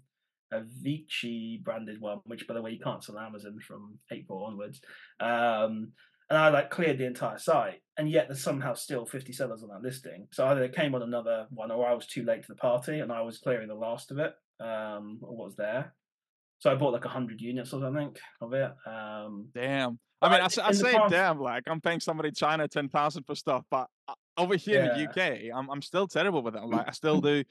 a 0.52 0.62
Vichy 0.66 1.62
branded 1.64 2.00
one, 2.00 2.20
which 2.26 2.48
by 2.48 2.54
the 2.54 2.62
way 2.62 2.72
you 2.72 2.80
can't 2.80 3.04
sell 3.04 3.18
on 3.18 3.26
Amazon 3.26 3.58
from 3.66 3.98
April 4.12 4.46
onwards. 4.46 4.82
Um, 5.20 5.94
and 6.30 6.38
I 6.38 6.50
like 6.50 6.70
cleared 6.70 6.98
the 6.98 7.06
entire 7.06 7.38
site, 7.38 7.82
and 7.98 8.10
yet 8.10 8.28
there's 8.28 8.42
somehow 8.42 8.74
still 8.74 9.06
50 9.06 9.34
sellers 9.34 9.64
on 9.64 9.70
that 9.70 9.82
listing. 9.82 10.28
So 10.32 10.48
either 10.48 10.64
it 10.64 10.76
came 10.76 10.96
on 10.96 11.02
another 11.02 11.48
one, 11.50 11.72
or 11.72 11.86
I 11.86 11.94
was 11.94 12.08
too 12.08 12.24
late 12.24 12.44
to 12.44 12.48
the 12.48 12.56
party, 12.56 13.00
and 13.00 13.12
I 13.12 13.22
was 13.22 13.40
clearing 13.40 13.68
the 13.68 13.76
last 13.76 14.12
of 14.12 14.20
it, 14.20 14.34
um, 14.62 15.19
or 15.21 15.36
what 15.36 15.45
was 15.45 15.56
there. 15.56 15.93
So 16.60 16.71
I 16.71 16.76
bought 16.76 16.93
like 16.93 17.04
100 17.06 17.41
units 17.41 17.74
or 17.74 17.82
something 17.82 18.15
of 18.39 18.54
it. 18.54 18.71
Um, 18.86 19.47
Damn. 19.54 20.00
I 20.21 20.30
mean, 20.30 20.41
I, 20.41 20.45
I 20.45 20.71
say 20.71 20.93
past- 20.93 21.10
damn, 21.12 21.39
like 21.39 21.63
I'm 21.65 21.82
paying 21.82 22.00
somebody 22.00 22.30
in 22.30 22.36
China 22.36 22.67
ten 22.67 22.89
thousand 22.89 23.24
for 23.24 23.34
stuff, 23.34 23.65
but 23.71 23.88
uh, 24.08 24.13
over 24.38 24.56
here 24.56 24.84
in 24.84 24.88
the 24.89 25.10
UK, 25.10 25.52
I'm 25.56 25.67
I'm 25.69 25.82
still 25.82 26.08
terrible 26.08 26.43
with 26.43 26.56
it. 26.56 26.62
Like 26.63 26.88
I 26.88 26.91
still 26.91 27.19
do 27.32 27.43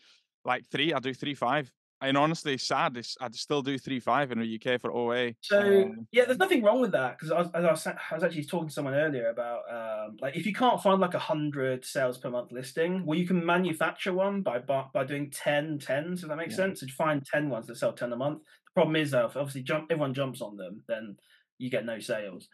like 0.45 0.65
three. 0.71 0.93
I 0.95 1.01
do 1.01 1.13
three 1.13 1.35
five. 1.35 1.69
And 2.01 2.17
honestly, 2.17 2.57
sad. 2.59 2.97
Is 2.97 3.17
I 3.21 3.31
still 3.33 3.63
do 3.63 3.79
three 3.79 4.01
five 4.01 4.33
in 4.33 4.39
the 4.39 4.47
UK 4.47 4.79
for 4.79 4.93
OA. 4.93 5.35
So 5.43 5.59
um, 5.59 6.07
yeah, 6.13 6.27
there's 6.27 6.39
nothing 6.39 6.63
wrong 6.63 6.81
with 6.81 6.93
that 6.93 7.19
because 7.19 7.33
I 7.33 7.59
I 7.59 7.71
was, 7.71 7.87
I 7.87 8.15
was 8.15 8.23
actually 8.23 8.45
talking 8.45 8.69
to 8.69 8.75
someone 8.75 8.95
earlier 8.95 9.29
about 9.31 9.63
um, 9.73 10.17
like 10.21 10.37
if 10.37 10.45
you 10.47 10.53
can't 10.53 10.83
find 10.83 11.01
like 11.01 11.15
a 11.15 11.19
hundred 11.19 11.85
sales 11.85 12.19
per 12.19 12.31
month 12.31 12.53
listing, 12.53 13.05
well, 13.07 13.19
you 13.19 13.27
can 13.27 13.45
manufacture 13.45 14.13
one 14.13 14.43
by 14.43 14.59
by, 14.59 15.05
doing 15.05 15.31
10 15.31 15.79
tens. 15.79 16.23
If 16.23 16.29
that 16.29 16.37
makes 16.37 16.55
Yeah. 16.55 16.57
sense, 16.57 16.83
you 16.83 16.89
find 16.89 17.25
ten 17.25 17.49
ones 17.49 17.67
that 17.69 17.77
sell 17.77 17.93
ten 17.95 18.13
a 18.13 18.17
month. 18.17 18.43
The 18.43 18.73
problem 18.75 18.97
is 18.97 19.11
though, 19.13 19.27
if 19.27 19.37
obviously 19.37 19.63
jump 19.63 19.91
everyone 19.91 20.15
jumps 20.15 20.43
on 20.43 20.57
them, 20.57 20.85
then 20.89 21.17
you 21.59 21.71
get 21.71 21.85
no 21.87 21.99
sales. 22.01 22.49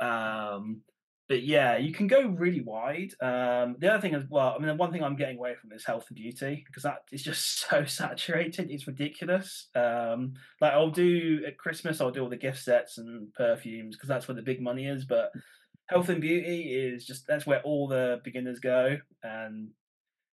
Um, 0.00 0.82
but 1.28 1.42
yeah, 1.42 1.76
you 1.76 1.92
can 1.92 2.06
go 2.06 2.26
really 2.26 2.62
wide. 2.62 3.12
Um, 3.20 3.76
the 3.78 3.92
other 3.92 4.00
thing 4.00 4.14
as 4.14 4.24
well, 4.30 4.54
I 4.54 4.58
mean, 4.58 4.68
the 4.68 4.74
one 4.74 4.90
thing 4.90 5.04
I'm 5.04 5.14
getting 5.14 5.36
away 5.36 5.54
from 5.60 5.72
is 5.72 5.84
health 5.84 6.06
and 6.08 6.16
beauty 6.16 6.64
because 6.66 6.84
that 6.84 7.02
is 7.12 7.22
just 7.22 7.60
so 7.68 7.84
saturated. 7.84 8.70
It's 8.70 8.86
ridiculous. 8.86 9.68
Um, 9.74 10.34
like 10.60 10.72
I'll 10.72 10.90
do 10.90 11.42
at 11.46 11.58
Christmas, 11.58 12.00
I'll 12.00 12.10
do 12.10 12.22
all 12.22 12.30
the 12.30 12.36
gift 12.36 12.62
sets 12.62 12.96
and 12.96 13.32
perfumes 13.34 13.94
because 13.94 14.08
that's 14.08 14.26
where 14.26 14.34
the 14.34 14.42
big 14.42 14.62
money 14.62 14.86
is. 14.86 15.04
But 15.04 15.30
health 15.86 16.08
and 16.08 16.20
beauty 16.20 16.62
is 16.72 17.04
just 17.04 17.26
that's 17.26 17.46
where 17.46 17.60
all 17.60 17.88
the 17.88 18.20
beginners 18.24 18.58
go, 18.58 18.96
and 19.22 19.68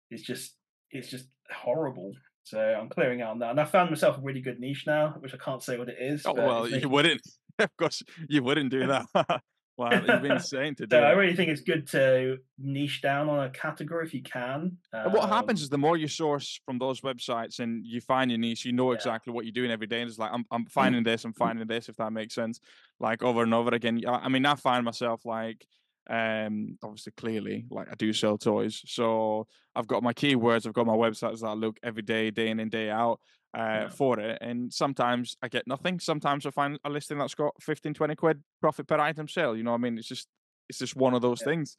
it's 0.10 0.24
just 0.24 0.56
it's 0.92 1.10
just 1.10 1.28
horrible. 1.50 2.12
So 2.44 2.60
I'm 2.60 2.90
clearing 2.90 3.22
out 3.22 3.32
on 3.32 3.40
that, 3.40 3.52
and 3.52 3.62
I 3.62 3.66
found 3.66 3.92
myself 3.92 4.18
a 4.18 4.22
really 4.22 4.42
good 4.42 4.60
niche 4.60 4.84
now, 4.86 5.16
which 5.20 5.34
I 5.34 5.38
can't 5.38 5.64
say 5.64 5.78
what 5.78 5.88
it 5.88 5.98
is. 6.02 6.26
oh 6.26 6.34
well, 6.34 6.68
you 6.68 6.90
wouldn't. 6.90 7.22
of 7.60 7.70
course, 7.78 8.04
you 8.28 8.44
wouldn't 8.44 8.72
do 8.72 8.88
that. 8.88 9.42
Wow, 9.82 10.04
you've 10.04 10.22
been 10.22 10.34
insane 10.34 10.76
to 10.76 10.88
do. 10.88 10.98
So 10.98 11.04
I 11.04 11.12
really 11.12 11.36
think 11.36 11.50
it's 11.50 11.62
good 11.62 11.88
to 11.90 12.40
niche 12.58 13.02
down 13.02 13.30
on 13.30 13.46
a 13.46 13.50
category 13.50 14.06
if 14.06 14.14
you 14.14 14.22
can. 14.24 14.78
And 15.04 15.14
what 15.14 15.30
happens 15.30 15.62
Um, 15.62 15.64
is 15.64 15.70
the 15.70 15.80
more 15.80 15.98
you 15.98 16.08
source 16.08 16.60
from 16.64 16.78
those 16.78 17.02
websites 17.02 17.60
and 17.60 17.86
you 17.88 18.02
find 18.02 18.30
your 18.30 18.38
niche, 18.38 18.66
you 18.66 18.72
know 18.72 18.92
Yeah. 18.92 18.92
exactly 18.92 19.34
what 19.34 19.46
you're 19.46 19.52
doing 19.52 19.72
every 19.72 19.88
day. 19.88 20.02
And 20.02 20.10
it's 20.10 20.20
like 20.20 20.32
I'm 20.32 20.46
I'm 20.52 20.66
finding 20.68 21.04
this, 21.04 21.26
I'm 21.26 21.34
finding 21.34 21.66
this, 21.68 21.90
if 21.90 21.96
that 21.98 22.14
makes 22.14 22.36
sense. 22.36 22.60
Like 23.00 23.24
over 23.24 23.42
and 23.42 23.54
over 23.54 23.72
again. 23.74 24.02
I 24.08 24.26
I 24.26 24.30
mean, 24.30 24.46
I 24.46 24.56
find 24.56 24.86
myself 24.86 25.26
like 25.26 25.66
um 26.08 26.78
obviously 26.84 27.14
clearly 27.14 27.66
like 27.72 27.88
I 27.92 27.96
do 27.96 28.14
sell 28.14 28.38
toys. 28.38 28.84
So 28.86 29.48
I've 29.74 29.88
got 29.88 30.04
my 30.04 30.14
keywords, 30.14 30.68
I've 30.68 30.74
got 30.74 30.86
my 30.86 30.96
websites 30.96 31.42
that 31.42 31.48
I 31.48 31.54
look 31.54 31.80
every 31.82 32.04
day, 32.04 32.30
day 32.30 32.50
in 32.50 32.60
and 32.60 32.70
day 32.70 32.92
out 32.92 33.22
uh 33.54 33.60
Yeah. 33.82 33.90
for 33.90 34.20
it. 34.20 34.38
And 34.42 34.72
sometimes 34.74 35.36
I 35.42 35.48
get 35.50 35.68
nothing. 35.68 36.00
Sometimes 36.00 36.46
I 36.46 36.52
find 36.52 36.80
a 36.84 36.90
listing 36.90 37.18
that's 37.18 37.36
got 37.36 37.54
15, 37.62 37.94
20 37.94 38.16
quid 38.16 38.44
profit 38.62 38.88
per 38.88 39.00
item 39.00 39.28
sale. 39.28 39.56
You 39.58 39.64
know 39.64 39.72
what 39.72 39.80
I 39.82 39.82
mean? 39.82 39.98
It's 39.98 40.08
just 40.08 40.28
it's 40.70 40.80
just 40.80 40.96
one 40.96 41.14
of 41.14 41.22
those 41.22 41.42
Yeah. 41.42 41.46
things. 41.46 41.78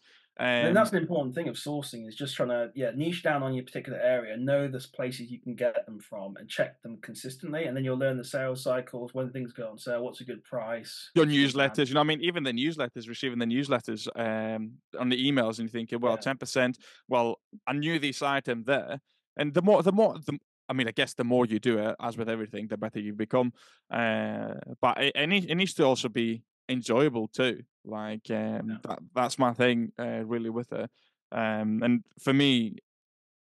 and 0.61 0.69
Um, 0.69 0.75
that's 0.77 0.93
an 0.93 0.99
important 0.99 1.35
thing 1.35 1.49
of 1.49 1.57
sourcing 1.57 2.07
is 2.07 2.15
just 2.15 2.37
trying 2.37 2.51
to 2.51 2.71
yeah 2.75 2.91
niche 2.95 3.23
down 3.23 3.43
on 3.43 3.55
your 3.55 3.65
particular 3.65 3.99
area, 3.99 4.37
know 4.37 4.69
the 4.69 4.87
places 4.95 5.31
you 5.31 5.41
can 5.41 5.55
get 5.55 5.87
them 5.87 5.99
from, 6.01 6.37
and 6.37 6.49
check 6.49 6.81
them 6.83 7.01
consistently, 7.01 7.65
and 7.65 7.77
then 7.77 7.85
you'll 7.85 7.97
learn 7.99 8.19
the 8.19 8.25
sales 8.25 8.63
cycles 8.63 9.15
when 9.15 9.31
things 9.33 9.53
go 9.55 9.71
on 9.71 9.79
sale. 9.79 10.03
What's 10.05 10.21
a 10.21 10.25
good 10.25 10.45
price? 10.45 11.11
your 11.15 11.25
what's 11.25 11.37
a 11.37 11.41
good 11.41 11.55
brand. 11.55 11.77
newsletters, 11.77 11.89
you 11.89 11.95
know, 11.95 12.01
I 12.01 12.05
mean, 12.05 12.21
even 12.21 12.43
the 12.45 12.53
newsletters, 12.53 13.09
receiving 13.09 13.39
the 13.39 13.47
newsletters 13.47 14.09
um, 14.17 14.79
on 14.99 15.09
the 15.09 15.31
emails, 15.31 15.59
and 15.59 15.69
you're 15.69 15.69
thinking, 15.71 16.01
well, 16.01 16.17
Yeah. 16.17 16.21
ten 16.21 16.37
percent. 16.39 16.79
Well, 17.09 17.41
I 17.67 17.73
knew 17.75 17.99
this 17.99 18.23
item 18.23 18.65
there, 18.65 19.01
and 19.37 19.55
the 19.55 19.63
more, 19.63 19.83
the 19.83 19.93
more, 19.93 20.19
the, 20.19 20.39
I 20.69 20.73
mean, 20.73 20.89
I 20.89 20.93
guess 20.93 21.15
the 21.15 21.25
more 21.25 21.47
you 21.47 21.59
do 21.59 21.79
it, 21.79 21.97
as 22.01 22.17
with 22.17 22.29
everything, 22.29 22.69
the 22.69 22.77
better 22.77 23.01
you 23.01 23.13
become. 23.15 23.53
Uh, 23.91 24.55
but 24.81 25.03
it, 25.03 25.13
it, 25.15 25.51
it 25.51 25.55
needs 25.55 25.75
to 25.75 25.85
also 25.85 26.09
be 26.09 26.43
enjoyable 26.69 27.29
too. 27.29 27.63
Like 27.85 28.31
um, 28.31 28.81
that, 28.85 28.99
that's 29.15 29.39
my 29.39 29.53
thing, 29.53 29.93
uh, 29.99 30.25
really, 30.25 30.51
with 30.51 30.73
it. 30.73 30.91
Um, 31.33 31.83
and 31.83 32.05
for 32.21 32.33
me, 32.33 32.77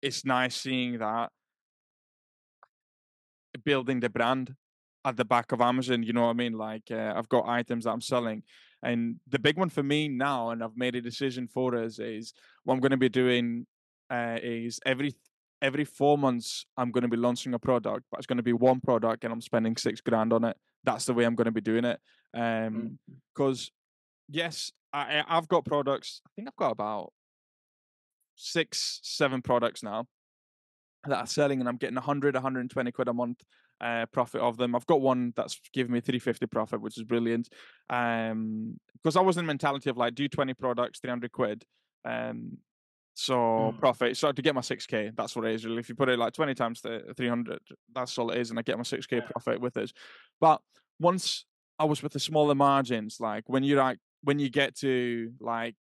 it's 0.02 0.26
nice 0.26 0.56
seeing 0.56 1.00
that 1.00 1.32
building 3.65 4.00
the 4.00 4.10
brand 4.10 4.56
at 5.04 5.17
the 5.17 5.26
back 5.26 5.52
of 5.52 5.62
Amazon. 5.62 6.04
You 6.04 6.13
know 6.13 6.24
what 6.24 6.30
I 6.30 6.34
mean? 6.34 6.54
Like 6.54 6.91
uh, 6.91 7.13
I've 7.15 7.30
got 7.30 7.48
items 7.48 7.86
that 7.86 7.91
I'm 7.91 8.02
selling, 8.02 8.43
and 8.84 9.15
the 9.28 9.39
big 9.39 9.58
one 9.58 9.69
for 9.69 9.84
me 9.84 10.08
now, 10.08 10.52
and 10.52 10.63
I've 10.63 10.78
made 10.78 10.95
a 10.95 11.02
decision 11.02 11.48
for 11.48 11.76
us 11.76 12.00
is 12.00 12.34
what 12.63 12.76
I'm 12.76 12.80
going 12.80 12.91
to 12.91 12.98
be 12.98 13.10
doing 13.10 13.65
uh, 14.10 14.38
is 14.41 14.80
every 14.86 15.15
every 15.62 15.86
four 15.86 16.17
months 16.17 16.65
I'm 16.78 16.91
going 16.91 17.02
to 17.04 17.08
be 17.08 17.17
launching 17.17 17.54
a 17.54 17.60
product, 17.60 18.06
but 18.12 18.17
it's 18.19 18.28
going 18.28 18.38
to 18.38 18.43
be 18.43 18.54
one 18.54 18.80
product, 18.80 19.24
and 19.24 19.34
I'm 19.34 19.41
spending 19.41 19.76
six 19.78 20.02
grand 20.02 20.34
on 20.34 20.43
it. 20.43 20.58
That's 20.84 21.06
the 21.06 21.13
way 21.13 21.26
I'm 21.26 21.36
going 21.36 21.45
to 21.45 21.52
be 21.52 21.62
doing 21.62 21.86
it. 21.86 22.00
Um, 22.34 22.41
Mm. 22.41 22.98
because 23.36 23.72
yes, 24.30 24.72
I, 24.93 25.19
I- 25.19 25.38
I've 25.38 25.48
got 25.48 25.65
products. 25.65 26.22
I 26.26 26.30
think 26.36 26.48
I've 26.48 26.56
got 26.56 26.72
about 26.72 27.12
six, 28.36 29.00
seven 29.04 29.41
products 29.41 29.84
now 29.84 30.06
that 31.06 31.17
are 31.17 31.28
selling, 31.28 31.60
and 31.60 31.67
I'm 31.69 31.78
getting 31.78 31.95
100, 31.95 32.36
120 32.36 32.91
quid 32.91 33.08
a 33.08 33.13
month 33.13 33.41
uh, 33.82 34.06
profit 34.12 34.41
of 34.41 34.58
them. 34.58 34.76
I've 34.76 34.86
got 34.86 35.02
one 35.02 35.34
that's 35.36 35.60
giving 35.74 35.93
me 35.93 36.02
350 36.02 36.45
profit, 36.48 36.82
which 36.82 36.98
is 36.98 37.04
brilliant. 37.04 37.50
Um, 37.89 38.80
because 39.02 39.15
I 39.15 39.22
was 39.22 39.38
in 39.38 39.45
the 39.45 39.48
mentality 39.48 39.89
of 39.89 39.98
like 39.98 40.15
do 40.15 40.28
20 40.28 40.54
products, 40.56 41.00
300 41.00 41.32
quid. 41.32 41.63
Um, 42.06 42.58
so 43.20 43.72
Mm. 43.74 43.80
profit. 43.80 44.16
So 44.18 44.32
to 44.32 44.42
get 44.42 44.56
my 44.56 44.62
6k, 44.62 45.12
that's 45.16 45.36
what 45.36 45.46
it 45.46 45.54
is. 45.56 45.66
Really. 45.66 45.80
If 45.80 45.90
you 45.90 45.96
put 45.96 46.10
it 46.10 46.18
like 46.18 46.34
20 46.34 46.54
times 46.56 46.82
the 46.82 47.14
300, 47.18 47.60
that's 47.94 48.18
all 48.18 48.32
it 48.32 48.38
is, 48.40 48.50
and 48.50 48.58
I 48.60 48.62
get 48.62 48.78
my 48.78 48.84
6k 48.84 49.18
Yeah. 49.18 49.28
profit 49.32 49.60
with 49.60 49.76
it. 49.78 49.92
But 50.40 50.62
once 51.00 51.46
I 51.78 51.86
was 51.86 52.02
with 52.02 52.14
the 52.14 52.20
smaller 52.20 52.56
margins, 52.56 53.20
like 53.20 53.50
when 53.50 53.64
you 53.64 53.76
like 53.76 54.00
when 54.24 54.40
you 54.40 54.50
get 54.50 54.76
to 54.78 55.34
like 55.40 55.76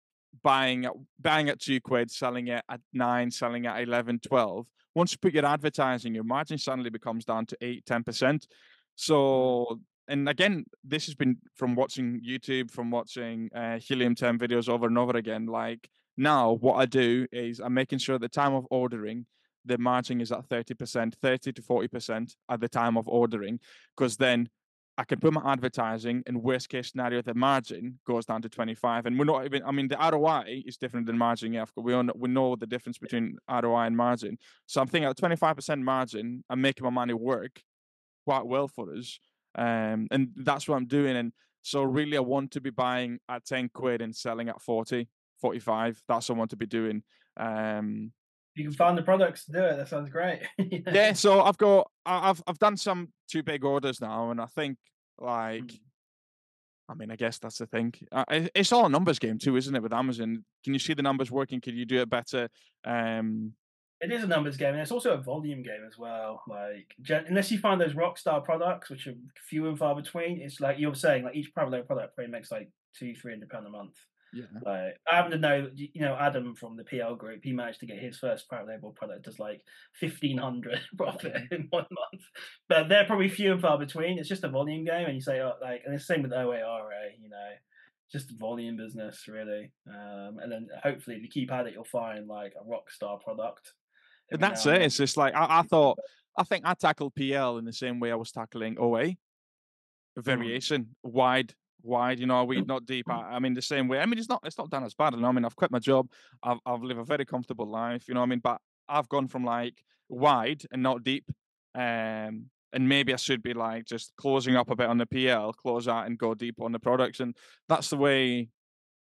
buying 0.44 0.86
at 0.86 0.94
buying 1.20 1.50
at 1.50 1.60
two 1.60 1.80
quid, 1.82 2.10
selling 2.12 2.48
it 2.48 2.64
at 2.70 2.82
nine, 2.94 3.30
selling 3.32 3.66
at 3.66 3.82
11, 3.82 4.20
12. 4.20 4.68
Once 4.96 5.12
you 5.12 5.18
put 5.20 5.34
your 5.34 5.46
advertising, 5.46 6.14
your 6.16 6.24
margin 6.24 6.58
suddenly 6.58 6.90
becomes 6.90 7.24
down 7.26 7.46
to 7.46 7.56
eight, 7.62 7.86
10%. 7.86 8.48
So, 8.96 9.80
and 10.08 10.28
again, 10.28 10.66
this 10.84 11.06
has 11.06 11.14
been 11.16 11.38
from 11.56 11.76
watching 11.76 12.20
YouTube, 12.28 12.72
from 12.72 12.90
watching 12.92 13.50
uh, 13.56 13.78
Helium 13.80 14.16
10 14.16 14.40
videos 14.40 14.68
over 14.70 14.88
and 14.88 14.98
over 14.98 15.16
again. 15.18 15.46
Like 15.46 15.88
now, 16.18 16.54
what 16.54 16.76
I 16.76 16.86
do 16.86 17.28
is 17.32 17.60
I'm 17.60 17.74
making 17.74 18.00
sure 18.00 18.16
at 18.16 18.22
the 18.22 18.30
time 18.30 18.54
of 18.54 18.66
ordering, 18.72 19.26
the 19.66 19.78
margin 19.78 20.22
is 20.22 20.32
at 20.32 20.48
30%, 20.50 21.14
30 21.22 21.52
to 21.54 21.62
40% 21.62 22.36
at 22.50 22.60
the 22.60 22.70
time 22.70 22.98
of 22.98 23.08
ordering, 23.08 23.60
because 23.96 24.18
then 24.18 24.50
I 24.98 25.04
can 25.04 25.20
put 25.20 25.32
my 25.34 25.42
advertising 25.46 26.24
and 26.26 26.42
worst 26.42 26.70
case 26.70 26.90
scenario, 26.90 27.22
the 27.22 27.36
margin 27.36 28.00
goes 28.08 28.26
down 28.26 28.42
to 28.42 28.50
25. 28.50 29.06
And 29.06 29.20
we're 29.20 29.26
not 29.26 29.46
even, 29.46 29.62
I 29.64 29.72
mean, 29.72 29.88
the 29.88 29.98
ROI 29.98 30.64
is 30.66 30.78
different 30.78 31.06
than 31.06 31.18
margin. 31.18 31.54
Yeah, 31.54 31.66
we, 31.76 31.94
all 31.94 32.02
know, 32.02 32.14
we 32.16 32.30
know 32.30 32.56
the 32.56 32.66
difference 32.66 32.98
between 32.98 33.38
ROI 33.48 33.84
and 33.84 33.96
margin. 33.96 34.40
So 34.66 34.82
I'm 34.82 34.88
thinking 34.88 35.08
at 35.08 35.18
25% 35.18 35.84
margin, 35.84 36.44
I'm 36.50 36.62
making 36.62 36.84
my 36.84 36.90
money 36.90 37.14
work 37.14 37.62
quite 38.26 38.48
well 38.48 38.68
for 38.68 38.92
us. 38.96 39.20
Um, 39.54 40.08
and 40.10 40.30
that's 40.36 40.68
what 40.68 40.78
I'm 40.78 40.88
doing. 40.88 41.16
And 41.16 41.32
so 41.62 41.84
really, 41.84 42.18
I 42.18 42.22
want 42.22 42.52
to 42.52 42.62
be 42.62 42.72
buying 42.72 43.20
at 43.30 43.46
10 43.46 43.70
quid 43.74 44.02
and 44.02 44.16
selling 44.16 44.50
at 44.50 44.62
40, 44.62 45.08
45. 45.42 46.02
That's 46.08 46.26
someone 46.26 46.48
to 46.50 46.56
be 46.56 46.66
doing. 46.66 47.04
Um, 47.38 48.12
you 48.56 48.64
can 48.64 48.74
find 48.74 48.98
the 48.98 49.04
products 49.04 49.46
to 49.46 49.52
do 49.52 49.60
it, 49.60 49.78
that 49.78 49.88
sounds 49.88 50.10
great. 50.10 50.42
yeah, 50.92 51.14
so 51.14 51.42
I've 51.42 51.58
got, 51.60 51.92
I've, 52.06 52.42
I've 52.48 52.58
done 52.58 52.76
some 52.76 53.10
two 53.30 53.44
big 53.44 53.64
orders 53.64 54.02
now, 54.02 54.32
and 54.32 54.42
I 54.42 54.48
think 54.48 54.78
like, 55.20 55.64
Mm. 55.64 55.80
I 56.90 56.94
mean, 56.94 57.12
I 57.12 57.18
guess 57.18 57.38
that's 57.38 57.58
the 57.58 57.66
thing. 57.66 57.94
Uh, 58.14 58.24
it's 58.56 58.72
all 58.72 58.86
a 58.86 58.90
numbers 58.90 59.20
game 59.20 59.38
too, 59.38 59.58
isn't 59.58 59.76
it? 59.76 59.84
With 59.84 59.92
Amazon, 59.92 60.46
can 60.64 60.72
you 60.74 60.80
see 60.80 60.94
the 60.94 61.02
numbers 61.02 61.30
working? 61.30 61.60
Can 61.60 61.76
you 61.76 61.86
do 61.86 62.00
it 62.00 62.10
better? 62.10 62.48
Um, 62.86 63.52
It 64.00 64.10
is 64.14 64.24
a 64.24 64.28
numbers 64.28 64.56
game, 64.56 64.70
and 64.70 64.80
it's 64.80 64.92
also 64.92 65.12
a 65.12 65.18
volume 65.18 65.64
game 65.64 65.84
as 65.86 65.98
well. 65.98 66.42
Like, 66.48 66.96
unless 67.28 67.52
you 67.52 67.60
find 67.60 67.82
those 67.82 67.94
Rockstar 67.94 68.42
products, 68.42 68.90
which 68.90 69.06
are 69.08 69.16
few 69.50 69.68
and 69.68 69.78
far 69.78 69.96
between, 69.96 70.40
it's 70.40 70.62
like 70.62 70.80
you're 70.80 70.96
saying, 70.96 71.26
like 71.26 71.36
each 71.36 71.54
private 71.54 71.72
label 71.72 71.88
product 71.88 72.16
probably 72.16 72.32
makes 72.32 72.52
like 72.52 72.72
two, 72.98 73.14
three 73.16 73.34
hundred 73.34 73.50
pound 73.50 73.68
a 73.68 73.70
month. 73.70 73.98
Yeah. 74.34 74.46
Like, 74.62 74.98
I 75.12 75.16
happen 75.16 75.32
to 75.32 75.38
know, 75.38 75.70
you 75.74 76.02
know, 76.02 76.16
Adam 76.20 76.54
from 76.56 76.76
the 76.76 76.84
PL 76.84 77.16
group, 77.16 77.42
he 77.44 77.54
managed 77.54 77.80
to 77.80 77.86
get 77.86 78.00
his 78.00 78.18
first 78.18 78.50
private 78.50 78.68
label 78.68 78.92
product 78.92 79.28
as 79.28 79.40
like 79.40 79.62
fifteen 79.94 80.38
hundred 80.38 80.80
profit 80.98 81.36
in 81.52 81.68
one 81.70 81.86
month. 81.90 82.24
But 82.68 82.90
they're 82.90 83.06
probably 83.06 83.30
few 83.30 83.54
and 83.54 83.62
far 83.62 83.78
between. 83.78 84.20
It's 84.20 84.30
just 84.30 84.44
a 84.44 84.50
volume 84.50 84.86
game, 84.86 85.06
and 85.06 85.16
you 85.16 85.22
say, 85.22 85.40
oh, 85.40 85.54
like, 85.62 85.82
and 85.86 85.94
it's 85.94 86.08
the 86.08 86.14
same 86.14 86.24
with 86.24 86.32
OARA, 86.32 87.12
you 87.22 87.30
know, 87.30 87.50
just 88.12 88.32
volume 88.38 88.78
business 88.78 89.28
really. 89.28 89.72
Um, 89.88 90.38
and 90.42 90.52
then 90.52 90.68
hopefully, 90.84 91.16
if 91.16 91.24
you 91.24 91.30
keep 91.30 91.52
at 91.52 91.68
it, 91.68 91.74
you'll 91.74 91.86
find 91.86 92.28
like 92.28 92.54
a 92.60 92.70
rock 92.70 92.92
star 92.92 93.20
product. 93.20 93.74
And 94.30 94.42
that's 94.42 94.66
it. 94.66 94.82
It's 94.82 94.98
just 94.98 95.18
like 95.18 95.36
I, 95.36 95.60
I 95.60 95.62
thought. 95.64 95.98
I 96.40 96.44
think 96.44 96.66
I 96.68 96.76
tackled 96.76 97.16
PL 97.16 97.58
in 97.58 97.66
the 97.66 97.74
same 97.74 98.00
way 98.00 98.12
I 98.12 98.16
was 98.16 98.32
tackling 98.32 98.78
OA. 98.78 99.06
Mm. 99.06 99.18
Variation, 100.18 100.96
wide, 101.04 101.56
wide. 101.82 102.20
You 102.20 102.26
know, 102.28 102.44
we 102.44 102.62
not 102.62 102.86
deep. 102.86 103.10
I, 103.10 103.36
I, 103.36 103.40
mean, 103.40 103.54
the 103.54 103.62
same 103.62 103.88
way. 103.88 104.00
I 104.00 104.06
mean, 104.06 104.20
it's 104.20 104.30
not. 104.30 104.42
It's 104.46 104.58
not 104.58 104.70
done 104.70 104.84
as 104.84 104.94
bad. 104.94 105.14
You 105.14 105.22
know, 105.22 105.28
I 105.28 105.32
mean, 105.32 105.46
I've 105.46 105.56
quit 105.56 105.72
my 105.72 105.80
job. 105.80 106.10
I've 106.44 106.60
I've 106.66 106.84
lived 106.84 107.00
a 107.00 107.04
very 107.04 107.26
comfortable 107.26 107.68
life. 107.68 108.08
You 108.08 108.14
know, 108.14 108.22
I 108.22 108.26
mean, 108.26 108.40
but 108.40 108.60
I've 108.88 109.10
gone 109.10 109.28
from 109.28 109.44
like 109.44 109.82
wide 110.10 110.64
and 110.72 110.84
not 110.84 111.04
deep. 111.04 111.26
Um, 111.76 112.50
and 112.74 112.90
maybe 112.90 113.14
I 113.14 113.18
should 113.18 113.42
be 113.42 113.54
like 113.54 113.86
just 113.86 114.12
closing 114.18 114.56
up 114.56 114.70
a 114.70 114.76
bit 114.76 114.90
on 114.90 114.98
the 114.98 115.06
PL, 115.06 115.54
close 115.54 115.88
out 115.88 116.06
and 116.08 116.18
go 116.18 116.34
deep 116.34 116.56
on 116.62 116.72
the 116.72 116.80
products. 116.80 117.20
And 117.20 117.36
that's 117.70 117.90
the 117.90 117.98
way 117.98 118.50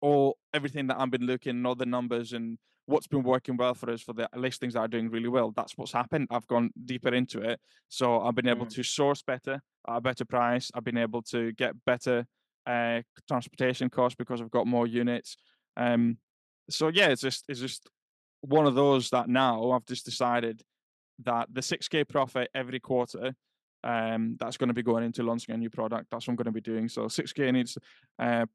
all 0.01 0.37
everything 0.53 0.89
that 0.89 0.99
I've 0.99 1.11
been 1.11 1.27
looking, 1.27 1.65
all 1.65 1.75
the 1.77 1.87
numbers 1.87 2.33
and 2.33 2.59
what's 2.87 3.07
been 3.07 3.23
working 3.23 3.57
well 3.57 3.75
for 3.75 3.91
us 3.91 4.03
for 4.03 4.13
the 4.13 4.29
listings 4.35 4.75
that 4.75 4.81
are 4.81 4.89
doing 4.89 5.11
really 5.11 5.29
well. 5.29 5.53
That's 5.55 5.77
what's 5.77 5.93
happened. 5.93 6.27
I've 6.31 6.49
gone 6.49 6.71
deeper 6.85 7.15
into 7.15 7.41
it. 7.41 7.61
So 7.89 8.21
I've 8.21 8.35
been 8.35 8.49
able 8.49 8.67
Mm. 8.67 8.75
to 8.75 8.83
source 8.83 9.23
better 9.23 9.63
at 9.89 9.97
a 9.97 10.01
better 10.01 10.25
price. 10.25 10.71
I've 10.75 10.85
been 10.85 10.99
able 10.99 11.23
to 11.23 11.53
get 11.53 11.85
better 11.85 12.27
uh, 12.67 13.03
transportation 13.29 13.91
costs 13.91 14.17
because 14.17 14.41
I've 14.41 14.51
got 14.51 14.67
more 14.67 14.87
units. 14.87 15.37
Um, 15.77 16.19
so 16.71 16.89
yeah, 16.89 17.09
it's 17.09 17.23
just 17.23 17.45
it's 17.49 17.61
just 17.61 17.89
one 18.43 18.67
of 18.67 18.75
those 18.75 19.11
that 19.11 19.29
now 19.29 19.71
I've 19.71 19.87
just 19.87 20.05
decided 20.05 20.63
that 21.25 21.49
the 21.53 21.61
6k 21.61 22.09
profit 22.09 22.49
every 22.55 22.81
quarter 22.81 23.35
um 23.85 24.37
that's 24.39 24.57
going 24.57 24.69
to 24.69 24.75
be 24.75 24.83
going 24.83 25.05
into 25.05 25.23
launching 25.23 25.55
a 25.55 25.59
new 25.59 25.71
product. 25.71 26.07
That's 26.11 26.27
what 26.27 26.33
i'm 26.33 26.37
going 26.37 26.47
to 26.47 26.53
be 26.53 26.61
doing. 26.61 26.89
So 26.89 27.03
6k 27.03 27.53
needs 27.53 27.79
uh 28.19 28.47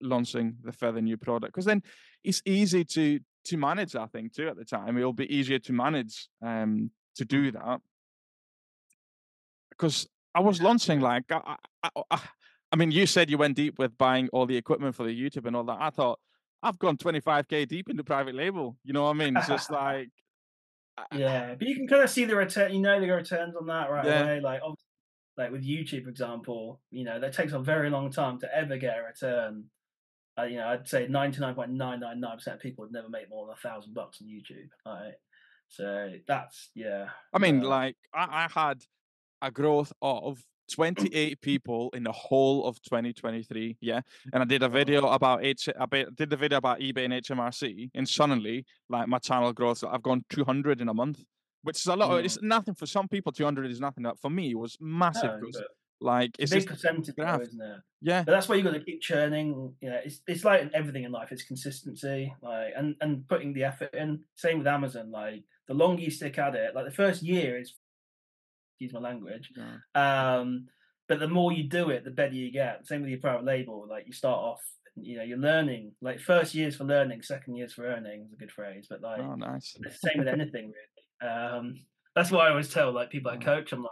launching 0.00 0.56
the 0.62 0.72
further 0.72 1.00
new 1.00 1.16
product 1.16 1.52
because 1.54 1.64
then 1.64 1.82
it's 2.22 2.42
easy 2.44 2.84
to 2.84 3.20
to 3.44 3.56
manage 3.56 3.94
i 3.94 4.06
think 4.06 4.34
too 4.34 4.48
at 4.48 4.56
the 4.56 4.64
time. 4.64 4.98
It'll 4.98 5.12
be 5.12 5.34
easier 5.34 5.58
to 5.60 5.72
manage 5.72 6.28
um 6.42 6.90
to 7.16 7.24
do 7.24 7.50
that. 7.52 7.80
Because 9.70 10.06
i 10.34 10.40
was 10.40 10.60
launching 10.60 11.00
like 11.00 11.24
I, 11.30 11.56
I, 11.82 12.02
I, 12.10 12.20
I 12.74 12.76
mean 12.76 12.90
you 12.90 13.06
said 13.06 13.30
you 13.30 13.38
went 13.38 13.54
deep 13.54 13.78
with 13.78 13.96
buying 13.96 14.28
all 14.32 14.46
the 14.46 14.56
equipment 14.56 14.96
for 14.96 15.04
the 15.04 15.14
youtube 15.22 15.46
and 15.46 15.54
all 15.54 15.62
that 15.62 15.78
i 15.80 15.90
thought 15.90 16.18
i've 16.60 16.76
gone 16.80 16.96
25k 16.96 17.68
deep 17.68 17.88
into 17.88 18.02
private 18.02 18.34
label 18.34 18.76
you 18.82 18.92
know 18.92 19.04
what 19.04 19.10
i 19.10 19.12
mean 19.12 19.36
it's 19.36 19.46
just 19.46 19.70
like 19.84 20.08
Yeah, 21.12 21.54
but 21.54 21.68
you 21.68 21.76
can 21.76 21.86
kind 21.86 22.02
of 22.02 22.10
see 22.10 22.24
the 22.24 22.36
return. 22.36 22.72
You 22.72 22.80
know 22.80 23.00
the 23.00 23.10
returns 23.10 23.54
on 23.56 23.66
that 23.66 23.90
right 23.90 24.04
Yeah. 24.04 24.22
away. 24.22 24.40
Like, 24.40 24.60
like 25.36 25.50
with 25.50 25.64
YouTube, 25.64 26.04
for 26.04 26.10
example, 26.10 26.80
you 26.90 27.04
know 27.04 27.18
that 27.20 27.32
takes 27.32 27.52
a 27.52 27.58
very 27.58 27.90
long 27.90 28.10
time 28.10 28.38
to 28.40 28.56
ever 28.56 28.76
get 28.76 28.98
a 28.98 29.02
return. 29.02 29.64
Uh, 30.38 30.44
you 30.44 30.56
know, 30.56 30.68
I'd 30.68 30.88
say 30.88 31.06
ninety 31.08 31.40
nine 31.40 31.54
point 31.54 31.70
nine 31.70 32.00
nine 32.00 32.20
nine 32.20 32.36
percent 32.36 32.56
of 32.56 32.62
people 32.62 32.82
would 32.84 32.92
never 32.92 33.08
make 33.08 33.28
more 33.28 33.46
than 33.46 33.54
a 33.54 33.68
thousand 33.68 33.94
bucks 33.94 34.20
on 34.22 34.28
YouTube. 34.28 34.68
Right, 34.86 35.14
so 35.68 36.12
that's 36.28 36.70
yeah. 36.74 37.06
I 37.32 37.38
mean, 37.38 37.64
uh, 37.64 37.68
like 37.68 37.96
I, 38.12 38.44
I 38.44 38.60
had 38.60 38.84
a 39.42 39.50
growth 39.50 39.92
of 40.00 40.44
28 40.72 41.40
people 41.40 41.90
in 41.94 42.04
the 42.04 42.12
whole 42.12 42.66
of 42.66 42.80
2023. 42.82 43.76
Yeah, 43.80 44.00
and 44.32 44.42
I 44.42 44.46
did 44.46 44.62
a 44.62 44.68
video 44.68 45.06
about 45.08 45.44
H. 45.44 45.68
I 45.78 45.86
did 46.14 46.30
the 46.30 46.36
video 46.36 46.58
about 46.58 46.80
eBay 46.80 47.04
and 47.04 47.14
HMRC, 47.14 47.90
and 47.94 48.08
suddenly, 48.08 48.64
like 48.88 49.08
my 49.08 49.18
channel 49.18 49.52
growth, 49.52 49.84
I've 49.84 50.02
gone 50.02 50.24
200 50.30 50.80
in 50.80 50.88
a 50.88 50.94
month, 50.94 51.20
which 51.62 51.78
is 51.78 51.86
a 51.86 51.96
lot. 51.96 52.10
Mm. 52.10 52.24
It's 52.24 52.40
nothing 52.42 52.74
for 52.74 52.86
some 52.86 53.08
people. 53.08 53.32
200 53.32 53.70
is 53.70 53.80
nothing. 53.80 54.04
But 54.04 54.18
for 54.18 54.30
me, 54.30 54.50
it 54.50 54.58
was 54.58 54.76
massive. 54.80 55.40
no, 55.40 55.48
like 56.00 56.36
it's 56.38 56.52
a 56.52 56.56
big 56.56 56.66
percentage, 56.66 57.14
though, 57.16 57.24
graph. 57.24 57.40
isn't 57.40 57.60
it? 57.60 57.76
yeah, 58.02 58.22
But 58.24 58.32
that's 58.32 58.48
why 58.48 58.56
you 58.56 58.62
got 58.62 58.72
to 58.74 58.80
keep 58.80 59.00
churning. 59.00 59.74
You 59.80 59.90
know, 59.90 60.00
it's 60.04 60.20
it's 60.26 60.44
like 60.44 60.70
everything 60.74 61.04
in 61.04 61.12
life. 61.12 61.32
It's 61.32 61.44
consistency, 61.44 62.34
like 62.42 62.72
and 62.76 62.94
and 63.00 63.26
putting 63.28 63.52
the 63.54 63.64
effort 63.64 63.94
in. 63.94 64.20
Same 64.34 64.58
with 64.58 64.66
Amazon. 64.66 65.10
Like 65.10 65.44
the 65.66 65.74
longer 65.74 66.02
you 66.02 66.10
stick 66.10 66.38
at 66.38 66.54
it, 66.54 66.74
like 66.74 66.84
the 66.84 66.90
first 66.90 67.22
year 67.22 67.58
is, 67.58 67.74
excuse 68.84 69.00
my 69.02 69.08
language. 69.08 69.50
yeah. 69.56 70.36
Um, 70.38 70.66
but 71.08 71.18
the 71.20 71.28
more 71.28 71.52
you 71.52 71.64
do 71.64 71.90
it, 71.90 72.04
the 72.04 72.10
better 72.10 72.34
you 72.34 72.50
get. 72.50 72.86
Same 72.86 73.02
with 73.02 73.10
your 73.10 73.20
private 73.20 73.44
label. 73.44 73.86
Like 73.88 74.06
you 74.06 74.12
start 74.12 74.38
off, 74.38 74.62
you 74.96 75.16
know, 75.18 75.22
you're 75.22 75.36
learning. 75.38 75.92
Like 76.00 76.18
first 76.20 76.54
year's 76.54 76.76
for 76.76 76.84
learning, 76.84 77.22
second 77.22 77.56
year's 77.56 77.74
for 77.74 77.84
earning 77.86 78.22
is 78.26 78.32
a 78.32 78.36
good 78.36 78.50
phrase. 78.52 78.86
But 78.88 79.02
like 79.02 79.20
Oh, 79.20 79.34
nice. 79.34 79.76
same 79.90 80.18
with 80.18 80.28
anything 80.28 80.72
really. 80.72 81.30
Um, 81.32 81.80
that's 82.14 82.30
why 82.30 82.46
I 82.46 82.50
always 82.50 82.72
tell 82.72 82.92
like 82.92 83.10
people 83.10 83.30
I 83.30 83.36
coach. 83.36 83.72
I'm 83.72 83.82
like, 83.82 83.90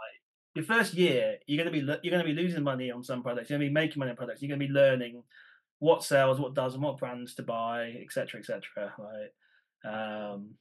your 0.55 0.65
first 0.65 0.93
year, 0.93 1.35
you're 1.45 1.57
gonna 1.63 1.75
be 1.75 1.81
lo- 1.81 1.97
you're 2.03 2.11
gonna 2.11 2.23
be 2.23 2.33
losing 2.33 2.63
money 2.63 2.89
on 2.91 3.03
some 3.03 3.21
products. 3.21 3.49
You're 3.49 3.57
gonna 3.59 3.69
be 3.69 3.73
making 3.73 3.99
money 3.99 4.11
on 4.11 4.17
products. 4.17 4.41
You're 4.41 4.49
gonna 4.49 4.65
be 4.67 4.73
learning 4.73 5.23
what 5.79 6.03
sells, 6.03 6.39
what 6.39 6.53
doesn't, 6.55 6.79
what 6.81 6.97
brands 6.97 7.35
to 7.35 7.43
buy, 7.43 7.93
etc., 8.01 8.39
etc. 8.39 8.93
Right. 8.97 9.29
Um, 10.33 10.51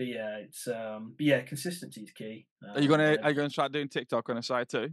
but 0.00 0.06
yeah, 0.06 0.36
it's 0.38 0.66
um, 0.66 1.12
but 1.18 1.26
yeah, 1.26 1.40
consistency 1.42 2.00
is 2.00 2.10
key. 2.12 2.46
Are 2.66 2.80
you 2.80 2.84
Um, 2.84 2.88
gonna 2.88 3.04
and- 3.12 3.20
Are 3.22 3.28
you 3.30 3.36
gonna 3.36 3.50
start 3.50 3.70
doing 3.70 3.86
TikTok 3.86 4.30
on 4.30 4.36
the 4.36 4.42
side 4.42 4.66
too, 4.70 4.88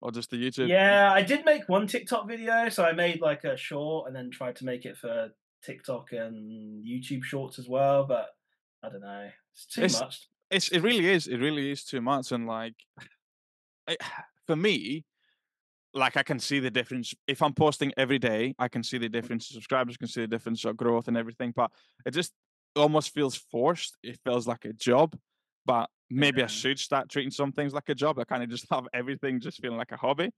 or 0.00 0.10
just 0.10 0.28
the 0.30 0.36
YouTube? 0.36 0.68
Yeah, 0.68 1.12
I 1.12 1.22
did 1.22 1.44
make 1.44 1.68
one 1.68 1.86
TikTok 1.86 2.26
video. 2.26 2.68
So 2.68 2.84
I 2.84 2.90
made 2.92 3.20
like 3.20 3.44
a 3.44 3.56
short 3.56 4.08
and 4.08 4.16
then 4.16 4.32
tried 4.32 4.56
to 4.56 4.64
make 4.64 4.84
it 4.86 4.96
for 4.96 5.30
TikTok 5.62 6.10
and 6.12 6.84
YouTube 6.84 7.22
shorts 7.22 7.60
as 7.60 7.68
well. 7.68 8.06
But 8.06 8.26
I 8.82 8.88
don't 8.88 9.02
know. 9.02 9.30
It's 9.52 9.66
too 9.66 9.82
It's- 9.84 10.00
much. 10.00 10.28
it's 10.50 10.68
it 10.70 10.80
really 10.80 11.06
is 11.08 11.28
it 11.28 11.38
really 11.38 11.70
is 11.70 11.84
too 11.84 12.00
much 12.00 12.32
and 12.32 12.44
like 12.48 12.74
I, 13.86 13.96
for 14.48 14.56
me 14.56 15.04
like 15.94 16.16
i 16.16 16.22
can 16.24 16.38
see 16.40 16.58
the 16.60 16.70
difference 16.70 17.14
if 17.28 17.40
i'm 17.40 17.54
posting 17.54 17.92
every 17.96 18.18
day 18.18 18.54
i 18.58 18.66
can 18.68 18.82
see 18.82 18.98
the 18.98 19.08
difference 19.08 19.48
subscribers 19.48 19.96
can 19.96 20.08
see 20.08 20.20
the 20.22 20.26
difference 20.26 20.64
of 20.64 20.76
growth 20.76 21.06
and 21.08 21.16
everything 21.16 21.52
but 21.56 21.70
it 22.04 22.10
just 22.10 22.32
almost 22.76 23.14
feels 23.14 23.36
forced 23.36 23.96
it 24.02 24.18
feels 24.24 24.46
like 24.46 24.64
a 24.64 24.72
job 24.72 25.16
but 25.64 25.88
maybe 26.10 26.42
i 26.42 26.46
should 26.46 26.78
start 26.78 27.08
treating 27.08 27.30
some 27.30 27.52
things 27.52 27.72
like 27.72 27.88
a 27.88 27.94
job 27.94 28.18
i 28.18 28.24
kind 28.24 28.42
of 28.42 28.48
just 28.50 28.66
have 28.70 28.86
everything 28.92 29.40
just 29.40 29.60
feeling 29.60 29.78
like 29.78 29.92
a 29.92 29.96
hobby 29.96 30.30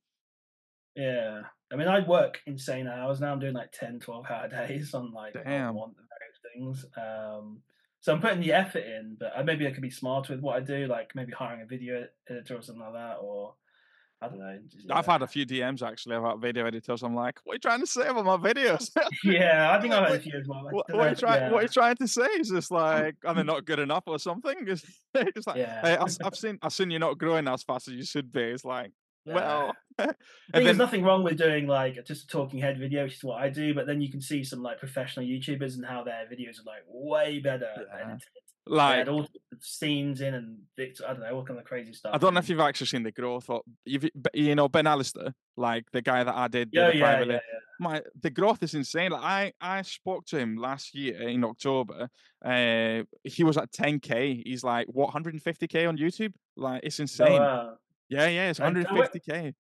Yeah. 0.95 1.43
I 1.73 1.77
mean, 1.77 1.89
I 1.89 2.01
work 2.01 2.41
insane 2.47 2.87
hours 2.87 3.21
now. 3.21 3.33
I'm 3.33 3.41
doing 3.41 3.55
like 3.55 3.73
10, 3.73 4.01
12 4.01 4.31
hour 4.31 4.49
days 4.67 4.95
on 4.95 5.13
like 5.13 5.35
Damn. 5.35 5.75
want 5.75 5.95
various 5.97 6.39
things. 6.55 6.87
Um, 6.97 7.61
so 8.01 8.13
I'm 8.13 8.21
putting 8.21 8.41
the 8.41 8.53
effort 8.53 8.85
in, 8.85 9.17
but 9.19 9.33
I, 9.37 9.43
maybe 9.43 9.67
I 9.67 9.73
could 9.73 9.83
be 9.83 9.91
smarter 9.91 10.33
with 10.33 10.43
what 10.43 10.57
I 10.57 10.61
do, 10.61 10.87
like 10.87 11.11
maybe 11.15 11.33
hiring 11.33 11.63
a 11.63 11.67
video 11.67 12.07
editor 12.31 12.57
or 12.57 12.63
something 12.63 12.85
like 12.85 12.93
that, 12.95 13.17
or 13.21 13.55
I 14.23 14.29
don't 14.29 14.39
know. 14.39 14.59
just- 14.71 14.91
i've 14.91 15.05
had 15.07 15.21
a 15.23 15.27
few 15.27 15.45
dms 15.45 15.87
actually 15.87 16.17
about 16.17 16.41
video 16.41 16.65
editors 16.67 17.03
i'm 17.03 17.15
like 17.15 17.39
what 17.45 17.53
are 17.53 17.57
you 17.57 17.59
trying 17.61 17.81
to 17.81 17.87
say 17.87 18.07
about 18.09 18.25
my 18.25 18.37
videos 18.39 18.91
yeah, 19.25 19.71
I 19.77 19.81
think 19.81 19.93
I've 19.93 20.09
had 20.09 20.17
a 20.17 20.21
few 20.21 20.39
as 20.39 20.47
well. 20.49 20.65
What, 20.71 20.93
what 20.93 21.07
are 21.07 21.11
you 21.11 21.17
trying? 21.17 21.53
What 21.53 21.59
are 21.61 21.63
you 21.63 21.69
trying 21.69 21.97
to 21.97 22.09
say? 22.09 22.25
Is 22.41 22.49
just 22.49 22.71
like 22.85 23.17
are 23.25 23.35
they 23.35 23.43
not 23.43 23.65
good 23.67 23.79
enough 23.79 24.05
or 24.07 24.19
something? 24.19 24.55
It's, 24.67 24.85
it's 25.15 25.47
like 25.47 25.57
Yeah. 25.59 25.81
hey, 25.83 25.97
I've, 25.97 26.17
I've 26.25 26.35
seen 26.37 26.59
I've 26.63 26.73
seen 26.73 26.91
you're 26.91 27.01
not 27.01 27.19
growing 27.19 27.47
as 27.49 27.63
fast 27.63 27.89
as 27.89 27.95
you 27.95 28.05
should 28.05 28.33
be. 28.33 28.43
It's 28.43 28.65
like 28.65 28.93
well, 29.27 29.75
I 29.99 30.05
and 30.05 30.15
think 30.53 30.65
there's 30.67 30.77
nothing 30.79 31.03
wrong 31.03 31.25
with 31.25 31.37
doing 31.37 31.67
like 31.67 32.05
just 32.07 32.25
a 32.25 32.27
talking 32.29 32.61
head 32.61 32.79
video, 32.79 33.03
which 33.05 33.15
is 33.17 33.25
what 33.25 33.43
I 33.43 33.49
do. 33.51 33.75
But 33.75 33.87
then 33.87 34.01
you 34.01 34.09
can 34.11 34.21
see 34.21 34.45
some 34.45 34.63
like 34.63 34.79
professional 34.79 35.27
YouTubers 35.27 35.75
and 35.75 35.85
how 35.85 36.05
their 36.05 36.27
videos 36.27 36.61
are 36.61 36.65
like 36.67 36.85
way 36.87 37.41
better. 37.41 37.69
Yeah. 37.77 38.17
Edited. 38.67 38.73
They 38.73 38.77
like 38.77 38.99
had 38.99 39.09
all 39.09 39.27
scenes 39.61 40.21
in 40.21 40.35
and 40.35 40.59
I 40.79 41.13
don't 41.13 41.21
know 41.21 41.35
all 41.37 41.45
kind 41.45 41.59
of 41.59 41.65
crazy 41.65 41.93
stuff. 41.93 42.15
I 42.15 42.19
don't 42.19 42.35
know 42.35 42.41
if 42.41 42.49
you've 42.49 42.61
actually 42.61 42.89
seen 42.89 43.03
the 43.03 43.13
growth. 43.13 43.49
Or 43.49 43.63
you've 43.85 44.09
you 44.35 44.55
know 44.55 44.69
Ben 44.69 44.87
Alistair, 44.87 45.35
like 45.57 45.85
the 45.93 46.03
guy 46.03 46.25
that 46.25 46.35
I 46.35 46.49
did. 46.49 46.71
Yeah, 46.73 46.91
the 46.91 46.97
yeah, 46.97 47.21
yeah, 47.25 47.39
My 47.81 48.03
the 48.21 48.31
growth 48.31 48.63
is 48.63 48.75
insane. 48.75 49.13
Like 49.13 49.23
I 49.23 49.53
I 49.61 49.83
spoke 49.83 50.27
to 50.27 50.39
him 50.39 50.57
last 50.57 50.95
year 50.95 51.29
in 51.29 51.45
October. 51.45 52.09
Uh, 52.45 53.03
he 53.25 53.45
was 53.45 53.57
at 53.57 53.73
10k. 53.73 54.43
He's 54.47 54.65
like 54.65 54.87
what 54.89 55.15
150k 55.15 55.89
on 55.89 55.97
YouTube. 55.97 56.33
Like 56.57 56.83
it's 56.85 57.01
insane. 57.01 57.33
Oh, 57.33 57.39
wow. 57.39 57.77
Yeah, 58.09 58.29
yeah, 58.29 58.51
it's 58.51 58.61
I- 58.61 58.67
I 58.67 58.71
went- 58.73 58.89
150k. 58.89 59.55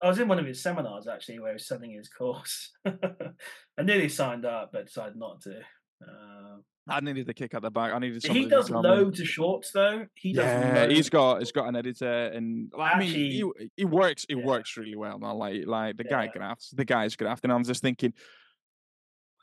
I 0.00 0.08
was 0.08 0.20
in 0.20 0.28
one 0.28 0.38
of 0.38 0.46
his 0.46 0.62
seminars 0.62 1.08
actually, 1.08 1.40
where 1.40 1.50
he 1.50 1.54
was 1.54 1.66
selling 1.66 1.90
his 1.90 2.08
course. 2.08 2.70
I 2.86 3.82
nearly 3.82 4.08
signed 4.08 4.44
up, 4.44 4.70
but 4.72 4.86
decided 4.86 5.16
not 5.16 5.40
to. 5.42 5.60
Um, 6.06 6.62
I 6.88 7.00
needed 7.00 7.26
the 7.26 7.34
kick 7.34 7.54
at 7.54 7.62
the 7.62 7.70
back. 7.70 7.92
I 7.92 7.98
needed. 7.98 8.22
To. 8.22 8.32
He 8.32 8.46
does 8.46 8.70
loads 8.70 9.20
of 9.20 9.28
shorts 9.28 9.70
though. 9.72 10.06
He 10.14 10.32
does. 10.32 10.44
yeah, 10.44 10.86
he's 10.86 11.10
got 11.10 11.38
he's 11.38 11.52
got 11.52 11.68
an 11.68 11.76
editor, 11.76 12.26
and 12.26 12.72
like, 12.76 12.94
I 12.96 12.98
mean, 12.98 13.10
he 13.10 13.44
he 13.76 13.84
works 13.84 14.24
he 14.28 14.36
yeah. 14.36 14.44
works 14.44 14.76
really 14.76 14.96
well. 14.96 15.18
Man, 15.18 15.36
like 15.36 15.66
like 15.66 15.96
the 15.96 16.04
guy 16.04 16.24
Yeah. 16.24 16.32
grafts, 16.32 16.70
the 16.70 16.84
guy's 16.84 17.16
grafting. 17.16 17.50
I'm 17.50 17.64
just 17.64 17.82
thinking, 17.82 18.12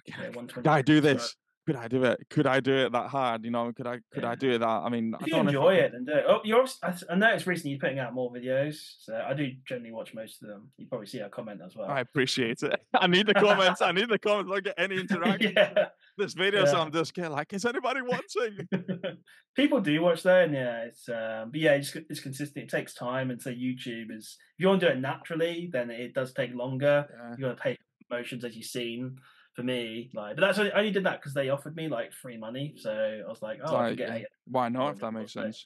Yeah, 0.06 0.16
120 0.18 0.64
guy, 0.64 0.82
do 0.82 1.02
this. 1.02 1.36
Could 1.66 1.76
I 1.76 1.88
do 1.88 2.03
it? 2.03 2.20
Could 2.30 2.45
I 2.47 2.59
do 2.59 2.74
it 2.86 2.91
that 2.91 3.07
hard? 3.09 3.43
You 3.43 3.51
know, 3.51 3.72
could 3.74 3.88
I 3.88 3.99
could 4.13 4.24
I 4.24 4.36
do 4.36 4.51
it 4.51 4.59
that? 4.59 4.68
I 4.68 4.89
mean, 4.89 5.13
I 5.16 5.18
If 5.22 5.28
you 5.28 5.34
don't 5.34 5.47
I 5.47 5.49
enjoy 5.49 5.74
it, 5.76 5.91
then 5.93 6.05
do 6.05 6.13
it. 6.13 6.26
Oh, 6.28 6.39
you're. 6.43 6.66
I, 6.84 6.93
I 7.09 7.16
noticed 7.16 7.47
recently 7.47 7.72
you're 7.72 7.80
putting 7.80 7.99
out 7.99 8.13
more 8.13 8.32
videos, 8.32 8.76
so 8.99 9.20
I 9.28 9.34
do 9.34 9.47
generally 9.68 9.91
watch 9.91 10.13
most 10.13 10.43
of 10.43 10.49
them. 10.49 10.70
You 10.78 10.86
probably 10.88 11.07
see 11.07 11.22
our 11.22 11.30
comment 11.30 11.61
as 11.66 11.76
well. 11.76 11.89
I 11.89 12.01
appreciate 12.01 12.61
it. 12.63 12.80
I 12.93 13.07
need 13.07 13.28
the 13.28 13.34
comments. 13.34 13.82
I 13.82 13.91
need 13.91 14.09
the 14.09 14.20
comments. 14.20 14.51
I 14.53 14.59
get 14.59 14.76
any 14.78 14.99
interaction. 14.99 15.53
yeah. 15.55 15.88
This 16.18 16.34
video, 16.34 16.66
so 16.66 16.74
Yeah. 16.78 16.82
I'm 16.84 16.91
just 16.91 17.13
getting 17.13 17.32
like, 17.32 17.51
is 17.51 17.66
anybody 17.66 18.01
watching? 18.01 18.68
People 19.55 19.82
do 19.82 20.01
watch 20.01 20.24
though, 20.24 20.41
and 20.41 20.53
yeah, 20.53 20.84
it's 20.84 21.09
um, 21.09 21.51
but 21.51 21.59
yeah, 21.59 21.72
it's, 21.74 21.95
it's 21.95 22.20
consistent. 22.20 22.66
It 22.66 22.70
takes 22.70 22.93
time, 22.93 23.32
and 23.32 23.41
so 23.41 23.49
YouTube 23.49 24.11
is 24.16 24.38
if 24.57 24.63
you 24.63 24.68
want 24.68 24.82
to 24.82 24.88
do 24.88 24.91
it 24.93 24.99
naturally, 24.99 25.70
then 25.72 25.89
it 25.89 26.13
does 26.13 26.34
take 26.34 26.53
longer. 26.53 27.07
Yeah. 27.09 27.36
You 27.38 27.43
got 27.45 27.57
to 27.57 27.63
pay 27.63 27.78
promotions 28.07 28.45
as 28.45 28.55
you've 28.55 28.66
seen. 28.66 29.18
For 29.56 29.64
me, 29.64 30.10
like, 30.14 30.36
but 30.36 30.41
that's 30.41 30.60
only, 30.60 30.72
I 30.74 30.80
only 30.80 30.91
did 30.91 31.06
that 31.06 31.22
because 31.22 31.34
they 31.34 31.47
offered 31.49 31.76
me 31.78 31.88
like 31.88 32.12
free 32.12 32.36
money, 32.38 32.74
so 32.78 32.91
I 32.91 33.30
was 33.30 33.41
like, 33.41 33.60
oh, 33.64 33.74
I 33.76 33.80
like, 33.80 33.89
could 33.91 33.97
get 33.99 34.20
yeah, 34.20 34.26
why 34.47 34.68
not? 34.70 34.95
If 34.95 34.99
that 34.99 35.12
makes 35.14 35.36
also- 35.36 35.47
sense. 35.47 35.66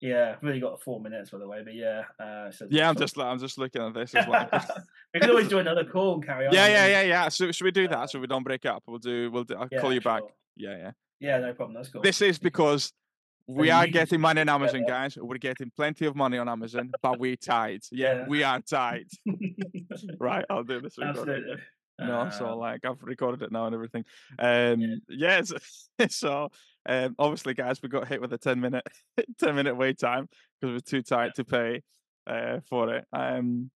Yeah, 0.00 0.34
I've 0.36 0.42
really 0.44 0.60
got 0.60 0.80
four 0.80 1.00
minutes 1.00 1.30
by 1.30 1.38
the 1.38 1.48
way, 1.48 1.60
but 1.64 1.74
yeah, 1.74 2.04
uh, 2.20 2.52
so 2.52 2.68
Yeah, 2.70 2.88
I'm 2.88 2.94
just 2.96 3.16
like 3.16 3.26
I'm 3.26 3.38
just 3.40 3.58
looking 3.58 3.82
at 3.82 3.92
this. 3.94 4.14
As 4.14 4.28
like, 4.28 4.48
we 5.12 5.18
can 5.20 5.28
always 5.30 5.48
do 5.48 5.58
another 5.58 5.82
call 5.84 6.14
and 6.14 6.24
carry 6.24 6.46
on. 6.46 6.54
yeah, 6.54 6.68
yeah, 6.68 6.86
yeah, 6.86 7.02
yeah. 7.02 7.28
So 7.28 7.50
should 7.50 7.64
we 7.64 7.72
do 7.72 7.86
Uh, 7.86 7.88
that 7.90 8.10
so 8.10 8.20
we 8.20 8.28
don't 8.28 8.44
break 8.44 8.64
up? 8.64 8.84
We'll 8.86 8.98
do. 9.00 9.28
We'll 9.32 9.42
do. 9.42 9.56
I'll 9.56 9.66
yeah, 9.72 9.80
call 9.80 9.92
you 9.92 10.00
back. 10.00 10.22
Yeah, 10.56 10.76
yeah. 10.76 10.90
Yeah, 11.18 11.38
no 11.40 11.52
problem. 11.52 11.74
That's 11.74 11.88
cool. 11.88 12.00
This 12.02 12.22
is 12.22 12.38
because 12.48 12.92
we 13.48 13.70
are 13.70 13.88
getting 13.88 14.20
money 14.20 14.40
on. 14.40 14.48
Amazon, 14.56 14.84
guys. 14.86 15.16
We're 15.20 15.36
getting 15.38 15.72
plenty 15.74 16.06
of 16.06 16.14
money 16.14 16.38
on 16.38 16.48
Amazon, 16.48 16.92
but 17.02 17.18
we're 17.18 17.34
tight. 17.34 17.84
Yeah, 17.90 18.18
Yeah. 18.18 18.24
we 18.28 18.44
are 18.44 18.60
tight. 18.60 19.10
Right, 20.20 20.44
I'll 20.48 20.62
do 20.64 20.80
this. 20.80 20.96
Absolutely. 21.02 21.56
No, 21.98 22.30
so 22.30 22.48
Um, 22.48 22.58
like 22.58 22.84
I've 22.84 23.02
recorded 23.02 23.42
it 23.42 23.52
now 23.52 23.66
and 23.66 23.74
everything. 23.74 24.04
Um, 24.38 25.00
yes. 25.08 25.52
so 26.10 26.50
um, 26.88 27.14
obviously, 27.18 27.54
guys, 27.54 27.82
we 27.82 27.88
got 27.88 28.08
hit 28.08 28.20
with 28.20 28.32
a 28.32 28.38
ten 28.38 28.60
minute, 28.60 28.86
ten 29.38 29.54
minute 29.54 29.76
wait 29.76 29.98
time 29.98 30.28
because 30.60 30.74
we're 30.74 30.80
too 30.80 31.02
tight 31.02 31.34
to 31.34 31.44
pay 31.44 31.82
uh, 32.26 32.60
for 32.68 32.94
it. 32.94 33.04
Um, 33.12 33.70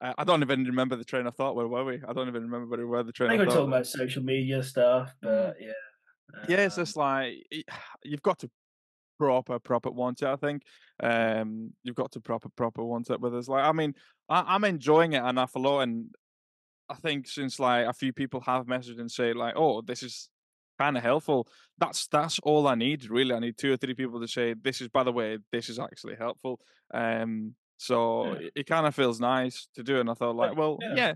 I 0.00 0.24
don't 0.24 0.42
even 0.42 0.64
remember 0.64 0.96
the 0.96 1.04
train 1.04 1.26
of 1.26 1.34
thought. 1.34 1.56
Where 1.56 1.66
were 1.66 1.84
we? 1.84 2.00
I 2.06 2.12
don't 2.12 2.28
even 2.28 2.42
remember 2.42 2.76
where, 2.76 2.86
where 2.86 3.02
the 3.02 3.12
train. 3.12 3.30
I 3.30 3.36
think 3.36 3.48
we're 3.48 3.54
talking 3.54 3.68
about 3.68 3.86
social 3.86 4.22
media 4.22 4.62
stuff, 4.62 5.14
but 5.22 5.56
yeah. 5.60 5.72
yeah, 6.48 6.64
it's 6.64 6.76
um, 6.76 6.82
just 6.84 6.96
like 6.96 7.34
you've 8.04 8.22
got 8.22 8.38
to 8.40 8.50
proper 9.18 9.58
proper 9.58 9.90
want 9.90 10.22
it. 10.22 10.28
I 10.28 10.36
think 10.36 10.62
um, 11.02 11.72
you've 11.82 11.94
got 11.94 12.12
to 12.12 12.20
proper 12.20 12.48
proper 12.50 12.84
want 12.84 13.10
it 13.10 13.20
with 13.20 13.34
us. 13.34 13.48
Like, 13.48 13.64
I 13.64 13.72
mean, 13.72 13.94
I, 14.28 14.44
I'm 14.46 14.64
enjoying 14.64 15.14
it 15.14 15.22
an 15.22 15.38
awful 15.38 15.62
lot, 15.62 15.80
and 15.80 16.14
I 16.88 16.94
think 16.94 17.26
since 17.28 17.58
like 17.60 17.86
a 17.86 17.92
few 17.92 18.12
people 18.12 18.40
have 18.42 18.66
messaged 18.66 19.00
and 19.00 19.10
say 19.10 19.32
like, 19.32 19.54
"Oh, 19.56 19.80
this 19.82 20.02
is 20.02 20.30
kind 20.78 20.96
of 20.96 21.02
helpful," 21.02 21.48
that's 21.78 22.06
that's 22.08 22.38
all 22.40 22.66
I 22.68 22.74
need 22.74 23.06
really. 23.10 23.34
I 23.34 23.38
need 23.40 23.56
two 23.58 23.72
or 23.72 23.76
three 23.76 23.94
people 23.94 24.20
to 24.20 24.28
say, 24.28 24.54
"This 24.54 24.80
is, 24.80 24.88
by 24.88 25.02
the 25.04 25.12
way, 25.12 25.38
this 25.52 25.68
is 25.68 25.78
actually 25.78 26.16
helpful." 26.16 26.60
Um, 26.92 27.56
so 27.78 28.32
Yeah. 28.32 28.34
it, 28.34 28.52
it 28.56 28.66
kind 28.66 28.86
of 28.86 28.94
feels 28.94 29.20
nice 29.20 29.68
to 29.74 29.82
do, 29.82 29.98
and 30.00 30.10
I 30.10 30.14
thought 30.14 30.36
like, 30.36 30.52
Like, 30.52 30.56
well, 30.56 30.80
yeah. 30.80 30.88
yeah. 30.88 31.14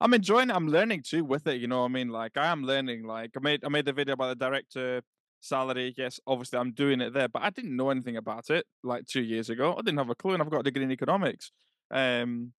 I'm 0.00 0.14
enjoying 0.14 0.50
it. 0.50 0.54
I'm 0.56 0.68
learning 0.68 1.02
too 1.02 1.24
with 1.24 1.46
it. 1.46 1.60
You 1.60 1.66
know 1.66 1.80
what 1.80 1.86
I 1.86 1.88
mean? 1.88 2.08
Like 2.08 2.36
I 2.36 2.46
am 2.46 2.62
learning. 2.62 3.04
Like 3.04 3.32
I 3.36 3.40
made 3.40 3.64
I 3.64 3.68
made 3.68 3.84
the 3.84 3.92
video 3.92 4.14
about 4.14 4.28
the 4.38 4.44
director 4.44 5.02
salary. 5.40 5.94
Yes, 5.96 6.20
obviously 6.26 6.58
I'm 6.58 6.72
doing 6.72 7.00
it 7.00 7.12
there, 7.12 7.28
but 7.28 7.42
I 7.42 7.50
didn't 7.50 7.76
know 7.76 7.90
anything 7.90 8.16
about 8.16 8.50
it 8.50 8.66
like 8.84 9.06
two 9.06 9.22
years 9.22 9.50
ago. 9.50 9.72
I 9.74 9.78
didn't 9.82 9.98
have 9.98 10.10
a 10.10 10.14
clue, 10.14 10.34
and 10.34 10.42
I've 10.42 10.50
got 10.50 10.60
a 10.60 10.64
degree 10.64 10.84
in 10.84 10.92
economics. 10.92 11.50
Um, 11.90 12.52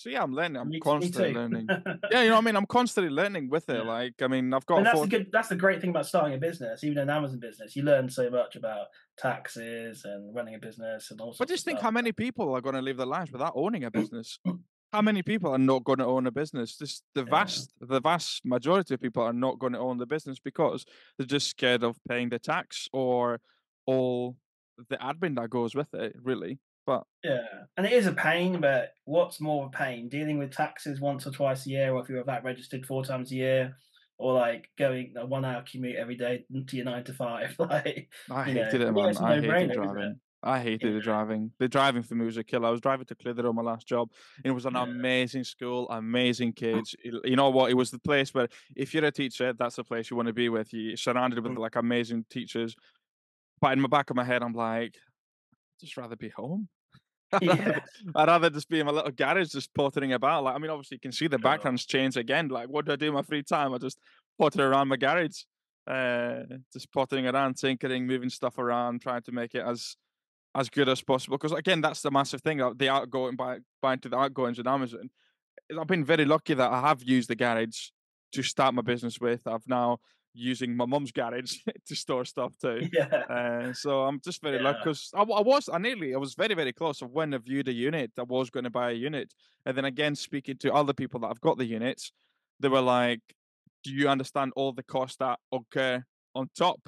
so 0.00 0.08
yeah, 0.08 0.22
I'm 0.22 0.32
learning. 0.32 0.56
I'm 0.56 0.68
me- 0.68 0.76
me 0.76 0.80
constantly 0.80 1.32
too. 1.32 1.38
learning. 1.38 1.68
Yeah, 2.10 2.22
you 2.22 2.28
know 2.30 2.36
what 2.36 2.42
I 2.42 2.44
mean. 2.46 2.56
I'm 2.56 2.66
constantly 2.66 3.12
learning 3.12 3.50
with 3.50 3.68
it. 3.68 3.76
Yeah. 3.76 3.82
Like 3.82 4.14
I 4.22 4.28
mean, 4.28 4.54
I've 4.54 4.64
got. 4.66 4.78
and 4.78 4.86
that's 4.86 4.94
four- 4.96 5.06
the 5.06 5.10
good. 5.10 5.26
That's 5.30 5.48
the 5.48 5.56
great 5.56 5.80
thing 5.80 5.90
about 5.90 6.06
starting 6.06 6.34
a 6.34 6.38
business, 6.38 6.82
even 6.84 6.98
an 6.98 7.10
Amazon 7.10 7.38
business. 7.38 7.76
You 7.76 7.82
learn 7.82 8.08
so 8.08 8.30
much 8.30 8.56
about 8.56 8.86
taxes 9.18 10.04
and 10.04 10.34
running 10.34 10.54
a 10.54 10.58
business 10.58 11.10
and 11.10 11.20
all. 11.20 11.34
But 11.38 11.48
just 11.48 11.64
think 11.64 11.80
how 11.80 11.90
many 11.90 12.12
people 12.12 12.54
are 12.54 12.60
going 12.60 12.74
to 12.74 12.82
live 12.82 12.96
their 12.96 13.06
lives 13.06 13.30
without 13.32 13.52
owning 13.54 13.84
a 13.84 13.90
business. 13.90 14.38
How 14.92 15.02
many 15.02 15.22
people 15.22 15.52
are 15.52 15.58
not 15.72 15.84
going 15.84 16.00
to 16.00 16.04
own 16.04 16.26
a 16.26 16.32
business? 16.32 16.76
This 16.76 17.02
the 17.14 17.22
Yeah. 17.22 17.30
vast 17.30 17.72
the 17.80 18.00
vast 18.00 18.44
majority 18.44 18.94
of 18.94 19.00
people 19.00 19.22
are 19.22 19.32
not 19.32 19.60
going 19.60 19.72
to 19.74 19.78
own 19.78 19.98
the 19.98 20.06
business 20.06 20.40
because 20.40 20.84
they're 21.16 21.28
just 21.28 21.46
scared 21.48 21.84
of 21.84 21.96
paying 22.08 22.28
the 22.28 22.40
tax 22.40 22.88
or 22.92 23.40
all 23.86 24.36
the 24.88 24.96
admin 24.96 25.36
that 25.36 25.48
goes 25.48 25.76
with 25.76 25.94
it. 25.94 26.16
Really, 26.20 26.58
but 26.86 27.04
Yeah, 27.22 27.64
and 27.76 27.86
it 27.86 27.92
is 27.92 28.06
a 28.06 28.12
pain, 28.12 28.60
but 28.60 28.92
what's 29.04 29.40
more 29.40 29.64
of 29.64 29.68
a 29.74 29.76
pain? 29.76 30.08
Dealing 30.08 30.38
with 30.38 30.52
taxes 30.52 31.00
once 31.00 31.26
or 31.26 31.30
twice 31.32 31.66
a 31.66 31.70
year, 31.70 31.92
or 31.94 32.02
if 32.02 32.08
you're 32.08 32.24
VAT 32.24 32.44
registered 32.44 32.86
four 32.86 33.04
times 33.04 33.30
a 33.32 33.34
year, 33.36 33.76
or 34.18 34.34
like 34.34 34.68
going 34.78 35.14
a 35.16 35.26
one 35.26 35.44
hour 35.44 35.62
commute 35.70 35.96
every 35.96 36.16
day 36.16 36.44
to 36.68 36.76
your 36.76 36.84
nine 36.84 37.04
to 37.04 37.12
five. 37.14 37.56
Like, 37.58 38.10
I 38.30 38.48
You 38.48 38.54
know, 38.54 38.62
hated 38.62 38.80
it, 38.82 38.92
man. 38.92 39.16
a 39.16 39.22
I 39.22 39.34
hated 39.34 39.42
no-brainer, 39.42 39.74
driving. 39.74 40.20
I 40.42 40.60
hated 40.60 40.94
the 40.94 41.00
driving. 41.00 41.52
The 41.58 41.68
driving 41.68 42.02
for 42.02 42.14
me 42.14 42.24
was 42.24 42.38
a 42.38 42.44
killer. 42.44 42.68
I 42.68 42.70
was 42.70 42.80
driving 42.80 43.04
to 43.06 43.14
Clitheroe, 43.14 43.52
my 43.52 43.62
last 43.62 43.86
job. 43.86 44.10
and 44.38 44.46
It 44.46 44.52
was 44.52 44.64
an 44.64 44.74
Yeah. 44.74 44.84
amazing 44.84 45.44
school, 45.44 45.88
amazing 45.90 46.54
kids. 46.54 46.96
You 47.04 47.36
know 47.36 47.50
what? 47.50 47.70
It 47.70 47.74
was 47.74 47.90
the 47.90 47.98
place 47.98 48.32
where 48.32 48.48
if 48.74 48.94
you're 48.94 49.04
a 49.04 49.12
teacher, 49.12 49.52
that's 49.52 49.76
the 49.76 49.84
place 49.84 50.10
you 50.10 50.16
want 50.16 50.28
to 50.28 50.32
be 50.32 50.48
with. 50.48 50.72
You're 50.72 50.96
surrounded 50.96 51.40
with 51.40 51.52
Mm. 51.52 51.58
like 51.58 51.76
amazing 51.76 52.24
teachers. 52.30 52.74
But 53.60 53.72
in 53.74 53.82
the 53.82 53.88
back 53.88 54.08
of 54.08 54.16
my 54.16 54.24
head, 54.24 54.42
I'm 54.42 54.54
like, 54.54 54.96
just 55.80 55.96
rather 55.96 56.16
be 56.16 56.28
home. 56.30 56.68
I'd, 57.32 57.42
Yeah. 57.42 57.54
rather, 57.56 57.82
I'd 58.16 58.28
rather 58.28 58.50
just 58.50 58.68
be 58.68 58.80
in 58.80 58.86
my 58.86 58.92
little 58.92 59.10
garage, 59.12 59.50
just 59.50 59.72
pottering 59.74 60.12
about. 60.12 60.44
Like, 60.44 60.54
I 60.54 60.58
mean, 60.58 60.70
obviously, 60.70 60.96
you 60.96 61.00
can 61.00 61.12
see 61.12 61.28
the 61.28 61.38
background's 61.38 61.86
change 61.86 62.16
again. 62.16 62.48
Like, 62.48 62.68
what 62.68 62.86
do 62.86 62.92
I 62.92 62.96
do 62.96 63.08
in 63.08 63.14
my 63.14 63.22
free 63.22 63.42
time? 63.42 63.72
I 63.72 63.78
just 63.78 63.98
potter 64.38 64.68
around 64.70 64.88
my 64.88 64.96
garage, 64.96 65.42
uh, 65.86 66.40
just 66.72 66.92
pottering 66.92 67.26
around, 67.26 67.54
tinkering, 67.54 68.06
moving 68.06 68.30
stuff 68.30 68.58
around, 68.58 69.00
trying 69.02 69.22
to 69.22 69.32
make 69.32 69.54
it 69.54 69.64
as 69.64 69.96
as 70.56 70.68
good 70.68 70.88
as 70.88 71.00
possible. 71.00 71.38
Because 71.38 71.52
again, 71.52 71.80
that's 71.80 72.02
the 72.02 72.10
massive 72.10 72.42
thing. 72.42 72.58
The 72.76 72.88
outgoing 72.88 73.36
by 73.36 73.58
buying 73.80 74.00
to 74.00 74.08
the 74.08 74.18
outgoings 74.18 74.58
on 74.58 74.66
Amazon. 74.66 75.10
I've 75.78 75.86
been 75.86 76.04
very 76.04 76.24
lucky 76.24 76.54
that 76.54 76.70
I 76.72 76.80
have 76.80 77.02
used 77.04 77.30
the 77.30 77.36
garage 77.36 77.90
to 78.32 78.42
start 78.42 78.74
my 78.74 78.82
business 78.82 79.20
with. 79.20 79.46
I've 79.46 79.66
now 79.68 80.00
using 80.32 80.76
my 80.76 80.86
mum's 80.86 81.12
garage 81.12 81.56
to 81.86 81.94
store 81.96 82.24
stuff 82.24 82.52
too. 82.60 82.88
yeah, 82.92 83.06
Uh, 83.28 83.72
so 83.72 84.02
I'm 84.02 84.20
just 84.20 84.40
very 84.42 84.58
lucky 84.60 84.78
Yeah. 84.78 84.84
because 84.84 85.10
I, 85.14 85.22
was 85.24 85.68
I 85.72 85.78
nearly 85.78 86.14
I 86.14 86.18
was 86.18 86.34
very 86.34 86.54
very 86.54 86.72
close 86.72 87.02
of 87.02 87.10
when 87.10 87.34
I 87.34 87.38
viewed 87.38 87.68
a 87.68 87.72
unit 87.72 88.12
I 88.18 88.22
was 88.22 88.50
going 88.50 88.64
to 88.64 88.70
buy 88.70 88.90
a 88.90 88.94
unit 88.94 89.32
and 89.66 89.76
then 89.76 89.84
again 89.84 90.14
speaking 90.14 90.56
to 90.58 90.72
other 90.72 90.92
people 90.92 91.20
that 91.20 91.28
have 91.28 91.40
got 91.40 91.58
the 91.58 91.64
units 91.66 92.12
they 92.60 92.68
were 92.68 92.80
like 92.80 93.20
do 93.82 93.90
you 93.92 94.08
understand 94.08 94.52
all 94.56 94.72
the 94.72 94.82
costs 94.84 95.16
that 95.16 95.38
occur 95.52 96.04
on 96.34 96.48
top 96.56 96.80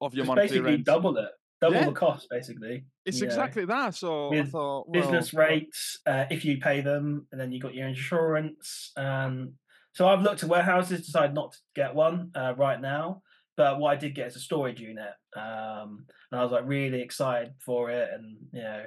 of 0.00 0.14
your 0.14 0.26
monthly 0.26 0.42
basically 0.48 0.70
rent 0.72 0.84
double 0.84 1.16
it, 1.16 1.30
double 1.60 1.76
Yeah. 1.76 1.86
the 1.86 1.92
cost, 1.92 2.26
basically. 2.30 2.84
it's 3.06 3.20
know. 3.20 3.26
exactly 3.26 3.64
that 3.64 3.94
so 3.94 4.34
I 4.34 4.42
thought 4.44 4.88
well, 4.88 4.92
business 5.02 5.32
rates 5.32 5.98
uh, 6.06 6.24
if 6.30 6.44
you 6.44 6.58
pay 6.58 6.80
them, 6.82 7.26
and 7.32 7.40
then 7.40 7.50
you 7.52 7.60
got 7.60 7.74
your 7.74 7.86
insurance. 7.88 8.92
Um, 8.96 9.54
so 9.92 10.08
I've 10.08 10.22
looked 10.22 10.42
at 10.42 10.48
warehouses, 10.48 11.06
decided 11.06 11.34
not 11.34 11.52
to 11.52 11.58
get 11.74 11.94
one 11.94 12.30
uh, 12.34 12.54
right 12.56 12.80
now. 12.80 13.22
But 13.56 13.78
what 13.78 13.90
I 13.90 13.96
did 13.96 14.14
get 14.14 14.28
is 14.28 14.36
a 14.36 14.40
storage 14.40 14.80
unit, 14.80 15.12
um, 15.36 16.06
and 16.30 16.40
I 16.40 16.42
was 16.42 16.52
like 16.52 16.64
really 16.66 17.02
excited 17.02 17.52
for 17.58 17.90
it, 17.90 18.08
and 18.12 18.36
you 18.52 18.62
know, 18.62 18.84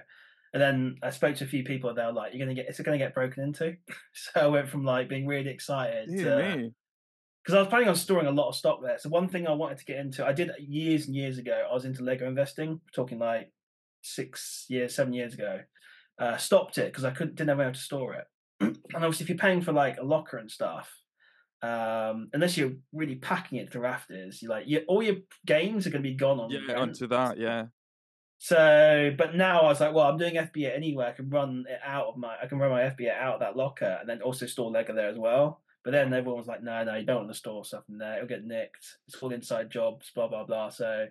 and 0.53 0.61
then 0.61 0.95
I 1.03 1.11
spoke 1.11 1.35
to 1.35 1.43
a 1.43 1.47
few 1.47 1.63
people, 1.63 1.89
and 1.89 1.97
they 1.99 2.05
were 2.05 2.11
like, 2.11 2.33
"You're 2.33 2.43
gonna 2.43 2.55
get, 2.55 2.67
it's 2.67 2.79
gonna 2.79 2.97
get 2.97 3.13
broken 3.13 3.43
into." 3.43 3.75
so 4.13 4.39
I 4.39 4.47
went 4.47 4.69
from 4.69 4.83
like 4.83 5.09
being 5.09 5.27
really 5.27 5.51
excited 5.51 6.09
to 6.09 6.71
because 7.43 7.55
I 7.55 7.59
was 7.59 7.67
planning 7.67 7.89
on 7.89 7.95
storing 7.95 8.27
a 8.27 8.31
lot 8.31 8.49
of 8.49 8.55
stock 8.55 8.81
there. 8.81 8.97
So 8.97 9.09
one 9.09 9.27
thing 9.27 9.47
I 9.47 9.51
wanted 9.51 9.77
to 9.79 9.85
get 9.85 9.97
into, 9.97 10.25
I 10.25 10.31
did 10.31 10.49
years 10.59 11.07
and 11.07 11.15
years 11.15 11.37
ago. 11.37 11.67
I 11.69 11.73
was 11.73 11.83
into 11.83 12.03
Lego 12.03 12.25
investing, 12.25 12.79
talking 12.95 13.19
like 13.19 13.51
six 14.01 14.65
years, 14.69 14.95
seven 14.95 15.13
years 15.13 15.33
ago. 15.33 15.59
Uh, 16.17 16.37
stopped 16.37 16.77
it 16.77 16.85
because 16.85 17.03
I 17.03 17.11
couldn't 17.11 17.35
didn't 17.35 17.49
have 17.49 17.57
where 17.57 17.71
to 17.71 17.79
store 17.79 18.13
it. 18.13 18.25
And 18.59 18.77
obviously, 18.95 19.23
if 19.23 19.29
you're 19.29 19.37
paying 19.37 19.61
for 19.61 19.71
like 19.71 19.97
a 19.97 20.03
locker 20.03 20.37
and 20.37 20.49
stuff, 20.49 20.89
um, 21.61 22.29
unless 22.33 22.57
you're 22.57 22.73
really 22.91 23.15
packing 23.15 23.57
it 23.59 23.71
to 23.71 23.79
rafters, 23.79 24.41
you're 24.41 24.51
like 24.51 24.67
you, 24.67 24.83
all 24.87 25.01
your 25.01 25.17
games 25.45 25.87
are 25.87 25.89
going 25.89 26.03
to 26.03 26.09
be 26.09 26.15
gone 26.15 26.39
on. 26.39 26.49
yeah 26.51 26.75
onto 26.75 27.07
that 27.07 27.37
yeah 27.37 27.67
So, 28.37 29.13
but 29.17 29.35
now 29.35 29.61
I 29.61 29.67
was 29.67 29.79
like, 29.79 29.93
well, 29.93 30.07
I'm 30.07 30.17
doing 30.17 30.35
FBA 30.35 30.75
anyway. 30.75 31.05
I 31.05 31.11
can 31.13 31.29
run 31.29 31.63
it 31.69 31.79
out 31.85 32.07
of 32.07 32.17
my, 32.17 32.35
I 32.41 32.47
can 32.47 32.57
run 32.59 32.71
my 32.71 32.81
FBA 32.81 33.17
out 33.17 33.35
of 33.35 33.39
that 33.39 33.55
locker 33.55 33.97
and 34.01 34.09
then 34.09 34.21
also 34.21 34.45
store 34.45 34.69
Lego 34.69 34.93
there 34.93 35.07
as 35.07 35.17
well. 35.17 35.61
But 35.85 35.91
then 35.91 36.13
everyone 36.13 36.39
was 36.39 36.47
like, 36.47 36.61
no, 36.63 36.83
no, 36.83 36.95
you 36.95 37.05
don't 37.05 37.17
want 37.23 37.29
to 37.29 37.37
store 37.37 37.63
stuff 37.63 37.83
in 37.89 37.97
there. 37.97 38.15
It'll 38.17 38.27
get 38.27 38.43
nicked. 38.43 38.97
It's 39.07 39.15
all 39.21 39.31
inside 39.31 39.69
jobs, 39.71 40.11
blah 40.13 40.27
blah 40.27 40.43
blah. 40.43 40.69
So, 40.69 41.07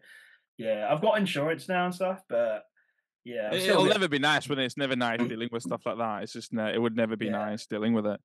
yeah, 0.58 0.88
I've 0.90 1.00
got 1.00 1.18
insurance 1.18 1.68
now 1.68 1.86
and 1.86 1.94
stuff, 1.94 2.20
but 2.28 2.64
yeah, 3.24 3.52
it, 3.54 3.62
it'll 3.68 3.84
a 3.84 3.88
never 3.88 4.08
be 4.08 4.18
nice 4.18 4.48
when 4.48 4.58
it's 4.58 4.76
never 4.76 4.96
nice 4.96 5.20
dealing 5.28 5.48
with 5.52 5.62
stuff 5.62 5.82
like 5.86 5.98
that 5.98 6.22
it's 6.22 6.32
just 6.32 6.52
ne- 6.52 6.74
it 6.74 6.80
would 6.80 6.96
never 6.96 7.16
be 7.16 7.26
Yeah. 7.26 7.32
nice 7.32 7.66
dealing 7.66 7.94
with 7.94 8.06
it 8.06 8.20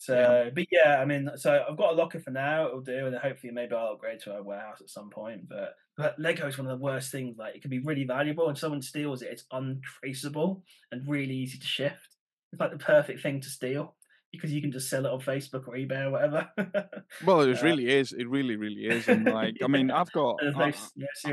So, 0.00 0.50
but 0.54 0.66
yeah, 0.70 0.98
I 1.00 1.04
mean, 1.04 1.28
so 1.36 1.64
I've 1.68 1.76
got 1.76 1.92
a 1.92 1.96
locker 1.96 2.20
for 2.20 2.30
now. 2.30 2.68
It'll 2.68 2.80
do, 2.82 3.06
and 3.06 3.12
then 3.14 3.20
hopefully 3.20 3.52
maybe 3.52 3.74
I'll 3.74 3.94
upgrade 3.94 4.20
to 4.20 4.32
a 4.36 4.42
warehouse 4.44 4.80
at 4.80 4.90
some 4.90 5.10
point. 5.10 5.48
But 5.48 5.74
but 5.96 6.16
Lego 6.20 6.46
is 6.46 6.56
one 6.56 6.68
of 6.68 6.78
the 6.78 6.84
worst 6.84 7.10
things. 7.10 7.36
Like 7.36 7.56
it 7.56 7.62
can 7.62 7.70
be 7.70 7.80
really 7.80 8.04
valuable, 8.04 8.48
and 8.48 8.56
someone 8.56 8.80
steals 8.80 9.22
it, 9.22 9.30
it's 9.32 9.44
untraceable 9.50 10.62
and 10.92 11.02
really 11.08 11.34
easy 11.34 11.58
to 11.58 11.66
shift. 11.66 12.16
It's 12.52 12.60
like 12.60 12.70
the 12.70 12.78
perfect 12.78 13.22
thing 13.22 13.40
to 13.40 13.48
steal. 13.48 13.96
because 14.30 14.52
you 14.52 14.60
can 14.60 14.70
just 14.70 14.88
sell 14.88 15.04
it 15.06 15.10
on 15.10 15.20
Facebook 15.20 15.66
or 15.66 15.74
eBay 15.74 16.04
or 16.04 16.10
whatever. 16.12 16.48
Well, 17.24 17.40
it 17.40 17.58
uh, 17.58 17.62
really 17.64 17.88
is. 17.88 18.12
It 18.12 18.28
really, 18.28 18.56
really 18.56 18.84
is. 18.86 19.08
And 19.08 19.24
like, 19.24 19.56
I 19.64 19.66
mean. 19.74 19.90
I've 19.90 20.12
got, 20.12 20.36
no 20.42 20.52
I, 20.54 20.72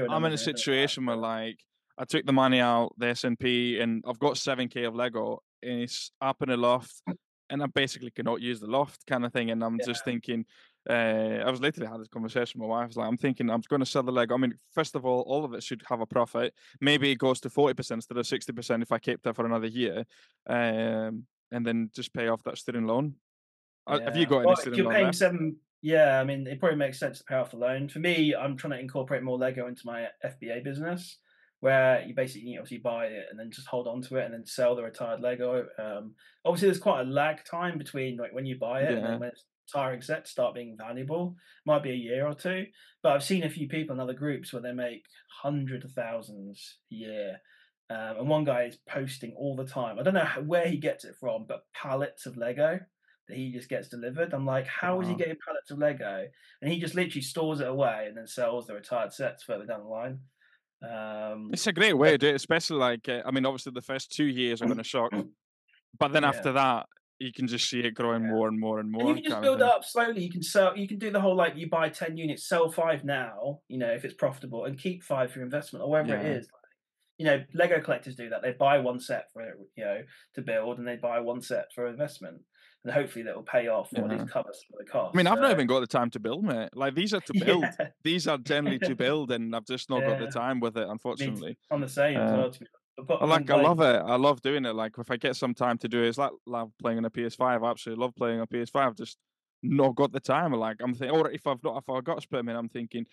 I'm 0.10 0.26
in 0.26 0.34
a 0.34 0.40
numbers 0.40 0.48
or 0.48 0.52
anything 0.52 0.56
like 0.56 0.56
that, 0.56 0.60
situation 0.60 1.06
where 1.06 1.18
like 1.18 1.60
I 1.98 2.06
took 2.06 2.26
the 2.26 2.34
money 2.34 2.60
out, 2.60 2.94
the 2.98 3.08
S 3.08 3.24
and 3.24 3.40
P, 3.40 3.80
and 3.80 4.04
I've 4.08 4.20
got 4.20 4.38
seven 4.38 4.68
k 4.68 4.84
of 4.84 4.96
Lego, 4.96 5.42
and 5.64 5.82
it's 5.82 6.12
up 6.22 6.42
in 6.42 6.50
a 6.50 6.58
loft, 6.58 7.02
and 7.50 7.64
I 7.64 7.68
basically 7.68 8.12
cannot 8.12 8.42
use 8.42 8.60
the 8.60 8.68
loft 8.68 9.06
kind 9.08 9.26
of 9.26 9.32
thing. 9.32 9.52
And 9.52 9.64
I'm 9.64 9.80
just 9.86 10.04
thinking, 10.04 10.46
uh, 10.90 10.94
I 10.94 11.50
was 11.50 11.62
literally 11.62 11.90
had 11.90 12.02
this 12.02 12.08
conversation 12.08 12.60
with 12.60 12.70
my 12.70 12.76
wife. 12.76 12.84
I 12.84 12.88
was 12.88 12.98
like, 12.98 13.08
I'm 13.08 13.18
thinking 13.18 13.50
I'm 13.50 13.62
going 13.70 13.80
to 13.80 13.86
sell 13.86 14.04
the 14.04 14.12
Lego. 14.12 14.36
I 14.36 14.38
mean, 14.38 14.56
first 14.74 14.96
of 14.96 15.06
all, 15.06 15.22
all 15.22 15.46
of 15.46 15.54
it 15.54 15.64
should 15.64 15.84
have 15.88 16.02
a 16.02 16.06
profit. 16.06 16.54
Maybe 16.82 17.12
it 17.12 17.18
goes 17.18 17.40
to 17.42 17.50
forty 17.50 17.74
percent 17.74 18.00
instead 18.00 18.18
of 18.18 18.28
sixty 18.28 18.52
percent 18.52 18.84
if 18.84 18.92
I 18.92 18.98
kept 18.98 19.26
it 19.26 19.36
for 19.36 19.46
another 19.46 19.68
year, 19.68 20.06
um, 20.48 21.26
and 21.52 21.66
then 21.66 21.90
just 21.96 22.14
pay 22.14 22.28
off 22.28 22.44
that 22.44 22.58
student 22.58 22.88
loan. 22.88 23.16
Uh, 23.88 24.00
Have 24.00 24.18
you 24.18 24.26
got 24.26 24.40
any 24.40 24.48
Well, 24.48 24.56
student 24.56 24.78
you're 24.78 24.86
loan 24.86 24.96
paying 24.96 25.14
seven, 25.14 25.58
yeah, 25.82 26.20
I 26.20 26.24
mean, 26.24 26.48
it 26.48 26.60
probably 26.60 26.78
makes 26.78 26.98
sense 26.98 27.20
to 27.20 27.24
pay 27.26 27.36
off 27.36 27.52
the 27.52 27.58
loan. 27.58 27.88
For 27.88 28.00
me, 28.00 28.34
I'm 28.34 28.58
trying 28.58 28.72
to 28.72 28.80
incorporate 28.80 29.22
more 29.22 29.38
Lego 29.38 29.68
into 29.68 29.84
my 29.86 30.08
FBA 30.26 30.64
business, 30.64 31.20
where 31.66 32.04
you 32.06 32.14
basically 32.14 32.56
obviously 32.60 32.78
buy 32.78 33.08
it 33.08 33.26
and 33.32 33.40
then 33.40 33.50
just 33.50 33.66
hold 33.66 33.88
on 33.88 34.00
to 34.00 34.18
it 34.18 34.26
and 34.26 34.34
then 34.36 34.46
sell 34.46 34.76
the 34.76 34.84
retired 34.84 35.20
Lego. 35.20 35.66
Um, 35.80 36.14
obviously, 36.46 36.68
there's 36.68 36.80
quite 36.80 37.02
a 37.02 37.10
lag 37.10 37.44
time 37.44 37.80
between 37.80 38.18
like 38.18 38.32
when 38.36 38.46
you 38.46 38.60
buy 38.60 38.82
it 38.82 38.92
and 38.92 39.02
Yeah. 39.02 39.08
then 39.08 39.20
when 39.20 39.30
it's 39.30 39.46
retiring 39.74 40.04
sets 40.04 40.30
start 40.30 40.54
being 40.54 40.78
valuable. 40.78 41.36
Might 41.66 41.82
be 41.82 41.90
a 41.90 41.96
year 41.96 42.28
or 42.28 42.36
two, 42.36 42.68
but 43.02 43.14
I've 43.14 43.24
seen 43.24 43.44
a 43.44 43.50
few 43.50 43.68
people 43.68 43.96
in 43.96 44.00
other 44.00 44.14
groups 44.14 44.54
where 44.54 44.62
they 44.62 44.74
make 44.74 45.06
hundreds 45.42 45.86
of 45.86 45.92
thousands 45.94 46.78
a 46.92 46.96
year. 46.96 47.38
Um, 47.90 48.18
and 48.20 48.30
one 48.30 48.44
guy 48.44 48.66
is 48.66 48.78
posting 48.88 49.34
all 49.36 49.56
the 49.56 49.66
time. 49.66 49.98
I 49.98 50.04
don't 50.04 50.14
know 50.14 50.24
how, 50.24 50.42
where 50.42 50.68
he 50.68 50.78
gets 50.78 51.04
it 51.04 51.16
from, 51.20 51.46
but 51.48 51.66
pallets 51.74 52.28
of 52.28 52.38
Lego 52.38 52.80
that 53.28 53.38
he 53.38 53.52
just 53.52 53.70
gets 53.70 53.88
delivered. 53.88 54.34
I'm 54.36 54.46
like, 54.46 54.68
how 54.68 55.02
is 55.02 55.08
he 55.08 55.16
getting 55.16 55.38
pallets 55.44 55.72
of 55.72 55.80
Lego? 55.80 56.28
And 56.62 56.72
he 56.72 56.80
just 56.80 56.94
literally 56.94 57.24
stores 57.24 57.60
it 57.60 57.68
away 57.68 58.06
and 58.08 58.16
then 58.16 58.28
sells 58.28 58.68
the 58.68 58.76
retired 58.76 59.14
sets 59.14 59.42
further 59.42 59.66
down 59.66 59.82
the 59.82 59.90
line. 59.90 60.20
Um, 60.86 61.50
It's 61.54 61.68
a 61.68 61.74
great 61.74 61.94
way 61.94 62.12
to 62.12 62.18
do 62.18 62.28
it, 62.28 62.36
especially 62.36 62.78
like 62.78 63.08
uh, 63.10 63.22
I 63.26 63.32
mean, 63.32 63.46
obviously 63.46 63.72
the 63.74 63.82
first 63.82 64.12
two 64.12 64.26
years 64.26 64.62
are 64.62 64.66
going 64.66 64.78
to 64.78 64.84
shock, 64.84 65.12
but 66.00 66.10
then 66.14 66.24
Yeah. 66.24 66.30
after 66.30 66.52
that, 66.54 66.88
you 67.20 67.32
can 67.32 67.48
just 67.48 67.70
see 67.70 67.80
it 67.80 67.92
growing 67.92 68.24
Yeah. 68.24 68.32
more 68.32 68.48
and 68.50 68.60
more 68.60 68.80
and 68.80 68.92
more. 68.92 69.08
and 69.08 69.18
you 69.18 69.24
can 69.24 69.32
just 69.32 69.42
build 69.42 69.62
it 69.62 69.64
up 69.64 69.84
slowly. 69.86 70.22
You 70.24 70.32
can 70.32 70.44
sell. 70.44 70.78
You 70.78 70.88
can 70.88 70.98
do 71.00 71.12
the 71.12 71.22
whole 71.22 71.36
like 71.36 71.56
you 71.56 71.70
buy 71.70 71.90
ten 71.90 72.18
units, 72.18 72.48
sell 72.48 72.70
five 72.72 73.04
now. 73.06 73.62
You 73.68 73.78
know 73.78 73.92
if 73.92 74.04
it's 74.06 74.14
profitable, 74.16 74.66
and 74.66 74.78
keep 74.78 75.04
five 75.04 75.32
for 75.32 75.42
investment 75.42 75.84
or 75.84 75.90
whatever 75.90 76.18
it 76.18 76.24
Yeah. 76.24 76.38
is. 76.40 76.50
You 77.18 77.26
know, 77.26 77.46
Lego 77.54 77.80
collectors 77.80 78.16
do 78.18 78.28
that. 78.30 78.42
They 78.42 78.52
buy 78.52 78.80
one 78.80 79.00
set 79.00 79.32
for 79.32 79.42
you 79.78 79.86
know 79.86 80.04
to 80.34 80.42
build, 80.42 80.78
and 80.80 80.88
they 80.88 80.98
buy 80.98 81.22
one 81.22 81.42
set 81.42 81.72
for 81.74 81.88
investment, 81.88 82.42
and 82.86 82.94
hopefully 82.94 83.24
that 83.24 83.36
will 83.36 83.44
pay 83.44 83.68
off 83.68 83.92
or 83.94 84.06
at 84.06 84.12
Yeah. 84.12 84.20
least 84.20 84.32
cover 84.32 84.54
some 84.54 84.80
of 84.80 84.86
the 84.86 84.92
costs. 84.92 85.14
I 85.14 85.18
mean, 85.18 85.28
I've 85.28 85.40
not 85.40 85.52
even 85.52 85.68
got 85.68 85.80
the 85.82 85.88
time 85.88 86.10
to 86.12 86.20
build, 86.20 86.44
mate. 86.46 86.70
Like 86.74 86.96
these 86.96 87.14
are 87.14 87.22
to 87.22 87.34
build. 87.46 87.64
yeah, 87.80 87.90
These 88.04 88.28
are 88.28 88.38
generally 88.38 88.80
to 88.80 88.96
build, 88.96 89.32
and 89.32 89.56
I've 89.56 89.66
just 89.66 89.90
not 89.90 90.04
got 90.06 90.18
the 90.20 90.28
time 90.28 90.60
with 90.60 90.78
it, 90.78 90.88
unfortunately. 90.88 91.58
I'm 91.72 91.82
the 91.82 91.90
same 91.90 92.22
as 92.22 92.32
Uh, 92.32 92.38
well. 92.38 92.52
To 92.52 92.60
be, 92.60 92.68
I've 92.98 93.08
got 93.08 93.22
I 93.22 93.26
like, 93.26 93.50
I 93.50 93.56
love 93.56 93.80
it. 93.82 93.96
I 94.02 94.16
love 94.16 94.42
doing 94.42 94.66
it. 94.66 94.74
Like 94.76 94.98
if 94.98 95.10
I 95.12 95.18
get 95.18 95.36
some 95.36 95.54
time 95.54 95.78
to 95.80 95.88
do 95.88 96.04
it, 96.04 96.10
it's 96.10 96.18
like 96.18 96.32
love 96.46 96.72
playing 96.80 96.98
on 97.00 97.06
a 97.06 97.10
PS5. 97.10 97.64
I 97.64 97.72
absolutely 97.72 98.02
love 98.04 98.16
playing 98.16 98.38
on 98.38 98.44
a 98.44 98.48
PS5. 98.48 98.88
I've 98.88 98.96
just 98.96 99.18
not 99.64 99.96
got 99.96 100.12
the 100.12 100.20
time. 100.20 100.54
Like 100.54 100.78
I'm 100.82 100.94
thinking, 100.94 101.18
or 101.18 101.30
if 101.32 101.48
I've 101.48 101.64
not, 101.64 101.78
if 101.78 101.90
I 101.90 102.02
got 102.02 102.20
a 102.20 102.22
split 102.22 102.46
minute, 102.46 102.60
I'm 102.60 102.70
thinking, 102.70 103.06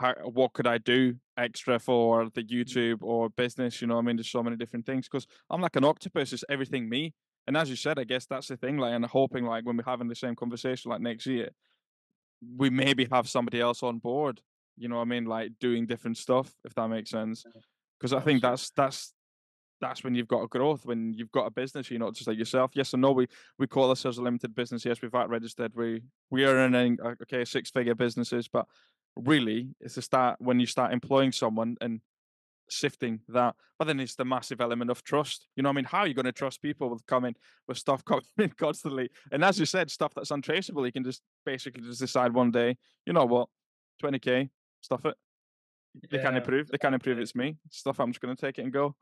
how, 0.00 0.14
what 0.24 0.52
could 0.52 0.66
I 0.66 0.78
do 0.78 1.16
extra 1.36 1.78
for 1.78 2.28
the 2.30 2.42
YouTube 2.42 2.98
or 3.02 3.30
business? 3.30 3.80
You 3.80 3.86
know, 3.88 3.98
I 3.98 4.02
mean, 4.02 4.16
there's 4.16 4.30
so 4.30 4.42
many 4.42 4.56
different 4.56 4.86
things 4.86 5.08
because 5.08 5.26
I'm 5.50 5.60
like 5.60 5.76
an 5.76 5.84
octopus. 5.84 6.32
It's 6.32 6.44
everything 6.48 6.88
me. 6.88 7.14
And 7.46 7.56
as 7.56 7.68
you 7.68 7.76
said, 7.76 7.98
I 7.98 8.04
guess 8.04 8.26
that's 8.26 8.48
the 8.48 8.56
thing. 8.56 8.78
Like, 8.78 8.94
and 8.94 9.04
hoping 9.04 9.44
like 9.44 9.64
when 9.64 9.76
we're 9.76 9.84
having 9.84 10.08
the 10.08 10.14
same 10.14 10.34
conversation 10.34 10.90
like 10.90 11.00
next 11.00 11.26
year, 11.26 11.50
we 12.56 12.70
maybe 12.70 13.06
have 13.10 13.28
somebody 13.28 13.60
else 13.60 13.82
on 13.82 13.98
board. 13.98 14.40
You 14.76 14.88
know 14.88 14.96
what 14.96 15.02
I 15.02 15.06
mean? 15.06 15.26
Like 15.26 15.52
doing 15.60 15.86
different 15.86 16.16
stuff, 16.16 16.52
if 16.64 16.74
that 16.74 16.88
makes 16.88 17.10
sense. 17.10 17.44
Because 17.98 18.12
I 18.12 18.20
think 18.20 18.42
that's 18.42 18.70
that's 18.70 19.12
that's 19.80 20.02
when 20.02 20.14
you've 20.14 20.28
got 20.28 20.42
a 20.42 20.48
growth, 20.48 20.86
when 20.86 21.12
you've 21.12 21.30
got 21.30 21.46
a 21.46 21.50
business, 21.50 21.90
you're 21.90 22.00
not 22.00 22.14
just 22.14 22.26
like 22.26 22.38
yourself. 22.38 22.72
Yes 22.74 22.92
and 22.92 23.02
no, 23.02 23.12
we 23.12 23.26
we 23.58 23.66
call 23.66 23.90
ourselves 23.90 24.18
a 24.18 24.22
limited 24.22 24.54
business. 24.54 24.84
Yes, 24.84 25.00
we've 25.02 25.12
VAT 25.12 25.28
registered. 25.28 25.72
We 25.74 26.02
we 26.30 26.44
are 26.44 26.54
earning 26.54 26.98
uh, 27.04 27.14
okay 27.22 27.44
six 27.44 27.70
figure 27.70 27.94
businesses, 27.94 28.48
but 28.48 28.66
really 29.16 29.68
it's 29.80 29.94
the 29.94 30.02
start 30.02 30.36
when 30.40 30.58
you 30.58 30.66
start 30.66 30.92
employing 30.92 31.30
someone 31.30 31.76
and 31.80 32.00
sifting 32.68 33.20
that. 33.28 33.54
But 33.78 33.86
then 33.86 34.00
it's 34.00 34.14
the 34.14 34.24
massive 34.24 34.60
element 34.60 34.90
of 34.90 35.02
trust. 35.02 35.48
You 35.56 35.62
know 35.62 35.70
I 35.70 35.72
mean? 35.72 35.84
How 35.84 36.00
are 36.00 36.06
you 36.06 36.14
going 36.14 36.24
to 36.26 36.32
trust 36.32 36.62
people 36.62 36.90
with 36.90 37.04
coming 37.06 37.34
with 37.68 37.78
stuff 37.78 38.04
coming 38.06 38.24
in 38.38 38.50
constantly? 38.50 39.10
And 39.32 39.44
as 39.44 39.58
you 39.58 39.66
said, 39.66 39.90
stuff 39.90 40.12
that's 40.14 40.30
untraceable, 40.30 40.86
you 40.86 40.92
can 40.92 41.04
just 41.04 41.22
basically 41.44 41.82
just 41.82 42.00
decide 42.00 42.32
one 42.32 42.50
day, 42.50 42.76
you 43.06 43.12
know 43.12 43.24
what, 43.24 43.48
20k, 44.02 44.48
stuff 44.80 45.04
it. 45.04 45.14
They 46.10 46.18
can't 46.18 46.34
Yeah, 46.34 46.40
improve. 46.40 46.68
They 46.68 46.78
can't 46.78 46.94
improve. 46.94 47.18
It's 47.18 47.36
me. 47.36 47.56
Stuff. 47.70 48.00
I'm 48.00 48.10
just 48.12 48.20
going 48.20 48.34
to 48.34 48.40
take 48.40 48.58
it 48.58 48.62
and 48.62 48.72
go. 48.72 48.96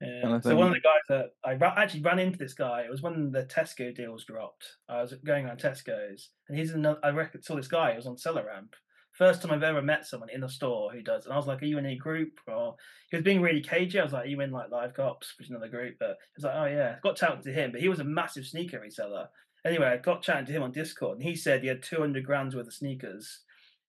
Yeah. 0.00 0.40
So 0.40 0.54
one 0.54 0.68
of 0.68 0.74
the 0.74 0.80
guys 0.80 1.02
that 1.08 1.30
I 1.44 1.54
ra- 1.54 1.74
actually 1.76 2.02
ran 2.02 2.18
into 2.18 2.38
this 2.38 2.54
guy. 2.54 2.82
It 2.82 2.90
was 2.90 3.02
when 3.02 3.32
the 3.32 3.44
Tesco 3.44 3.94
deals 3.94 4.24
dropped. 4.24 4.64
I 4.88 5.00
was 5.02 5.14
going 5.24 5.48
on 5.48 5.56
Tesco's, 5.56 6.30
and 6.48 6.56
he's 6.56 6.70
another. 6.70 7.00
I 7.02 7.08
rec- 7.10 7.34
saw 7.42 7.56
this 7.56 7.66
guy. 7.66 7.90
He 7.90 7.96
was 7.96 8.06
on 8.06 8.16
SellerAmp. 8.16 8.74
First 9.18 9.42
time 9.42 9.50
I've 9.50 9.64
ever 9.64 9.82
met 9.82 10.06
someone 10.06 10.30
in 10.30 10.44
a 10.44 10.48
store 10.48 10.92
who 10.92 11.02
does. 11.02 11.24
And 11.24 11.34
I 11.34 11.36
was 11.36 11.48
like, 11.48 11.60
"Are 11.60 11.66
you 11.66 11.78
in 11.78 11.86
a 11.86 11.96
group?" 11.96 12.38
Or 12.46 12.76
he 13.10 13.16
was 13.16 13.24
being 13.24 13.42
really 13.42 13.60
cagey. 13.60 13.98
I 13.98 14.04
was 14.04 14.12
like, 14.12 14.26
"Are 14.26 14.28
you 14.28 14.40
in 14.40 14.52
like 14.52 14.70
Live 14.70 14.94
Cops, 14.94 15.34
which 15.36 15.46
is 15.48 15.50
another 15.50 15.68
group?" 15.68 15.96
But 15.98 16.10
he 16.20 16.36
was 16.36 16.44
like, 16.44 16.54
"Oh 16.54 16.66
yeah." 16.66 16.98
Got 17.02 17.16
chatting 17.16 17.42
to 17.42 17.52
him, 17.52 17.72
but 17.72 17.80
he 17.80 17.88
was 17.88 17.98
a 17.98 18.04
massive 18.04 18.46
sneaker 18.46 18.78
reseller. 18.78 19.26
Anyway, 19.64 19.86
I 19.88 19.96
got 19.96 20.22
chatting 20.22 20.46
to 20.46 20.52
him 20.52 20.62
on 20.62 20.70
Discord, 20.70 21.18
and 21.18 21.26
he 21.26 21.34
said 21.34 21.62
he 21.62 21.68
had 21.68 21.82
two 21.82 22.00
hundred 22.00 22.24
grams 22.24 22.54
worth 22.54 22.68
of 22.68 22.74
sneakers 22.74 23.40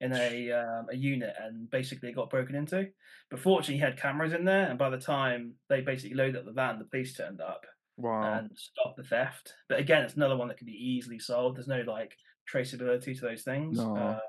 in 0.02 0.14
a 0.14 0.52
um, 0.52 0.88
a 0.90 0.96
unit, 0.96 1.36
and 1.40 1.70
basically 1.70 2.10
it 2.10 2.16
got 2.16 2.32
broken 2.32 2.56
into. 2.56 2.90
But 3.30 3.40
fortunately, 3.40 3.76
he 3.76 3.82
had 3.82 3.98
cameras 4.02 4.34
in 4.34 4.46
there, 4.46 4.68
and 4.68 4.80
by 4.80 4.90
the 4.90 4.98
time 4.98 5.54
they 5.70 5.82
basically 5.82 6.16
loaded 6.16 6.38
up 6.38 6.46
the 6.46 6.54
van, 6.54 6.80
the 6.80 6.86
police 6.86 7.16
turned 7.16 7.40
up 7.40 7.66
Wow. 7.98 8.34
and 8.34 8.50
stopped 8.58 8.98
the 8.98 9.04
theft. 9.04 9.54
But 9.68 9.80
again, 9.80 10.04
it's 10.04 10.16
another 10.16 10.38
one 10.38 10.48
that 10.48 10.58
can 10.58 10.66
be 10.66 10.72
easily 10.72 11.20
solved. 11.20 11.58
There's 11.58 11.68
no 11.68 11.82
like 11.82 12.16
traceability 12.52 13.14
to 13.16 13.22
those 13.22 13.44
things. 13.44 13.78
No. 13.78 13.96
Uh, 13.96 14.20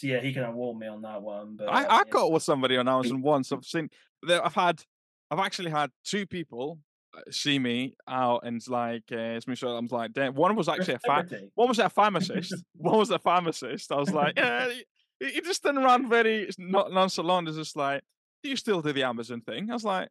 so 0.00 0.06
yeah, 0.06 0.20
he 0.20 0.32
kind 0.32 0.46
of 0.46 0.54
warned 0.54 0.80
me 0.80 0.86
on 0.86 1.02
that 1.02 1.20
one. 1.20 1.56
But 1.56 1.68
I, 1.68 1.84
I 1.84 1.96
yeah. 1.98 2.02
got 2.10 2.32
with 2.32 2.42
somebody 2.42 2.78
on 2.78 2.88
Amazon 2.88 3.20
once. 3.20 3.52
I've 3.52 3.64
seen 3.64 3.90
there. 4.22 4.44
I've 4.44 4.54
had, 4.54 4.82
I've 5.30 5.38
actually 5.38 5.70
had 5.70 5.90
two 6.04 6.26
people 6.26 6.78
uh, 7.14 7.20
see 7.30 7.58
me 7.58 7.96
out 8.08 8.40
and 8.44 8.56
it's 8.56 8.68
like, 8.68 9.02
uh, 9.12 9.36
it's 9.36 9.46
me. 9.46 9.56
So 9.56 9.68
I'm 9.68 9.88
like, 9.90 10.14
damn. 10.14 10.34
One 10.34 10.56
was 10.56 10.70
actually 10.70 10.94
a 10.94 11.00
celebrity. 11.00 11.50
one 11.54 11.68
was 11.68 11.78
a 11.78 11.90
pharmacist. 11.90 12.54
one 12.76 12.98
was 12.98 13.10
a 13.10 13.18
pharmacist. 13.18 13.92
I 13.92 13.96
was 13.96 14.10
like, 14.10 14.38
yeah. 14.38 14.70
He, 15.18 15.28
he 15.28 15.40
just 15.42 15.62
didn't 15.62 15.84
run 15.84 16.08
very 16.08 16.48
not 16.56 16.92
nonchalant. 16.92 17.48
It's 17.48 17.58
just 17.58 17.76
like, 17.76 18.02
do 18.42 18.48
you 18.48 18.56
still 18.56 18.80
do 18.80 18.94
the 18.94 19.02
Amazon 19.02 19.42
thing? 19.42 19.70
I 19.70 19.74
was 19.74 19.84
like, 19.84 20.08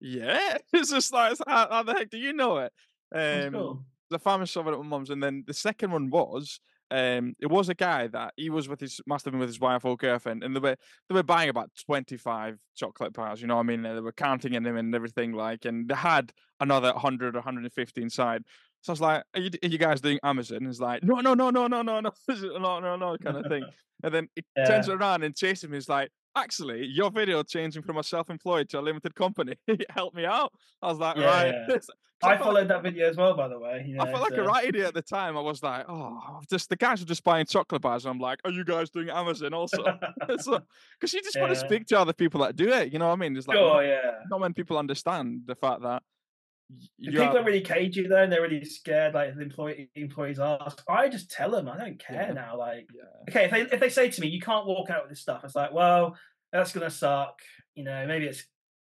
yeah. 0.00 0.58
It's 0.72 0.90
just 0.90 1.12
like, 1.12 1.36
how, 1.48 1.68
how 1.68 1.82
the 1.82 1.94
heck 1.94 2.10
do 2.10 2.18
you 2.18 2.32
know 2.32 2.58
it? 2.58 2.72
Um, 3.12 3.52
cool. 3.52 3.84
the 4.08 4.20
pharmacist 4.20 4.56
over 4.56 4.72
at 4.72 4.78
my 4.78 4.86
mum's, 4.86 5.10
and 5.10 5.20
then 5.20 5.42
the 5.48 5.54
second 5.54 5.90
one 5.90 6.10
was 6.10 6.60
um, 6.92 7.34
it 7.40 7.46
was 7.46 7.70
a 7.70 7.74
guy 7.74 8.06
that 8.08 8.34
he 8.36 8.50
was 8.50 8.68
with 8.68 8.80
his 8.80 9.00
must 9.06 9.24
have 9.24 9.32
been 9.32 9.40
with 9.40 9.48
his 9.48 9.58
wife 9.58 9.84
or 9.86 9.96
girlfriend, 9.96 10.44
and 10.44 10.54
they 10.54 10.60
were 10.60 10.76
they 11.08 11.14
were 11.14 11.22
buying 11.22 11.48
about 11.48 11.70
twenty 11.86 12.18
five 12.18 12.58
chocolate 12.76 13.14
bars. 13.14 13.40
You 13.40 13.46
know 13.46 13.54
what 13.56 13.62
I 13.62 13.64
mean? 13.64 13.82
They 13.82 14.00
were 14.00 14.12
counting 14.12 14.52
in 14.52 14.62
them 14.62 14.76
and 14.76 14.94
everything 14.94 15.32
like, 15.32 15.64
and 15.64 15.88
they 15.88 15.94
had 15.94 16.32
another 16.60 16.92
100 16.92 17.34
or 17.34 17.38
150 17.38 18.02
inside. 18.02 18.42
So 18.82 18.90
I 18.90 18.92
was 18.92 19.00
like, 19.00 19.24
"Are 19.34 19.40
you, 19.40 19.50
are 19.62 19.68
you 19.68 19.78
guys 19.78 20.02
doing 20.02 20.18
Amazon?" 20.22 20.66
He's 20.66 20.80
like, 20.80 21.02
"No, 21.02 21.20
no, 21.20 21.32
no, 21.32 21.48
no, 21.50 21.66
no, 21.66 21.80
no, 21.80 22.00
no, 22.00 22.12
no, 22.12 22.12
no, 22.58 22.80
no," 22.80 22.96
no 22.96 23.16
kind 23.18 23.38
of 23.38 23.46
thing. 23.46 23.64
And 24.04 24.12
then 24.12 24.28
he 24.34 24.42
turns 24.66 24.88
around 24.88 25.22
and 25.22 25.36
chases 25.36 25.70
me. 25.70 25.76
He's 25.76 25.88
like, 25.88 26.10
"Actually, 26.36 26.86
your 26.86 27.10
video 27.10 27.42
changing 27.42 27.82
from 27.82 27.98
a 27.98 28.02
self-employed 28.02 28.68
to 28.70 28.80
a 28.80 28.82
limited 28.82 29.14
company 29.14 29.54
help 29.90 30.14
me 30.14 30.24
out." 30.24 30.52
I 30.80 30.88
was 30.88 30.98
like, 30.98 31.16
Yeah, 31.16 31.24
"Right." 31.26 31.54
yeah. 31.68 31.76
I 32.24 32.34
I 32.34 32.36
felt 32.36 32.54
like- 32.54 32.54
followed 32.54 32.68
that 32.68 32.82
video 32.84 33.08
as 33.10 33.16
well, 33.16 33.34
by 33.34 33.48
the 33.48 33.58
way. 33.58 33.84
You 33.84 33.96
know, 33.96 34.04
I 34.04 34.10
felt 34.10 34.22
like 34.22 34.32
a 34.32 34.36
so- 34.36 34.44
right 34.44 34.64
idiot 34.64 34.86
at 34.86 34.94
the 34.94 35.02
time. 35.02 35.36
I 35.36 35.40
was 35.40 35.60
like, 35.60 35.86
oh, 35.88 36.40
just 36.48 36.68
the 36.68 36.76
guys 36.76 37.02
are 37.02 37.04
just 37.04 37.24
buying 37.24 37.46
chocolate 37.46 37.82
bars. 37.82 38.04
And 38.04 38.12
I'm 38.14 38.20
like, 38.20 38.38
are 38.44 38.52
you 38.52 38.64
guys 38.64 38.90
doing 38.90 39.10
Amazon 39.10 39.52
also? 39.52 39.82
Because 40.20 41.12
you 41.12 41.20
just 41.22 41.38
want 41.40 41.50
to 41.52 41.56
speak 41.56 41.86
to 41.86 41.98
other 41.98 42.12
people 42.12 42.40
that 42.42 42.54
do 42.56 42.68
it. 42.68 42.92
You 42.92 42.98
know 43.00 43.08
what 43.08 43.14
I 43.14 43.16
mean? 43.16 43.36
It's 43.36 43.48
like 43.48 43.56
Sure, 43.56 43.74
not, 43.74 43.80
yeah. 43.80 44.10
not 44.30 44.40
when 44.40 44.54
people 44.54 44.78
understand 44.78 45.42
the 45.46 45.56
fact 45.56 45.82
that 45.82 45.88
y- 45.92 45.98
If 45.98 46.02
you 46.02 46.21
people 47.00 47.38
are- 47.38 47.44
really 47.44 47.60
cagey 47.60 48.06
though, 48.06 48.22
and 48.22 48.32
they're 48.32 48.42
really 48.42 48.64
scared. 48.64 49.14
Like 49.14 49.34
the 49.34 49.42
employee 49.42 49.90
employees 49.94 50.38
ask, 50.40 50.82
I 50.88 51.08
just 51.08 51.30
tell 51.30 51.50
them 51.50 51.68
I 51.68 51.76
don't 51.78 51.98
care 51.98 52.26
Yeah. 52.28 52.32
now. 52.32 52.56
Like, 52.58 52.88
Yeah. 52.94 53.02
okay, 53.30 53.44
if 53.46 53.50
they 53.50 53.60
if 53.74 53.80
they 53.80 53.88
say 53.88 54.10
to 54.10 54.20
me, 54.20 54.28
you 54.28 54.40
can't 54.40 54.66
walk 54.66 54.90
out 54.90 55.02
with 55.04 55.10
this 55.10 55.20
stuff, 55.20 55.44
it's 55.44 55.54
like, 55.56 55.72
well, 55.72 56.16
that's 56.52 56.72
gonna 56.72 56.90
suck. 56.90 57.40
You 57.74 57.84
know, 57.84 58.06
maybe 58.06 58.26
it's 58.26 58.44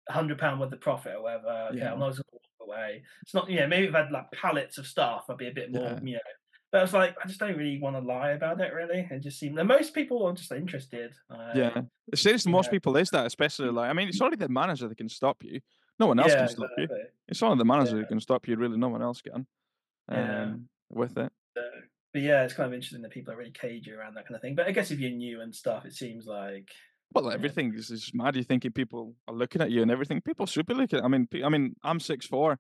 a 0.09 0.13
hundred 0.13 0.39
pound 0.39 0.61
worth 0.61 0.73
of 0.73 0.81
profit 0.81 1.15
or 1.17 1.23
whatever. 1.23 1.69
Okay, 1.71 1.79
Yeah. 1.79 1.93
I'm 1.93 1.99
not 2.01 2.11
gonna 2.11 2.23
walk 2.33 2.43
away. 2.61 3.03
It's 3.23 3.35
not, 3.35 3.49
you 3.51 3.61
know, 3.61 3.69
maybe 3.69 3.87
if 3.89 3.95
I 3.95 4.03
had 4.03 4.13
like 4.13 4.31
pallets 4.33 4.79
of 4.79 4.87
stuff, 4.87 5.27
I'd 5.29 5.37
be 5.37 5.49
a 5.49 5.53
bit 5.53 5.71
more, 5.73 5.83
Yeah. 5.85 6.01
you 6.03 6.15
know. 6.15 6.21
But 6.73 6.85
it's 6.85 6.95
like 6.95 7.15
I 7.23 7.29
just 7.29 7.39
don't 7.39 7.57
really 7.59 7.79
want 7.79 7.97
to 7.97 8.01
lie 8.01 8.31
about 8.31 8.59
it. 8.61 8.73
Really, 8.73 9.07
it 9.11 9.21
just 9.21 9.39
seems. 9.39 9.59
And 9.59 9.69
most 9.69 9.93
people 9.95 10.25
are 10.27 10.33
just 10.33 10.51
interested. 10.53 11.13
Yeah. 11.55 11.71
um, 11.77 11.91
The 12.09 12.17
serious 12.17 12.47
most 12.47 12.67
yeah. 12.67 12.71
people 12.71 12.97
is 12.97 13.11
that, 13.11 13.27
especially 13.27 13.69
like, 13.69 13.91
I 13.91 13.93
mean, 13.93 14.09
it's 14.09 14.23
only 14.23 14.37
the 14.37 14.49
manager 14.49 14.89
that 14.89 14.97
can 14.97 15.11
stop 15.11 15.45
you. 15.45 15.61
No 15.99 16.07
one 16.07 16.19
else 16.19 16.33
yeah, 16.33 16.39
can 16.39 16.49
stop 16.49 16.71
you. 16.79 16.89
It's 17.29 17.43
only 17.43 17.59
the 17.59 17.65
manager 17.65 17.99
who 17.99 18.07
can 18.07 18.21
stop 18.21 18.49
you, 18.49 18.57
really. 18.57 18.77
No 18.79 18.89
one 18.89 19.03
else 19.03 19.23
can. 19.23 19.47
Yeah. 20.11 20.43
Um, 20.43 20.69
with 20.91 21.17
it. 21.17 21.33
So, 21.57 21.63
but 22.13 22.23
yeah, 22.23 22.45
it's 22.45 22.55
kind 22.55 22.67
of 22.67 22.75
interesting 22.75 23.03
that 23.03 23.11
people 23.11 23.33
are 23.33 23.37
really 23.37 23.53
cagey 23.53 23.93
around 23.93 24.15
that 24.15 24.27
kind 24.27 24.37
of 24.37 24.43
thing. 24.43 24.55
But 24.55 24.67
I 24.67 24.73
guess 24.73 24.91
if 24.91 24.99
you're 24.99 25.11
new 25.11 25.41
and 25.41 25.55
stuff, 25.55 25.85
it 25.85 25.95
seems 25.95 26.27
like 26.27 26.69
Well, 27.15 27.27
yeah, 27.27 27.35
everything 27.35 27.75
is, 27.75 27.91
is 27.91 28.11
mad. 28.15 28.37
You 28.37 28.43
thinking 28.45 28.73
people 28.73 29.15
are 29.29 29.35
looking 29.35 29.63
at 29.63 29.71
you 29.71 29.83
and 29.83 29.91
everything. 29.91 30.21
People 30.23 30.47
super 30.47 30.75
looking. 30.75 30.99
At 30.99 31.05
I 31.05 31.09
mean, 31.09 31.29
I 31.45 31.49
mean, 31.49 31.75
I'm 31.83 32.01
six 32.01 32.27
four. 32.27 32.59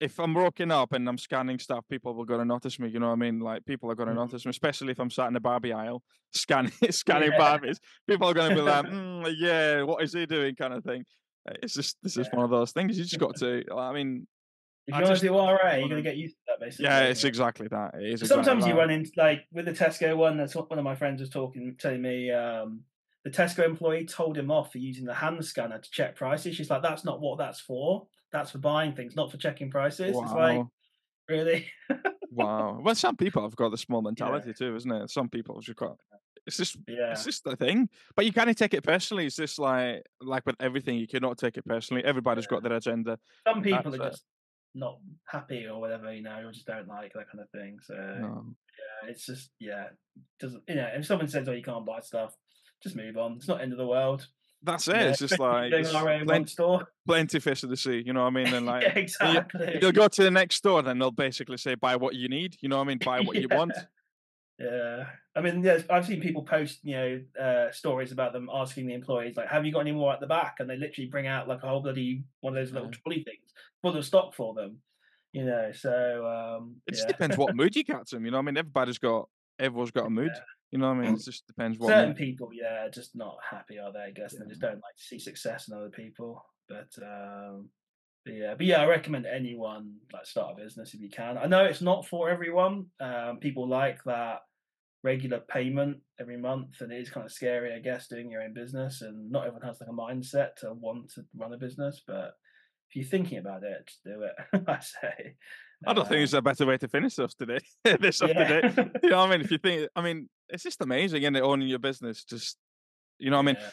If 0.00 0.18
I'm 0.18 0.34
walking 0.34 0.70
up 0.70 0.92
and 0.94 1.08
I'm 1.08 1.18
scanning 1.18 1.58
stuff, 1.58 1.84
people 1.88 2.14
will 2.14 2.24
gonna 2.24 2.44
notice 2.46 2.78
me. 2.78 2.88
You 2.88 3.00
know 3.00 3.08
what 3.08 3.14
I 3.14 3.16
mean? 3.16 3.40
Like 3.40 3.66
people 3.66 3.90
are 3.90 3.94
gonna 3.94 4.12
Mhm. 4.12 4.16
notice 4.16 4.46
me, 4.46 4.50
especially 4.50 4.92
if 4.92 4.98
I'm 5.00 5.10
sat 5.10 5.28
in 5.28 5.34
the 5.34 5.40
Barbie 5.40 5.72
aisle 5.74 6.02
scanning 6.32 6.72
scanning 6.90 7.32
Yeah. 7.32 7.38
Barbies. 7.38 7.78
People 8.08 8.28
are 8.28 8.34
gonna 8.34 8.54
be 8.54 8.62
like, 8.62 8.86
mm, 8.86 9.34
"Yeah, 9.38 9.82
what 9.82 10.02
is 10.02 10.12
he 10.14 10.26
doing?" 10.26 10.56
kind 10.56 10.74
of 10.74 10.84
thing. 10.84 11.04
Uh, 11.48 11.54
It's 11.62 11.74
just 11.74 11.96
this 12.02 12.16
is 12.16 12.26
Yeah. 12.30 12.36
one 12.36 12.44
of 12.44 12.50
those 12.50 12.72
things. 12.72 12.98
You 12.98 13.04
just 13.04 13.18
got 13.18 13.36
to. 13.40 13.64
I 13.76 13.92
mean, 13.92 14.26
if 14.86 14.96
you 14.96 15.02
want 15.04 15.16
to 15.18 15.26
do 15.26 15.34
RA, 15.38 15.74
you're 15.76 15.88
gonna 15.88 16.02
get 16.02 16.16
used 16.16 16.34
to 16.36 16.40
that 16.48 16.60
basically. 16.60 16.86
yeah, 16.86 17.02
it's 17.04 17.24
exactly 17.24 17.68
that. 17.68 17.94
It 17.94 18.02
is. 18.02 18.22
Exactly 18.22 18.44
Sometimes 18.44 18.66
you 18.66 18.74
that. 18.74 18.78
run 18.78 18.90
into 18.90 19.10
like 19.16 19.46
with 19.52 19.66
the 19.66 19.72
Tesco 19.72 20.16
one. 20.16 20.36
That's 20.36 20.54
what 20.54 20.68
one 20.70 20.78
of 20.78 20.84
my 20.84 20.94
friends 20.94 21.20
was 21.20 21.30
talking, 21.30 21.76
telling 21.78 22.02
me. 22.02 22.30
Um, 22.30 22.82
the 23.22 23.30
Tesco 23.30 23.64
employee 23.66 24.06
told 24.06 24.36
him 24.38 24.50
off 24.50 24.72
for 24.72 24.78
using 24.78 25.04
the 25.04 25.12
hand 25.14 25.44
scanner 25.44 25.78
to 25.78 25.90
check 25.90 26.16
prices. 26.16 26.56
She's 26.56 26.70
like, 26.70 26.82
"That's 26.82 27.04
not 27.04 27.20
what 27.20 27.36
that's 27.38 27.60
for. 27.60 28.06
That's 28.32 28.50
for 28.52 28.58
buying 28.58 28.94
things, 28.94 29.14
not 29.14 29.30
for 29.30 29.36
checking 29.36 29.70
prices." 29.70 30.16
It's 30.16 30.32
like, 30.32 30.58
Wow. 30.58 30.70
really? 31.28 31.66
Wow. 32.32 32.78
Well, 32.80 32.94
some 32.94 33.16
people 33.16 33.42
have 33.42 33.56
got 33.56 33.70
the 33.72 33.76
small 33.76 34.02
mentality 34.02 34.52
too, 34.54 34.76
isn't 34.76 34.90
it? 34.92 35.10
Some 35.10 35.28
people 35.28 35.56
have 35.56 35.64
just 35.64 35.76
got. 35.78 35.98
It's 36.46 36.56
just 36.56 36.76
yeah. 36.88 37.12
it's 37.12 37.24
just 37.24 37.46
a 37.46 37.56
thing. 37.56 37.88
But 38.16 38.24
you 38.26 38.32
can't 38.32 38.56
take 38.56 38.74
it 38.74 38.82
personally. 38.82 39.26
It's 39.26 39.36
just 39.36 39.58
like 39.58 40.02
like 40.20 40.44
with 40.46 40.56
everything, 40.60 40.98
you 40.98 41.06
cannot 41.06 41.38
take 41.38 41.56
it 41.56 41.64
personally. 41.66 42.04
Everybody's 42.04 42.46
got 42.46 42.62
their 42.62 42.72
agenda. 42.74 43.18
Some 43.46 43.62
people 43.62 43.90
that's 43.92 44.02
are 44.02 44.06
it. 44.06 44.10
just 44.12 44.24
not 44.74 44.98
happy 45.26 45.66
or 45.66 45.80
whatever, 45.80 46.12
you 46.12 46.22
know, 46.22 46.42
or 46.46 46.52
just 46.52 46.66
don't 46.66 46.86
like 46.88 47.12
that 47.14 47.26
kind 47.30 47.40
of 47.42 47.50
thing. 47.50 47.78
So 47.82 47.94
No. 47.94 48.44
yeah, 49.04 49.10
it's 49.10 49.26
just 49.26 49.50
yeah, 49.58 49.88
doesn't 50.38 50.62
you 50.68 50.76
know? 50.76 50.88
If 50.94 51.06
someone 51.06 51.28
says, 51.28 51.48
"Oh, 51.48 51.52
you 51.52 51.62
can't 51.62 51.84
buy 51.86 52.00
stuff," 52.00 52.34
just 52.82 52.96
move 52.96 53.16
on. 53.16 53.32
It's 53.34 53.48
not 53.48 53.60
end 53.60 53.72
of 53.72 53.78
the 53.78 53.86
world. 53.86 54.26
That's 54.62 54.88
it. 54.88 54.92
know, 54.92 55.08
It's 55.08 55.18
just 55.20 55.38
like 55.38 55.72
it's 55.72 55.92
RA 55.94 56.00
in 56.12 56.18
one 56.18 56.26
plen- 56.26 56.46
store. 56.46 56.86
plenty 57.06 57.40
fish 57.40 57.64
in 57.64 57.70
the 57.70 57.78
sea. 57.78 58.02
You 58.04 58.12
know 58.12 58.20
what 58.24 58.26
I 58.26 58.44
mean? 58.44 58.52
And 58.52 58.66
like 58.72 58.82
yeah, 58.82 58.98
exactly. 58.98 59.78
you'll 59.80 59.90
go 59.92 60.06
to 60.06 60.22
the 60.22 60.30
next 60.30 60.56
store, 60.56 60.82
then 60.82 60.98
they'll 60.98 61.10
basically 61.10 61.56
say, 61.56 61.74
"Buy 61.76 61.96
what 61.96 62.14
you 62.14 62.28
need." 62.28 62.56
You 62.60 62.68
know 62.68 62.76
what 62.76 62.84
I 62.84 62.88
mean? 62.88 62.98
Buy 62.98 63.20
what 63.22 63.36
you 63.36 63.48
want. 63.50 63.72
Yeah, 64.60 65.06
I 65.34 65.40
mean, 65.40 65.62
yes, 65.64 65.84
I've 65.88 66.04
seen 66.06 66.20
people 66.20 66.42
post, 66.42 66.80
you 66.82 66.94
know, 66.94 67.22
uh, 67.40 67.72
stories 67.72 68.12
about 68.12 68.34
them 68.34 68.50
asking 68.52 68.86
the 68.86 68.94
employees, 68.94 69.36
like, 69.36 69.48
"Have 69.48 69.64
you 69.64 69.72
got 69.72 69.80
any 69.80 69.92
more 69.92 70.12
at 70.12 70.20
the 70.20 70.26
back?" 70.26 70.56
And 70.60 70.68
they 70.68 70.76
literally 70.76 71.08
bring 71.08 71.26
out 71.26 71.48
like 71.48 71.62
a 71.62 71.68
whole 71.68 71.80
bloody 71.80 72.24
one 72.40 72.54
of 72.56 72.62
those 72.62 72.72
little 72.72 72.90
Yeah. 72.92 72.98
trolley 73.02 73.22
things 73.24 73.54
full 73.80 73.96
of 73.96 74.04
stock 74.04 74.34
for 74.34 74.52
them. 74.54 74.82
You 75.32 75.44
know, 75.44 75.72
so 75.72 76.26
um, 76.26 76.82
It 76.86 76.92
just 76.92 77.04
yeah. 77.04 77.12
depends 77.12 77.38
what 77.38 77.54
mood 77.56 77.74
you 77.74 77.84
catch 77.84 78.10
them. 78.10 78.24
You 78.26 78.32
know 78.32 78.38
I 78.38 78.42
mean? 78.42 78.56
Everybody's 78.56 78.98
got 78.98 79.28
everyone's 79.58 79.92
got 79.92 80.06
a 80.06 80.10
mood. 80.10 80.32
Yeah. 80.34 80.42
You 80.72 80.78
know 80.78 80.88
what 80.88 80.98
I 80.98 81.00
mean? 81.06 81.14
It 81.14 81.20
just 81.24 81.46
depends 81.46 81.78
what 81.78 81.88
certain 81.88 82.08
mood. 82.08 82.16
people, 82.16 82.50
yeah, 82.52 82.88
just 82.88 83.16
not 83.16 83.38
happy, 83.48 83.78
are 83.78 83.92
they? 83.92 84.00
I 84.00 84.10
guess 84.10 84.34
and 84.34 84.44
they 84.44 84.48
just 84.48 84.60
don't 84.60 84.74
like 84.74 84.96
to 84.96 85.02
see 85.02 85.18
success 85.18 85.68
in 85.68 85.74
other 85.76 85.88
people. 85.90 86.44
But 86.68 86.90
um, 87.02 87.70
but 88.24 88.34
yeah, 88.34 88.54
but 88.54 88.66
yeah, 88.66 88.82
I 88.82 88.86
recommend 88.86 89.24
anyone 89.26 89.96
like 90.12 90.26
start 90.26 90.52
a 90.58 90.62
business 90.62 90.92
if 90.94 91.00
you 91.00 91.08
can. 91.10 91.38
I 91.38 91.46
know 91.46 91.64
it's 91.64 91.80
not 91.80 92.06
for 92.06 92.28
everyone. 92.28 92.86
Um, 93.00 93.38
people 93.38 93.66
like 93.68 94.04
that 94.04 94.40
regular 95.02 95.40
payment 95.40 95.98
every 96.18 96.36
month, 96.36 96.80
and 96.80 96.92
it 96.92 97.00
is 97.00 97.10
kind 97.10 97.24
of 97.26 97.32
scary, 97.32 97.72
I 97.74 97.78
guess, 97.78 98.06
doing 98.08 98.30
your 98.30 98.42
own 98.42 98.52
business. 98.54 99.02
And 99.02 99.30
not 99.30 99.46
everyone 99.46 99.66
has 99.66 99.80
like 99.80 99.88
a 99.90 99.92
mindset 99.92 100.56
to 100.56 100.74
want 100.74 101.10
to 101.14 101.24
run 101.36 101.52
a 101.52 101.56
business, 101.58 102.02
but 102.06 102.34
if 102.88 102.96
you're 102.96 103.04
thinking 103.04 103.38
about 103.38 103.62
it, 103.64 103.90
do 104.04 104.22
it. 104.22 104.62
I 104.68 104.78
say. 104.80 105.36
I 105.86 105.94
don't 105.94 106.04
think 106.04 106.12
Um, 106.12 106.18
there's 106.18 106.34
a 106.34 106.42
better 106.42 106.66
way 106.66 106.76
to 106.78 106.88
finish 106.88 107.14
this 107.16 107.34
today. 107.34 107.58
this 107.84 108.20
yeah. 108.20 108.26
today. 108.60 108.90
You 109.02 109.10
know 109.10 109.18
what 109.18 109.28
I 109.28 109.36
mean? 109.36 109.40
If 109.44 109.50
you 109.50 109.58
think, 109.58 109.88
I 109.96 110.02
mean, 110.02 110.28
it's 110.48 110.62
just 110.64 110.80
amazing, 110.82 111.22
isn't 111.22 111.36
it? 111.36 111.40
Owning 111.42 111.68
your 111.68 111.78
business, 111.78 112.24
just 112.24 112.58
you 113.18 113.30
know, 113.30 113.36
what 113.36 113.42
I 113.44 113.46
mean, 113.46 113.56
Yeah. 113.58 113.70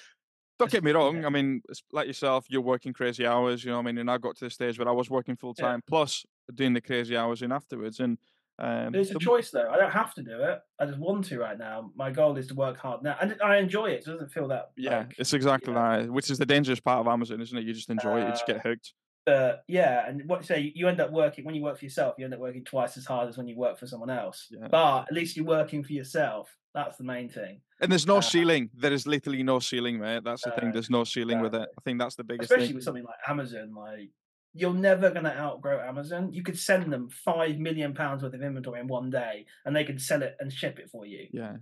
don't 0.59 0.71
get 0.71 0.83
me 0.83 0.91
wrong. 0.91 1.21
yeah. 1.21 1.27
I 1.27 1.29
mean, 1.29 1.61
it's 1.67 1.83
like 1.91 2.07
yourself, 2.07 2.45
you're 2.49 2.61
working 2.61 2.93
crazy 2.93 3.25
hours. 3.25 3.63
You 3.65 3.71
know, 3.71 3.77
what 3.77 3.83
I 3.87 3.91
mean, 3.91 3.97
and 3.97 4.09
I 4.11 4.17
got 4.17 4.37
to 4.37 4.45
the 4.45 4.49
stage 4.49 4.77
where 4.79 4.87
I 4.87 4.91
was 4.91 5.09
working 5.09 5.35
full 5.35 5.53
time 5.53 5.81
plus 5.87 6.25
doing 6.53 6.73
the 6.73 6.81
crazy 6.81 7.17
hours 7.17 7.41
in 7.41 7.51
afterwards. 7.51 7.99
And 7.99 8.17
um, 8.59 8.95
It's 8.95 9.11
a 9.11 9.19
choice 9.19 9.51
though. 9.51 9.69
I 9.69 9.77
don't 9.77 9.91
have 9.91 10.13
to 10.15 10.23
do 10.23 10.41
it. 10.43 10.59
I 10.79 10.85
just 10.85 10.97
want 10.99 11.25
to 11.25 11.39
right 11.39 11.57
now. 11.57 11.91
My 11.95 12.11
goal 12.11 12.37
is 12.37 12.47
to 12.47 12.55
work 12.55 12.77
hard 12.77 13.03
now, 13.03 13.15
and 13.21 13.35
I 13.43 13.57
enjoy 13.57 13.87
it. 13.91 14.03
So 14.03 14.11
it 14.11 14.13
doesn't 14.15 14.31
feel 14.31 14.47
that. 14.49 14.71
yeah, 14.77 14.99
like, 14.99 15.15
it's 15.17 15.33
exactly 15.33 15.73
know. 15.73 16.03
that. 16.03 16.11
Which 16.11 16.29
is 16.31 16.37
the 16.37 16.45
dangerous 16.45 16.79
part 16.79 16.99
of 16.99 17.07
Amazon, 17.07 17.41
isn't 17.41 17.57
it? 17.57 17.63
You 17.65 17.73
just 17.73 17.89
enjoy 17.89 18.21
it. 18.21 18.25
You 18.25 18.29
just 18.31 18.43
Uh, 18.49 18.53
get 18.53 18.61
hooked. 18.65 18.93
uh, 19.27 19.57
yeah, 19.67 20.07
and 20.07 20.27
what 20.27 20.39
you 20.41 20.45
say 20.45 20.71
you 20.75 20.87
end 20.87 20.99
up 21.01 21.11
working 21.11 21.45
when 21.45 21.53
you 21.55 21.61
work 21.61 21.77
for 21.77 21.85
yourself. 21.85 22.15
You 22.17 22.25
end 22.25 22.33
up 22.33 22.39
working 22.39 22.63
twice 22.63 22.97
as 22.97 23.05
hard 23.05 23.27
as 23.29 23.37
when 23.37 23.47
you 23.47 23.57
work 23.57 23.77
for 23.77 23.85
someone 23.87 24.09
else. 24.09 24.47
Yeah. 24.49 24.67
But 24.69 25.03
at 25.09 25.13
least 25.13 25.35
you're 25.35 25.45
working 25.45 25.83
for 25.83 25.93
yourself. 25.93 26.49
That's 26.73 26.97
the 26.97 27.03
main 27.03 27.27
thing. 27.27 27.61
And 27.81 27.91
there's 27.91 28.05
no 28.07 28.17
uh, 28.17 28.21
ceiling. 28.21 28.69
There 28.75 28.93
is 28.93 29.05
literally 29.07 29.43
no 29.43 29.59
ceiling, 29.59 29.99
mate. 29.99 30.23
That's 30.23 30.43
the 30.43 30.51
thing. 30.51 30.71
There's 30.71 30.89
no 30.89 31.03
ceiling 31.03 31.41
with 31.41 31.53
it. 31.55 31.67
I 31.77 31.81
think 31.83 31.99
that's 31.99 32.15
the 32.15 32.23
biggest 32.23 32.49
Especially 32.51 32.67
thing. 32.67 32.75
with 32.75 32.83
something 32.85 33.03
like 33.03 33.15
Amazon. 33.27 33.73
Like 33.75 34.09
you're 34.57 34.73
never 34.73 35.09
going 35.11 35.25
to 35.25 35.37
outgrow 35.37 35.79
Amazon. 35.79 36.33
You 36.33 36.43
could 36.43 36.57
send 36.57 36.91
them 36.91 37.09
five 37.09 37.57
million 37.57 37.93
pounds 37.93 38.23
worth 38.23 38.33
of 38.33 38.41
inventory 38.41 38.79
in 38.79 38.87
one 38.87 39.09
day, 39.09 39.45
and 39.65 39.75
they 39.75 39.83
can 39.83 39.99
sell 39.99 40.21
it 40.23 40.35
and 40.39 40.51
ship 40.51 40.79
it 40.79 40.89
for 40.89 41.05
you. 41.05 41.27
Yeah, 41.31 41.57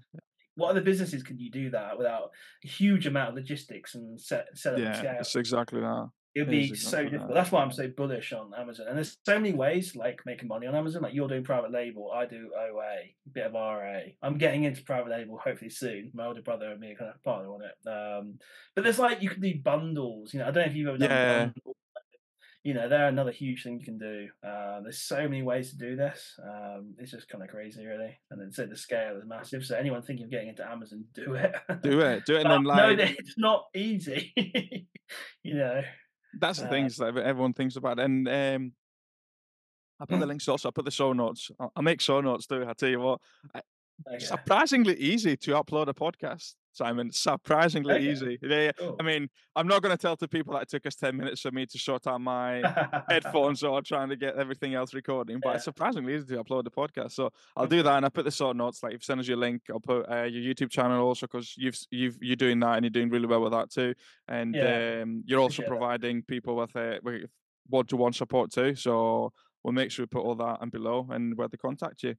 What 0.55 0.69
other 0.69 0.81
businesses 0.81 1.21
can 1.23 1.37
you 1.37 1.51
do 1.51 1.69
that 1.71 1.97
without 1.97 2.31
a 2.63 2.67
huge 2.67 3.05
amount 3.07 3.29
of 3.29 3.35
logistics 3.35 3.95
and 3.95 4.19
set, 4.19 4.47
set 4.55 4.73
up 4.73 4.79
yeah, 4.79 4.93
scale? 4.97 5.15
it's 5.19 5.35
exactly 5.35 5.81
that. 5.81 6.09
It'd 6.33 6.49
It 6.49 6.51
be 6.51 6.75
so 6.75 7.03
difficult. 7.03 7.29
that. 7.29 7.33
That's 7.33 7.49
why 7.53 7.61
I'm 7.61 7.71
so 7.71 7.87
bullish 7.87 8.33
on 8.33 8.51
Amazon. 8.57 8.87
And 8.89 8.97
there's 8.97 9.15
so 9.25 9.39
many 9.39 9.53
ways 9.53 9.95
like 9.95 10.19
making 10.25 10.49
money 10.49 10.67
on 10.67 10.75
Amazon. 10.75 11.01
Like 11.03 11.13
you're 11.13 11.29
doing 11.29 11.45
private 11.45 11.71
label, 11.71 12.11
I 12.11 12.25
do 12.25 12.51
OA, 12.53 12.83
a 13.25 13.29
bit 13.31 13.45
of 13.45 13.53
RA. 13.53 13.99
I'm 14.21 14.37
getting 14.37 14.65
into 14.65 14.83
private 14.83 15.11
label 15.11 15.37
hopefully 15.41 15.69
soon. 15.69 16.11
My 16.13 16.25
older 16.25 16.41
brother 16.41 16.71
and 16.71 16.79
me 16.81 16.91
are 16.91 16.95
kind 16.95 17.11
of 17.15 17.23
partner 17.23 17.49
on 17.53 17.61
it. 17.61 17.89
Um, 17.89 18.39
but 18.75 18.83
there's 18.83 18.99
like 18.99 19.21
you 19.21 19.29
can 19.29 19.39
do 19.39 19.53
bundles. 19.63 20.33
You 20.33 20.39
know, 20.41 20.47
I 20.47 20.51
don't 20.51 20.65
know 20.65 20.71
if 20.71 20.75
you've 20.75 20.89
ever 20.89 20.97
done 20.97 21.09
Yeah. 21.09 21.39
bundles. 21.45 21.75
You 22.65 22.73
know, 22.73 22.89
they're 22.89 23.07
another 23.07 23.31
huge 23.31 23.61
thing 23.61 23.79
you 23.79 23.85
can 23.85 23.99
do. 23.99 24.27
Um, 24.43 24.81
there's 24.83 24.97
so 25.03 25.17
many 25.29 25.43
ways 25.43 25.69
to 25.69 25.77
do 25.77 25.95
this. 25.95 26.33
Um, 26.43 26.95
it's 26.97 27.11
just 27.11 27.29
kind 27.29 27.43
of 27.43 27.49
crazy, 27.51 27.85
really. 27.85 28.17
And 28.31 28.41
then 28.41 28.51
so 28.51 28.65
the 28.65 28.75
scale 28.75 29.17
is 29.17 29.23
massive. 29.25 29.63
So 29.63 29.75
anyone 29.77 30.01
thinking 30.01 30.25
of 30.25 30.31
getting 30.31 30.49
into 30.49 30.67
Amazon, 30.67 31.05
do 31.13 31.35
it. 31.35 31.53
Do 31.83 31.99
it, 32.01 32.25
do 32.25 32.35
it, 32.37 32.41
and 32.41 32.49
then 32.51 32.63
like 32.63 32.97
that 32.97 33.09
it's 33.19 33.37
not 33.37 33.65
easy. 33.75 34.33
you 35.43 35.53
know. 35.53 35.81
That's 36.39 36.59
the 36.59 36.65
Uh, 36.65 36.69
things 36.71 36.97
that 36.97 37.15
everyone 37.15 37.53
thinks 37.53 37.75
about. 37.75 37.99
And 37.99 38.27
um, 38.27 38.73
I 39.99 40.05
put 40.05 40.19
the 40.19 40.25
links 40.31 40.47
also. 40.47 40.69
I 40.69 40.71
put 40.71 40.85
the 40.85 40.91
show 40.91 41.13
notes. 41.13 41.51
I- 41.59 41.67
I 41.75 41.81
make 41.81 42.01
show 42.01 42.19
notes 42.19 42.47
too. 42.47 42.65
I 42.67 42.73
tell 42.73 42.89
you 42.89 42.99
what, 42.99 43.21
Okay. 43.55 44.25
surprisingly 44.25 44.95
easy 44.97 45.37
to 45.37 45.51
upload 45.51 45.87
a 45.87 45.93
podcast, 45.93 46.55
Simon. 46.75 47.11
Surprisingly 47.11 47.93
Okay. 47.95 48.11
easy. 48.11 48.37
Yeah, 48.41 48.61
yeah. 48.63 48.71
Cool. 48.77 48.95
I 48.99 49.03
mean, 49.03 49.29
I'm 49.55 49.67
not 49.67 49.81
going 49.81 49.95
to 49.95 50.01
tell 50.01 50.17
to 50.17 50.27
people 50.27 50.53
that 50.53 50.63
it 50.63 50.69
took 50.69 50.85
us 50.85 50.95
ten 50.95 51.15
minutes 51.15 51.41
for 51.41 51.51
me 51.51 51.65
to 51.65 51.79
sort 51.79 52.05
out 52.07 52.19
my 52.21 52.61
headphones 53.09 53.63
or 53.63 53.81
trying 53.81 54.09
to 54.09 54.15
get 54.15 54.35
everything 54.35 54.73
else 54.75 54.93
recording, 54.93 55.39
but 55.41 55.49
Yeah. 55.49 55.55
it's 55.55 55.63
surprisingly 55.63 56.15
easy 56.15 56.27
to 56.35 56.43
upload 56.43 56.65
the 56.65 56.71
podcast. 56.71 57.11
So 57.13 57.31
I'll 57.55 57.67
do 57.67 57.81
that, 57.83 57.95
and 57.97 58.05
I 58.05 58.09
put 58.09 58.25
the 58.25 58.31
sort 58.31 58.57
notes. 58.57 58.83
Like, 58.83 58.93
if 58.93 58.99
you 59.01 59.03
send 59.05 59.19
us 59.19 59.27
your 59.27 59.37
link, 59.37 59.61
I'll 59.69 59.79
put 59.79 60.09
uh, 60.11 60.23
your 60.23 60.53
YouTube 60.53 60.69
channel 60.69 61.01
also 61.05 61.27
because 61.27 61.55
you've 61.57 61.77
you've 61.91 62.17
you're 62.21 62.35
doing 62.35 62.59
that 62.59 62.75
and 62.75 62.83
you're 62.83 62.89
doing 62.91 63.09
really 63.09 63.27
well 63.27 63.41
with 63.41 63.53
that 63.53 63.71
too. 63.71 63.93
And 64.27 64.53
Yeah, 64.55 65.01
um, 65.03 65.23
you're 65.25 65.39
also 65.39 65.63
appreciate 65.63 65.65
that. 65.65 65.77
providing 65.79 66.21
people 66.23 66.55
with 66.57 66.75
uh, 66.75 66.99
with 67.03 67.29
one-to-one 67.67 68.13
support 68.13 68.51
too. 68.51 68.75
So 68.75 69.31
we'll 69.63 69.73
make 69.73 69.89
sure 69.91 70.03
we 70.03 70.07
put 70.07 70.23
all 70.23 70.35
that 70.35 70.57
and 70.61 70.71
below 70.71 71.07
and 71.09 71.35
where 71.37 71.47
to 71.47 71.57
contact 71.57 72.03
you. 72.03 72.15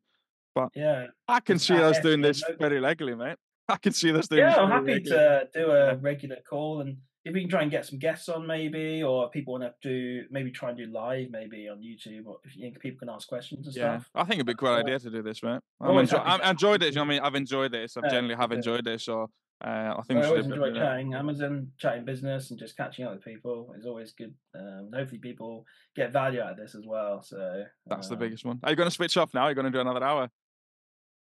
But 0.55 0.71
yeah, 0.75 1.09
I 1.29 1.41
can 1.41 1.59
see 1.59 1.75
us 1.75 2.01
doing 2.01 2.23
this 2.23 2.43
very 2.59 2.81
regularly, 2.81 3.17
mate. 3.19 3.37
I 3.69 3.77
can 3.77 3.93
see 3.93 4.11
this 4.11 4.29
doing. 4.29 4.43
yeah. 4.43 4.57
I'm 4.57 4.71
happy 4.71 4.93
regularly. 4.95 5.47
to 5.53 5.61
do 5.61 5.71
a 5.71 5.97
regular 5.97 6.37
call, 6.49 6.81
and 6.81 6.99
if 7.25 7.35
we 7.35 7.41
can 7.41 7.51
try 7.51 7.62
and 7.62 7.71
get 7.71 7.85
some 7.85 7.99
guests 7.99 8.29
on, 8.29 8.47
maybe, 8.47 9.03
or 9.03 9.29
people 9.31 9.53
want 9.55 9.64
to 9.64 9.73
do 9.83 10.25
maybe 10.31 10.53
try 10.53 10.69
and 10.69 10.79
do 10.79 10.87
live, 10.87 11.29
maybe 11.31 11.69
on 11.69 11.79
YouTube, 11.79 12.27
or 12.27 12.39
if 12.45 12.55
you 12.57 12.62
think 12.62 12.79
people 12.79 12.99
can 13.01 13.09
ask 13.09 13.27
questions 13.29 13.67
and 13.67 13.75
Yeah, 13.75 13.99
stuff. 13.99 14.11
I 14.14 14.23
think 14.23 14.35
it'd 14.35 14.47
be 14.47 14.53
a 14.53 14.55
great 14.55 14.79
idea 14.85 14.99
to 15.01 15.11
do 15.11 15.23
this, 15.23 15.43
always 15.89 16.12
enjoy- 16.12 16.25
happy 16.25 16.43
I'm 16.45 16.51
enjoyed 16.51 16.83
it. 16.83 16.87
you 16.91 16.97
know 16.97 17.03
I 17.03 17.07
mean, 17.07 17.21
I've 17.21 17.35
enjoyed 17.35 17.73
this. 17.73 17.97
I've 17.97 18.05
Yeah, 18.05 18.11
generally 18.11 18.37
have 18.37 18.53
yeah. 18.53 18.59
enjoyed 18.59 18.85
this. 18.85 19.05
So 19.05 19.31
uh, 19.64 19.95
I 19.99 20.03
think 20.07 20.21
I 20.23 20.27
always 20.27 20.47
bit 20.47 20.53
enjoy 20.57 20.73
chatting 20.79 21.14
Amazon, 21.14 21.73
chatting 21.79 22.05
business, 22.05 22.51
and 22.51 22.61
just 22.61 22.77
catching 22.77 23.07
up 23.07 23.14
with 23.14 23.25
people 23.25 23.75
is 23.77 23.87
always 23.87 24.12
good. 24.12 24.35
Um, 24.55 24.91
hopefully, 24.95 25.19
people 25.19 25.64
get 25.97 26.12
value 26.12 26.41
out 26.43 26.53
of 26.53 26.57
this 26.59 26.75
as 26.77 26.85
well. 26.87 27.23
So 27.23 27.64
That's 27.87 28.07
the 28.09 28.14
um, 28.14 28.21
biggest 28.21 28.45
one. 28.45 28.61
Are 28.62 28.71
you 28.71 28.77
going 28.77 28.89
to 28.89 28.95
switch 28.95 29.17
off 29.17 29.33
now? 29.35 29.45
Are 29.45 29.49
you 29.49 29.55
going 29.57 29.64
to 29.64 29.71
do 29.73 29.81
another 29.81 30.05
hour? 30.05 30.31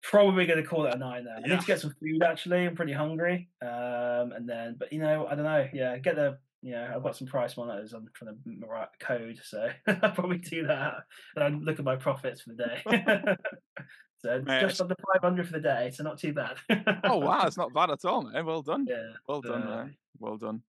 Probably 0.02 0.46
going 0.46 0.62
to 0.62 0.68
call 0.68 0.86
it 0.86 0.94
a 0.94 0.98
night 0.98 1.24
now. 1.24 1.36
I 1.36 1.40
Yeah. 1.40 1.54
need 1.54 1.60
to 1.60 1.66
get 1.66 1.80
some 1.80 1.92
food 2.00 2.22
actually. 2.22 2.66
I'm 2.66 2.76
pretty 2.76 2.92
hungry. 2.92 3.48
Um, 3.62 4.32
and 4.32 4.48
then, 4.48 4.76
but 4.78 4.92
you 4.92 5.00
know, 5.00 5.26
I 5.26 5.34
don't 5.34 5.44
know. 5.44 5.68
Yeah, 5.72 5.96
get 5.98 6.16
the. 6.16 6.38
You 6.62 6.72
know, 6.72 6.92
I've 6.96 7.02
got 7.02 7.14
some 7.16 7.28
price 7.28 7.56
monitors. 7.56 7.92
I'm 7.92 8.08
trying 8.14 8.34
to 8.34 8.66
write 8.66 8.88
code, 8.98 9.38
so 9.44 9.68
I'll 9.86 10.10
probably 10.12 10.38
do 10.38 10.66
that. 10.66 10.94
And 11.36 11.44
I 11.44 11.48
look 11.48 11.78
at 11.78 11.84
my 11.84 11.94
profits 11.96 12.40
for 12.40 12.54
the 12.54 12.64
day. 12.66 12.82
so 14.18 14.42
Mate, 14.42 14.60
just 14.62 14.80
under 14.80 14.96
500 15.14 15.46
for 15.46 15.52
the 15.52 15.60
day, 15.60 15.90
so 15.94 16.02
not 16.02 16.18
too 16.18 16.32
bad. 16.32 16.56
Oh 17.04 17.18
wow, 17.18 17.42
it's 17.46 17.56
not 17.58 17.72
bad 17.74 17.90
at 17.90 18.04
all, 18.04 18.22
man. 18.22 18.44
Well 18.46 18.62
done. 18.62 18.86
yeah, 18.88 19.12
Well 19.28 19.42
done, 19.42 19.62
uh, 19.62 19.76
man. 19.76 19.96
Well 20.18 20.38
done. 20.38 20.62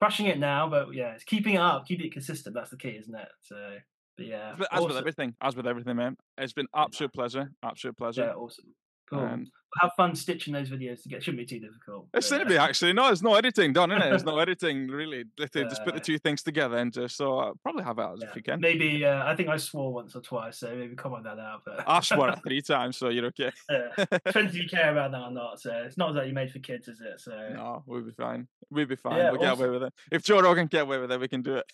crushing 0.00 0.26
it 0.26 0.38
now, 0.38 0.68
but 0.68 0.94
yeah, 0.94 1.12
it's 1.14 1.24
keeping 1.24 1.54
it 1.54 1.60
up, 1.60 1.86
keeping 1.86 2.06
it 2.06 2.12
consistent. 2.12 2.54
That's 2.54 2.70
the 2.70 2.76
key, 2.76 2.90
isn't 3.00 3.14
it? 3.14 3.28
So 3.40 3.78
But 4.16 4.26
yeah, 4.26 4.54
But 4.58 4.68
as 4.72 4.84
with 4.84 4.96
everything, 4.96 5.34
as 5.40 5.56
with 5.56 5.66
everything, 5.66 5.96
man, 5.96 6.16
it's 6.38 6.52
been 6.52 6.68
absolute 6.74 7.12
pleasure. 7.12 7.50
Absolute 7.62 7.96
pleasure. 7.96 8.24
Yeah, 8.24 8.34
awesome. 8.34 8.74
Cool. 9.12 9.20
And 9.24 9.50
Have 9.80 9.90
fun 9.96 10.14
stitching 10.14 10.54
those 10.54 10.70
videos 10.70 11.02
together. 11.02 11.20
Shouldn't 11.22 11.46
be 11.46 11.46
too 11.46 11.60
difficult. 11.60 12.08
it's 12.14 12.30
going 12.30 12.40
to 12.40 12.46
uh, 12.46 12.48
be 12.48 12.56
actually 12.56 12.94
no, 12.94 13.06
there's 13.06 13.22
no 13.22 13.34
editing 13.34 13.72
done 13.72 13.90
in 13.90 14.00
it. 14.00 14.08
There's 14.08 14.24
no 14.24 14.38
editing 14.46 14.88
really. 14.88 15.24
Literally 15.38 15.68
just 15.68 15.84
put 15.84 15.94
the 15.94 16.00
Uh, 16.00 16.04
two 16.04 16.18
things 16.18 16.42
together 16.42 16.76
and 16.76 16.92
just 16.92 17.16
so 17.16 17.38
uh, 17.38 17.52
probably 17.62 17.84
have 17.84 17.98
it 17.98 18.02
as 18.02 18.20
yeah. 18.22 18.28
if 18.28 18.36
you 18.36 18.42
can. 18.42 18.60
Maybe 18.60 19.04
uh, 19.04 19.24
I 19.24 19.36
think 19.36 19.48
I 19.50 19.58
swore 19.58 19.92
once 19.92 20.16
or 20.16 20.20
twice, 20.20 20.58
so 20.58 20.74
maybe 20.74 20.94
comment 20.94 21.24
that 21.24 21.38
out. 21.38 21.62
But 21.64 21.84
I 21.86 22.00
swore 22.00 22.34
three 22.46 22.62
times, 22.62 22.96
so 22.96 23.10
you're 23.10 23.26
okay. 23.26 23.52
uh, 23.70 24.04
depends 24.24 24.54
if 24.54 24.62
you 24.62 24.68
care 24.68 24.92
about 24.92 25.12
that 25.12 25.20
or 25.20 25.30
not. 25.30 25.60
So 25.60 25.70
it's 25.86 25.98
not 25.98 26.14
that 26.14 26.26
you 26.26 26.32
made 26.32 26.50
for 26.50 26.58
kids, 26.60 26.88
is 26.88 27.00
it? 27.00 27.20
So 27.20 27.32
No, 27.54 27.82
we'll 27.86 28.02
be 28.02 28.12
fine. 28.12 28.48
We'll 28.70 28.86
be 28.86 28.96
fine. 28.96 29.18
Yeah, 29.18 29.30
we'll 29.30 29.40
get 29.40 29.58
away 29.58 29.68
with 29.68 29.82
it. 29.82 29.92
If 30.10 30.22
Joe 30.22 30.40
Rogan 30.40 30.68
can 30.68 30.78
get 30.78 30.82
away 30.82 30.98
with 30.98 31.12
it, 31.12 31.20
we 31.20 31.28
can 31.28 31.42
do 31.42 31.56
it. 31.56 31.66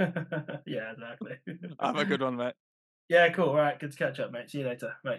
yeah, 0.66 0.92
exactly. 0.92 1.32
Have 1.80 1.96
a 1.96 2.04
good 2.04 2.22
one, 2.22 2.36
mate. 2.36 2.54
yeah, 3.08 3.28
cool. 3.30 3.50
All 3.50 3.56
right, 3.56 3.78
good 3.78 3.92
to 3.92 3.98
catch 3.98 4.18
up, 4.20 4.32
mate. 4.32 4.50
See 4.50 4.60
you 4.60 4.66
later. 4.66 4.94
Right. 5.04 5.18